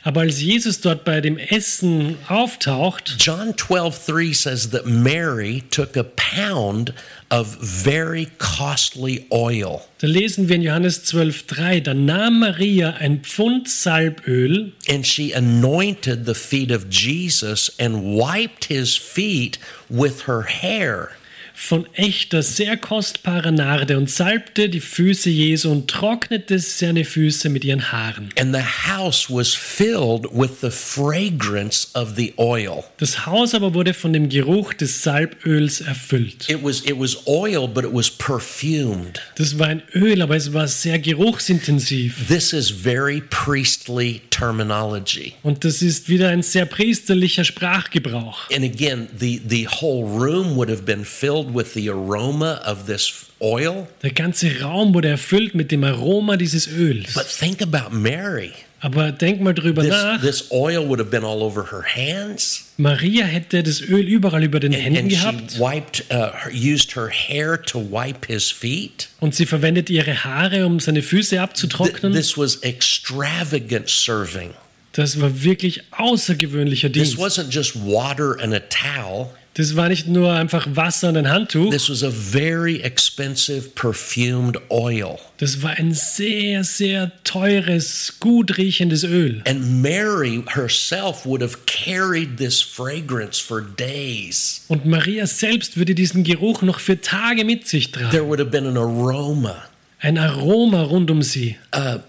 Aber 0.06 0.20
als 0.20 0.40
Jesus 0.40 0.80
dort 0.80 1.04
bei 1.04 1.20
dem 1.20 1.36
Essen 1.36 2.16
auftaucht, 2.28 3.16
John 3.18 3.54
12:3 3.54 4.34
says 4.34 4.70
that 4.70 4.86
Mary 4.86 5.64
took 5.72 5.96
a 5.96 6.04
pound 6.04 6.94
of 7.28 7.56
very 7.60 8.28
costly 8.38 9.26
oil 9.32 9.82
da 9.98 10.06
lesen 10.06 10.48
wir 10.48 10.56
in 10.56 10.62
Johannes 10.62 11.04
12,3, 11.06 11.80
da 11.80 11.94
nahm 11.94 12.40
Maria 12.40 12.90
ein 13.00 13.22
Pfund 13.22 13.66
Salböl 13.66 14.72
and 14.88 15.06
she 15.06 15.32
anointed 15.32 16.26
the 16.26 16.34
feet 16.34 16.70
of 16.70 16.90
Jesus 16.90 17.72
and 17.78 18.14
wiped 18.14 18.66
his 18.66 18.94
feet 18.94 19.58
with 19.88 20.26
her 20.26 20.42
hair. 20.42 21.12
Von 21.56 21.86
echter, 21.94 22.42
sehr 22.42 22.76
kostbarer 22.76 23.50
Narde 23.50 23.96
und 23.96 24.10
salbte 24.10 24.68
die 24.68 24.80
Füße 24.80 25.30
Jesu 25.30 25.70
und 25.70 25.88
trocknete 25.88 26.58
seine 26.58 27.04
Füße 27.04 27.48
mit 27.48 27.64
ihren 27.64 27.90
Haaren. 27.90 28.28
And 28.38 28.54
the 28.54 28.62
house 28.62 29.30
was 29.30 29.54
filled 29.54 30.26
with 30.30 30.60
the 30.60 30.70
fragrance 30.70 31.88
of 31.94 32.14
the 32.16 32.34
oil. 32.36 32.84
Das 32.98 33.24
Haus 33.24 33.54
aber 33.54 33.72
wurde 33.72 33.94
von 33.94 34.12
dem 34.12 34.28
Geruch 34.28 34.74
des 34.74 35.02
Salböls 35.02 35.80
erfüllt. 35.80 36.48
It 36.50 36.62
was 36.62 36.82
it 36.82 36.98
was 36.98 37.26
oil 37.26 37.66
but 37.66 37.84
it 37.84 37.92
was 37.92 38.10
perfumed. 38.10 39.22
Das 39.36 39.58
war 39.58 39.68
ein 39.68 39.82
Öl, 39.94 40.20
aber 40.20 40.36
es 40.36 40.52
war 40.52 40.68
sehr 40.68 40.98
geruchsintensiv. 40.98 42.26
This 42.28 42.52
is 42.52 42.68
very 42.68 43.22
priestly 43.30 44.20
terminology. 44.28 45.32
Und 45.42 45.64
das 45.64 45.80
ist 45.80 46.10
wieder 46.10 46.28
ein 46.28 46.42
sehr 46.42 46.66
priesterlicher 46.66 47.44
Sprachgebrauch. 47.44 48.50
And 48.54 48.62
again, 48.62 49.08
the 49.18 49.40
the 49.48 49.66
whole 49.66 50.04
room 50.04 50.54
would 50.54 50.68
have 50.68 50.82
been 50.82 51.04
filled 51.04 51.45
with 51.54 51.74
the 51.74 51.88
aroma 51.90 52.60
of 52.64 52.86
this 52.86 53.26
oil. 53.40 53.86
Der 54.02 54.10
ganze 54.12 54.60
Raum 54.60 54.94
wurde 54.94 55.08
erfüllt 55.08 55.54
mit 55.54 55.70
dem 55.70 55.84
Aroma 55.84 56.36
dieses 56.36 56.66
Öls. 56.68 57.14
But 57.14 57.26
think 57.28 57.60
about 57.62 57.94
Mary. 57.94 58.52
Aber 58.80 59.10
denk 59.10 59.40
mal 59.40 59.54
drüber 59.54 59.82
This, 59.82 59.90
nach. 59.90 60.20
this 60.20 60.50
oil 60.50 60.86
would 60.86 61.00
have 61.00 61.10
been 61.10 61.24
all 61.24 61.42
over 61.42 61.70
her 61.72 61.82
hands, 61.82 62.66
Maria 62.76 63.24
hätte 63.24 63.62
das 63.62 63.80
Öl 63.80 64.06
überall 64.06 64.44
über 64.44 64.60
den 64.60 64.72
Händen 64.72 64.98
and 65.04 65.10
she 65.12 65.16
gehabt 65.18 65.58
wiped, 65.58 66.04
uh, 66.12 66.28
used 66.52 66.94
her 66.94 67.08
hair 67.08 67.60
to 67.60 67.80
wipe 67.80 68.26
his 68.30 68.50
feet. 68.50 69.08
und 69.18 69.34
sie 69.34 69.46
verwendet 69.46 69.88
ihre 69.88 70.24
Haare, 70.24 70.66
um 70.66 70.78
seine 70.78 71.00
Füße 71.02 71.30
Th- 71.36 71.40
abzutrocknen. 71.40 72.12
this 72.12 72.36
was 72.36 72.56
extravagant 72.56 73.88
serving. 73.88 74.50
Das 74.92 75.20
war 75.20 75.42
wirklich 75.42 75.82
außergewöhnlicher 75.92 76.90
This 76.92 77.14
Dienst. 77.14 77.18
wasn't 77.18 77.50
just 77.50 77.76
water 77.76 78.38
and 78.40 78.54
a 78.54 78.60
towel. 78.60 79.30
Das 79.56 79.74
war 79.74 79.88
nicht 79.88 80.06
nur 80.06 80.34
einfach 80.34 80.66
Wasser 80.70 81.08
und 81.08 81.16
ein 81.16 81.30
Handtuch. 81.30 81.70
This 81.70 81.88
was 81.88 82.02
a 82.02 82.10
very 82.10 82.82
expensive 82.82 83.70
perfumed 83.70 84.58
oil. 84.68 85.18
Das 85.38 85.62
war 85.62 85.70
ein 85.70 85.94
sehr, 85.94 86.62
sehr 86.62 87.10
teures, 87.24 88.16
gut 88.20 88.58
riechendes 88.58 89.02
Öl. 89.02 89.40
And 89.48 89.80
Mary 89.80 90.42
herself 90.54 91.24
would 91.24 91.40
have 91.40 91.56
carried 91.64 92.36
this 92.36 92.60
fragrance 92.60 93.40
for 93.40 93.62
days. 93.62 94.62
Und 94.68 94.84
Maria 94.84 95.26
selbst 95.26 95.78
würde 95.78 95.94
diesen 95.94 96.22
Geruch 96.22 96.60
noch 96.60 96.78
für 96.78 97.00
Tage 97.00 97.46
mit 97.46 97.66
sich 97.66 97.90
tragen. 97.92 98.10
There 98.10 98.26
would 98.26 98.38
have 98.38 98.50
been 98.50 98.66
an 98.66 98.76
aroma. 98.76 99.64
Ein 100.00 100.18
Aroma 100.18 100.82
rund 100.82 101.10
um 101.10 101.22
sie. 101.22 101.56
Uh, 101.74 102.00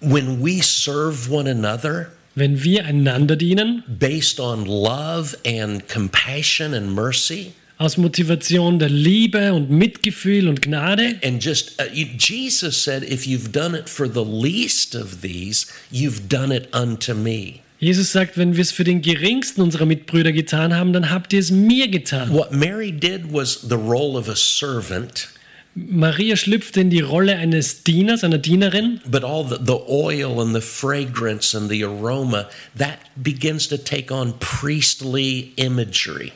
when 0.00 0.42
we 0.42 0.62
serve 0.62 1.30
one 1.30 1.50
another 1.50 2.08
Wenn 2.36 2.64
wir 2.64 2.84
einander 2.84 3.36
dienen, 3.36 3.84
based 3.86 4.40
on 4.40 4.66
love 4.66 5.36
and 5.46 5.88
compassion 5.88 6.74
and 6.74 6.92
mercy, 6.92 7.52
aus 7.78 7.96
Motivation 7.96 8.78
der 8.78 8.88
Liebe 8.88 9.52
und 9.52 9.70
Mitgefühl 9.70 10.48
und 10.48 10.60
Gnade, 10.60 11.16
and 11.24 11.44
just 11.44 11.80
uh, 11.80 11.84
Jesus 11.92 12.82
said, 12.82 13.04
if 13.04 13.24
you've 13.26 13.52
done 13.52 13.76
it 13.76 13.88
for 13.88 14.08
the 14.08 14.24
least 14.24 14.96
of 14.96 15.20
these, 15.22 15.66
you've 15.92 16.28
done 16.28 16.52
it 16.52 16.68
unto 16.74 17.14
me. 17.14 17.60
Jesus 17.78 18.12
sagt, 18.12 18.38
wenn 18.38 18.56
wir 18.56 18.62
es 18.62 18.72
für 18.72 18.84
den 18.84 19.02
geringsten 19.02 19.60
unserer 19.60 19.86
Mitbrüder 19.86 20.32
getan 20.32 20.74
haben, 20.74 20.92
dann 20.92 21.10
habt 21.10 21.32
ihr 21.32 21.40
es 21.40 21.50
mir 21.50 21.88
getan. 21.88 22.32
What 22.32 22.52
Mary 22.52 22.90
did 22.90 23.32
was 23.32 23.60
the 23.68 23.76
role 23.76 24.18
of 24.18 24.28
a 24.28 24.36
servant, 24.36 25.28
Maria 25.74 26.36
schlüpfte 26.36 26.80
in 26.80 26.90
die 26.90 27.00
Rolle 27.00 27.36
eines 27.36 27.82
Dieners, 27.82 28.22
einer 28.22 28.38
Dienerin, 28.38 29.00
but 29.06 29.24
all 29.24 29.44
the, 29.44 29.56
the 29.64 29.80
oil 29.88 30.40
and 30.40 30.54
the 30.54 30.60
fragrance 30.60 31.56
and 31.56 31.68
the 31.68 31.82
aroma 31.84 32.48
that 32.78 32.98
begins 33.16 33.66
to 33.68 33.76
take 33.76 34.12
on 34.12 34.34
priestly 34.38 35.52
imagery. 35.56 36.32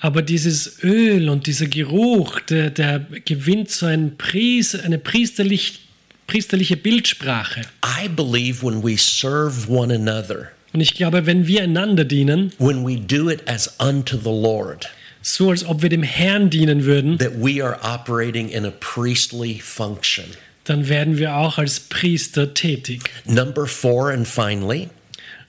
aber 0.00 0.22
dieses 0.22 0.82
Öl 0.84 1.28
und 1.28 1.46
dieser 1.46 1.66
Geruch, 1.66 2.40
der, 2.40 2.70
der 2.70 3.00
gewinnt 3.24 3.70
so 3.70 3.86
ein 3.86 4.16
Pries, 4.16 4.74
eine 4.74 4.98
priesterlich, 4.98 5.80
priesterliche 6.26 6.76
Bildsprache. 6.76 7.62
I 7.84 8.08
believe 8.08 8.62
when 8.62 8.82
we 8.82 8.96
serve 8.96 9.68
one 9.68 9.92
another, 9.94 10.50
Und 10.72 10.80
ich 10.80 10.94
glaube, 10.94 11.24
wenn 11.24 11.46
wir 11.46 11.62
einander 11.62 12.04
dienen, 12.04 12.52
when 12.58 12.86
we 12.86 12.96
do 12.96 13.30
it 13.30 13.48
as 13.48 13.74
unto 13.80 14.18
the 14.18 14.24
Lord, 14.30 14.86
so 15.28 15.50
als 15.50 15.64
ob 15.64 15.82
wir 15.82 15.88
dem 15.88 16.04
Herrn 16.04 16.50
dienen 16.50 16.84
würden, 16.84 17.18
that 17.18 17.32
we 17.36 17.60
are 17.60 17.76
operating 17.82 18.48
in 18.48 18.64
a 18.64 18.70
priestly 18.70 19.58
function. 19.60 20.24
dann 20.64 20.88
werden 20.88 21.18
wir 21.18 21.34
auch 21.34 21.58
als 21.58 21.80
Priester 21.80 22.54
tätig. 22.54 23.10
Number 23.24 23.66
four, 23.66 24.10
and 24.12 24.26
finally, 24.26 24.88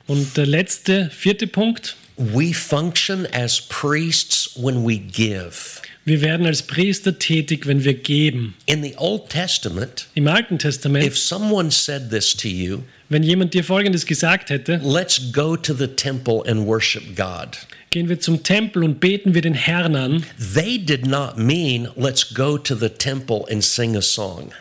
Und 0.07 0.35
der 0.35 0.47
letzte, 0.47 1.11
vierte 1.11 1.45
Punkt, 1.47 1.95
we 2.17 2.53
function 2.53 3.27
as 3.33 3.61
priests 3.61 4.49
when 4.55 4.83
we 4.87 4.97
give. 4.97 5.81
wir 6.05 6.21
werden 6.21 6.47
als 6.47 6.63
Priester 6.63 7.19
tätig, 7.19 7.67
wenn 7.67 7.83
wir 7.83 7.93
geben. 7.93 8.55
In 8.65 8.81
the 8.81 8.95
Old 8.97 9.29
Testament, 9.29 10.07
Im 10.15 10.27
Alten 10.27 10.57
Testament, 10.57 11.05
if 11.05 11.15
someone 11.17 11.69
said 11.69 12.09
this 12.09 12.35
to 12.35 12.47
you, 12.47 12.79
wenn 13.09 13.21
jemand 13.21 13.53
dir 13.53 13.63
Folgendes 13.63 14.07
gesagt 14.07 14.49
hätte, 14.49 14.81
let's 14.83 15.31
go 15.31 15.55
to 15.55 15.73
the 15.75 15.87
temple 15.87 16.41
and 16.47 16.65
worship 16.65 17.15
God, 17.15 17.57
gehen 17.97 18.09
wir 18.09 18.19
zum 18.19 18.43
Tempel 18.43 18.83
und 18.83 18.99
beten 18.99 19.33
wir 19.33 19.41
den 19.41 19.55
Herrn 19.55 19.95
an, 19.95 20.23
they 20.53 20.77
did 20.77 21.07
not 21.07 21.35
mean 21.35 21.89
let's 21.95 22.31
go 22.31 22.55
to 22.55 22.75
the 22.75 22.89
temple 22.89 23.43
and 23.49 23.63
sing 23.63 23.95
a 23.95 24.03
song. 24.03 24.51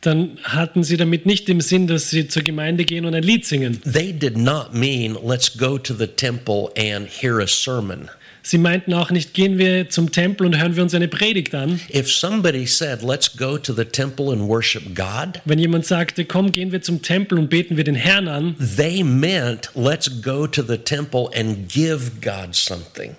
dann 0.00 0.38
hatten 0.44 0.82
sie 0.82 0.96
damit 0.96 1.26
nicht 1.26 1.46
im 1.50 1.60
Sinn, 1.60 1.88
dass 1.88 2.08
sie 2.08 2.26
zur 2.26 2.42
Gemeinde 2.42 2.86
gehen 2.86 3.04
und 3.04 3.14
ein 3.14 3.22
Lied 3.22 3.44
singen. 3.44 3.82
They 3.82 4.14
did 4.14 4.38
not 4.38 4.72
mean 4.72 5.14
let's 5.22 5.58
go 5.58 5.76
to 5.76 5.92
the 5.92 6.06
temple 6.06 6.70
and 6.74 7.06
hear 7.06 7.40
a 7.40 7.46
sermon. 7.46 8.08
Sie 8.48 8.58
meinten 8.58 8.94
auch 8.94 9.10
nicht, 9.10 9.34
gehen 9.34 9.58
wir 9.58 9.90
zum 9.90 10.12
Tempel 10.12 10.46
und 10.46 10.56
hören 10.56 10.76
wir 10.76 10.84
uns 10.84 10.94
eine 10.94 11.08
Predigt 11.08 11.52
an. 11.52 11.80
If 11.92 12.08
somebody 12.08 12.64
said, 12.64 13.02
let's 13.02 13.36
go 13.36 13.58
to 13.58 13.72
the 13.72 13.84
temple 13.84 14.30
and 14.32 14.42
worship 14.42 14.94
God, 14.94 15.40
Wenn 15.46 15.58
jemand 15.58 15.84
sagte, 15.84 16.24
komm, 16.24 16.52
gehen 16.52 16.70
wir 16.70 16.80
zum 16.80 17.02
Tempel 17.02 17.40
und 17.40 17.50
beten 17.50 17.76
wir 17.76 17.82
den 17.82 17.96
Herrn 17.96 18.28
an, 18.28 18.54
they 18.76 19.02
meant, 19.02 19.70
let's 19.74 20.22
go 20.22 20.46
to 20.46 20.62
the 20.62 20.78
temple 20.78 21.28
and 21.34 21.68
give 21.68 22.20
God 22.20 22.54
something. 22.54 23.16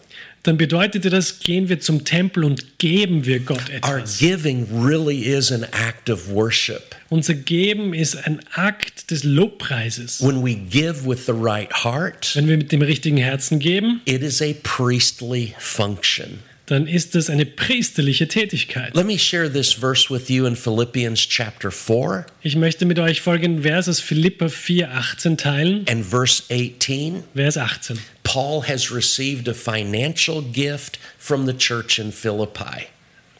Dann 0.47 0.57
bedeutete 0.57 1.09
das, 1.09 1.39
gehen 1.39 1.67
wir 1.67 1.79
zum 1.81 2.05
Tempel 2.05 2.45
und 2.45 2.77
geben 2.79 3.25
wir 3.25 3.39
Gott 3.41 3.69
Our 3.83 3.97
etwas. 3.97 4.17
giving 4.17 4.65
really 4.71 5.23
is 5.23 5.51
an 5.51 5.63
act 5.73 6.09
of 6.09 6.29
worship. 6.29 6.95
Unser 7.09 7.33
Geben 7.33 7.93
ist 7.93 8.15
ein 8.25 8.39
Akt 8.53 9.11
des 9.11 9.23
Lobpreises. 9.23 10.21
When 10.21 10.43
we 10.43 10.55
give 10.55 11.05
with 11.05 11.25
the 11.25 11.33
right 11.33 11.71
heart, 11.83 12.33
Wenn 12.35 12.47
wir 12.47 12.57
mit 12.57 12.71
dem 12.71 12.81
richtigen 12.81 13.17
Herzen 13.17 13.59
geben, 13.59 14.01
it 14.05 14.21
is 14.23 14.41
a 14.41 14.53
priestly 14.63 15.53
function. 15.59 16.39
Dann 16.67 16.85
ist 16.85 17.15
das 17.15 17.29
eine 17.29 17.45
priesterliche 17.45 18.27
Tätigkeit. 18.27 18.93
Let 18.95 19.05
me 19.05 19.17
share 19.17 19.51
this 19.51 19.73
verse 19.73 20.09
with 20.13 20.29
you 20.29 20.45
in 20.45 20.55
Philippians 20.55 21.19
chapter 21.27 21.71
4 21.71 22.25
Ich 22.43 22.55
möchte 22.55 22.85
mit 22.85 22.99
euch 22.99 23.21
folgenden 23.21 23.63
Vers 23.63 23.87
aus 23.89 23.99
Philippa 23.99 24.49
4, 24.49 24.91
18 24.93 25.37
teilen. 25.37 25.85
and 25.89 26.05
verse 26.05 26.43
18. 26.51 27.23
Vers 27.35 27.57
18. 27.57 27.97
Paul 28.23 28.61
has 28.67 28.91
received 28.91 29.47
a 29.47 29.53
financial 29.53 30.41
gift 30.41 30.99
from 31.17 31.45
the 31.47 31.53
church 31.53 31.97
in 31.99 32.11
Philippi. 32.11 32.87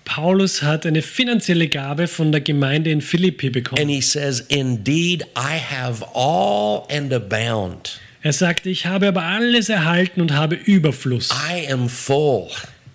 Paulus 0.06 0.62
hat 0.64 0.86
eine 0.86 1.02
finanzielle 1.02 1.68
Gabe 1.68 2.08
von 2.08 2.32
der 2.32 2.40
Gemeinde 2.40 2.92
in 2.92 3.02
Philippi 3.02 3.48
And 3.48 3.54
bekommen. 3.54 3.90
he 3.90 4.00
says, 4.02 4.40
Indeed, 4.48 5.24
I 5.36 5.58
have 5.60 6.02
all 6.16 6.88
and 6.90 7.12
abound. 7.12 8.00
Er 8.24 8.32
sagte, 8.32 8.70
ich 8.70 8.86
habe 8.86 9.10
aber 9.10 9.24
alles 9.24 9.68
erhalten 9.68 10.22
und 10.22 10.32
habe 10.32 10.56
Überfluss. 10.56 11.30
I 11.52 11.70
am 11.70 11.90
full. 11.90 12.48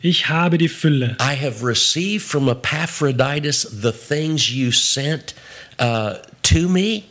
Ich 0.03 0.29
habe 0.29 0.59
die 0.59 0.69
Fülle. 0.69 1.17
I 1.21 1.37
have 1.41 1.65
received 1.65 2.23
from 2.25 2.49
Epaphroditus 2.49 3.63
the 3.83 3.93
things 3.93 4.51
you 4.51 4.73
sent 4.73 5.35
uh, 5.81 6.15
to 6.43 6.69
me. 6.69 7.05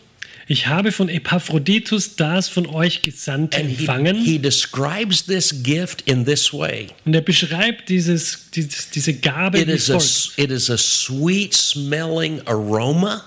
Ich 0.47 0.67
habe 0.67 0.91
von 0.91 1.07
Epaphroditus 1.07 2.17
das 2.17 2.49
von 2.49 2.65
euch 2.67 3.03
Gesandte 3.03 3.57
And 3.57 3.69
he, 3.69 3.77
empfangen. 3.85 4.17
he 4.17 4.37
describes 4.37 5.25
this 5.25 5.63
gift 5.63 6.01
in 6.01 6.25
this 6.25 6.51
way 6.51 6.87
Und 7.05 7.13
er 7.13 7.21
beschreibt 7.21 7.87
dieses, 7.87 8.49
dieses, 8.53 8.89
diese 8.89 9.13
Gabe 9.13 9.59
it 9.59 9.67
wie 9.67 9.71
is, 9.71 9.89
a, 9.89 9.93
folgt. 9.93 10.33
it 10.37 10.51
is 10.51 10.69
a 10.69 10.77
sweet 10.77 11.53
smelling 11.53 12.41
aroma, 12.45 13.23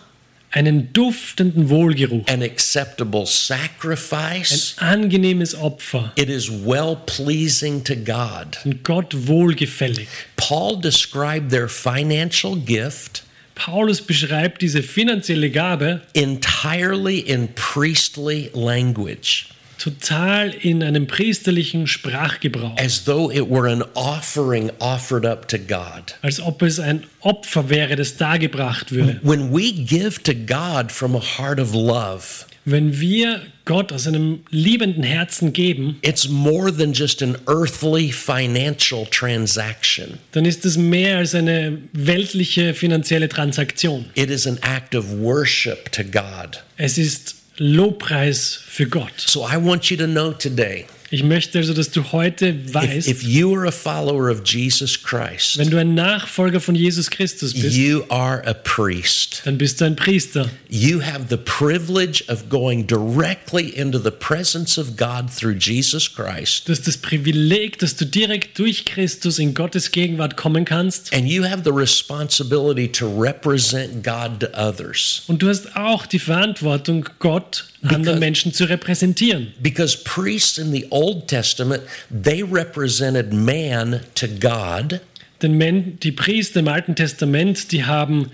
Einen 0.57 0.93
duftenden 0.93 1.69
Wohlgeruch. 1.69 2.29
an 2.29 2.41
acceptable 2.41 3.23
Ein 3.23 3.27
sacrifice. 3.27 4.77
angenehmes 4.79 5.55
Opfer. 5.57 6.13
It 6.17 6.29
is 6.29 6.49
well 6.49 6.97
pleasing 7.07 7.83
to 7.83 7.97
God. 7.97 8.59
Und 8.65 8.85
Gott 8.85 9.27
wohlgefällig. 9.27 10.07
Paul 10.37 10.81
described 10.81 11.51
their 11.51 11.69
financial 11.69 12.57
gift 12.57 13.25
Paulus 13.55 14.01
beschreibt 14.01 14.63
diese 14.63 14.83
finanzielle 14.83 15.51
Gabe 15.51 16.03
entirely 16.13 17.21
in 17.21 17.49
priestly 17.55 18.51
language. 18.53 19.47
Total 19.85 20.51
in 20.63 20.83
einem 20.83 21.07
priesterlichen 21.07 21.87
Sprachgebrauch, 21.87 22.77
as 22.79 23.05
though 23.05 23.31
it 23.31 23.49
were 23.51 23.71
an 23.71 23.83
offering 23.95 24.71
offered 24.79 25.27
up 25.27 25.47
to 25.49 25.59
God. 25.59 26.15
als 26.23 26.41
ob 26.41 26.63
es 26.63 26.81
ein 26.81 27.05
Opfer 27.21 27.69
wäre, 27.69 27.97
das 27.97 28.17
dargebracht 28.17 28.93
würde. 28.93 29.21
When 29.23 29.53
we 29.53 29.73
give 29.73 30.23
to 30.23 30.33
God 30.35 30.91
from 30.91 31.15
a 31.15 31.21
heart 31.21 31.61
of 31.61 31.75
love, 31.75 32.47
Wenn 32.67 32.99
wir 32.99 33.43
Gott 33.67 33.93
aus 33.93 34.07
einem 34.07 34.41
liebenden 34.49 35.03
Herzen 35.03 35.53
geben, 35.53 35.99
it's 36.01 36.29
more 36.31 36.75
than 36.75 36.95
just 36.95 37.23
an 37.23 37.37
earthly 37.47 38.11
financial 38.11 39.05
transaction. 39.11 40.19
dann 40.33 40.47
ist 40.47 40.65
es 40.65 40.79
mehr 40.79 41.19
als 41.19 41.35
eine 41.35 41.77
weltliche 41.93 42.73
finanzielle 42.73 43.29
Transaktion. 43.29 44.07
It 44.15 44.31
is 44.31 44.47
an 44.47 44.59
act 44.63 44.95
of 44.95 45.05
worship 45.11 45.93
to 45.93 46.03
God. 46.05 46.63
Es 46.79 46.97
ist 46.97 47.37
Lobpreis 47.59 48.59
für 48.67 48.87
Gott. 48.87 49.13
So 49.17 49.47
I 49.47 49.57
want 49.57 49.91
you 49.91 49.97
to 49.97 50.07
know 50.07 50.33
today 50.33 50.87
Ich 51.15 51.23
möchte 51.23 51.59
also, 51.59 51.73
dass 51.73 51.93
du 51.93 52.11
heute 52.11 52.49
if, 52.49 52.75
weißt, 52.75 53.07
if 53.07 53.23
you 53.23 53.55
are 53.55 53.69
a 53.69 53.71
follower 53.71 54.29
of 54.29 54.43
Jesus 54.45 55.01
Christ, 55.01 55.57
wenn 55.59 55.71
du 55.71 55.79
ein 55.79 55.95
Nachfolger 55.95 56.61
von 56.61 56.75
Jesus 56.75 57.09
Christus 57.09 57.55
bist, 57.55 57.77
you 57.77 58.03
are 58.09 58.45
a 58.45 58.53
priest. 58.53 59.41
dann 59.45 59.57
bist 59.57 59.81
du 59.81 59.85
ein 59.85 59.95
Priester. 59.95 60.51
You 60.69 61.01
have 61.01 61.27
the 61.31 61.37
privilege 61.37 62.25
of 62.27 62.49
going 62.49 62.85
directly 62.89 63.69
into 63.69 64.01
the 64.01 64.11
presence 64.11 64.77
of 64.77 64.97
God 64.97 65.31
through 65.33 65.55
Jesus 65.57 66.13
Christ. 66.13 66.67
Du 66.67 66.73
hast 66.73 66.89
das 66.89 66.97
Privileg, 66.97 67.79
dass 67.79 67.95
du 67.95 68.07
direkt 68.07 68.59
durch 68.59 68.85
Christus 68.85 69.39
in 69.39 69.55
Gottes 69.55 69.93
Gegenwart 69.93 70.37
kommen 70.37 70.65
kannst. 70.65 71.15
And 71.15 71.29
you 71.29 71.45
have 71.45 71.63
the 71.63 71.71
responsibility 71.71 72.91
to 72.91 73.07
represent 73.07 74.03
God 74.03 74.41
to 74.41 74.49
others. 74.59 75.23
Und 75.29 75.43
du 75.43 75.49
hast 75.49 75.77
auch 75.77 76.07
die 76.07 76.19
Verantwortung, 76.19 77.09
Gott 77.21 77.67
anderen 77.85 78.19
Menschen 78.19 78.53
zu 78.53 78.65
repräsentieren. 78.65 79.53
Because 79.61 79.97
priests 79.97 80.59
in 80.59 80.73
the 80.73 80.87
Old 80.91 81.29
Testament, 81.29 81.83
they 82.11 82.43
represented 82.43 83.33
man 83.33 84.01
to 84.15 84.27
God, 84.29 85.01
Denn 85.43 85.59
Men 85.59 85.99
die 86.01 86.13
Priester 86.13 86.61
im 86.61 86.69
Alten 86.69 86.97
Testament, 86.97 87.71
die 87.71 87.85
haben 87.85 88.31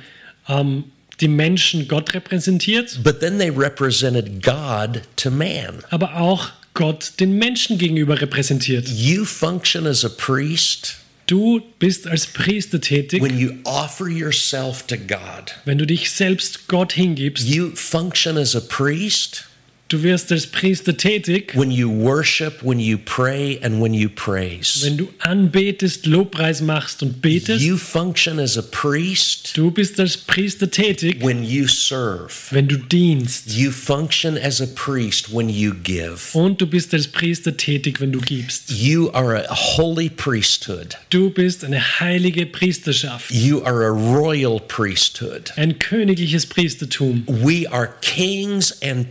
ähm, 0.49 0.85
die 1.21 1.27
Menschen 1.27 1.89
Gott 1.89 2.15
repräsentiert, 2.15 3.01
but 3.03 3.19
then 3.19 3.39
they 3.39 3.51
represented 3.51 4.43
God 4.43 5.03
to 5.17 5.31
man. 5.31 5.83
aber 5.91 6.17
auch 6.17 6.51
Gott 6.75 7.15
den 7.19 7.37
Menschen 7.37 7.79
gegenüber 7.79 8.21
repräsentiert. 8.21 8.89
You 8.89 9.25
function 9.25 9.89
as 9.89 10.05
a 10.05 10.09
priest 10.09 11.00
Du 11.31 11.63
bist 11.79 12.09
als 12.09 12.27
Priester 12.27 12.81
tätig, 12.81 13.23
when 13.23 13.39
you 13.39 13.53
offer 13.63 14.09
yourself 14.09 14.83
to 14.89 14.97
God. 14.97 15.55
wenn 15.65 15.79
du 15.79 15.87
dich 15.87 16.11
selbst 16.11 16.67
Gott 16.67 16.93
hingibst. 16.93 17.47
You 17.47 17.71
function 17.77 18.37
as 18.37 18.57
a 18.57 18.61
priest 18.61 19.45
Du 19.91 20.05
wirst 20.05 20.31
als 20.31 20.47
Priester 20.47 20.97
tätig, 20.97 21.53
when 21.57 21.73
you 21.73 21.91
worship, 21.91 22.63
when 22.63 22.79
you 22.79 22.97
pray, 22.97 23.59
and 23.61 23.83
when 23.83 23.93
you 23.93 24.09
praise. 24.09 24.85
wenn 24.85 24.97
du 24.97 25.09
anbetest, 25.19 26.07
Lobpreis 26.07 26.61
machst 26.61 27.03
und 27.03 27.21
betest. 27.21 27.61
You 27.61 27.77
function 27.77 28.39
as 28.39 28.57
a 28.57 28.63
priest 28.63 29.57
Du 29.57 29.73
bist 29.73 29.99
als 29.99 30.17
Priester 30.17 30.71
tätig, 30.71 31.17
when 31.21 31.43
you 31.43 31.67
serve. 31.67 32.31
wenn 32.53 32.69
du 32.69 32.77
dienst. 32.77 33.51
You 33.53 33.73
function 33.73 34.39
as 34.39 34.61
a 34.61 34.67
priest 34.67 35.35
when 35.35 35.49
you 35.49 35.75
give. 35.83 36.21
Und 36.39 36.61
du 36.61 36.69
bist 36.69 36.95
als 36.95 37.09
Priester 37.09 37.57
tätig, 37.57 38.01
wenn 38.01 38.13
du 38.13 38.21
gibst. 38.21 38.71
You 38.71 39.11
are 39.11 39.45
a 39.51 39.53
holy 39.77 40.09
priesthood. 40.09 40.97
Du 41.11 41.31
bist 41.31 41.65
eine 41.65 41.81
heilige 41.99 42.47
Priesterschaft, 42.47 43.33
You 43.33 43.61
are 43.65 43.85
a 43.85 43.91
royal 43.91 44.61
priesthood. 44.61 45.51
ein 45.57 45.81
königliches 45.81 46.47
Priestertum. 46.47 47.25
We 47.27 47.69
are 47.69 47.93
kings 48.03 48.73
and 48.83 49.11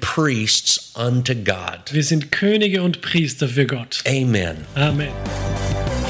priests 0.70 0.92
unto 0.96 1.34
God. 1.36 1.92
Wir 1.92 2.04
sind 2.04 2.32
Könige 2.32 2.82
und 2.84 3.02
Priester 3.02 3.48
für 3.48 3.66
Gott. 3.66 4.04
Amen. 4.08 4.58
Amen. 4.76 5.10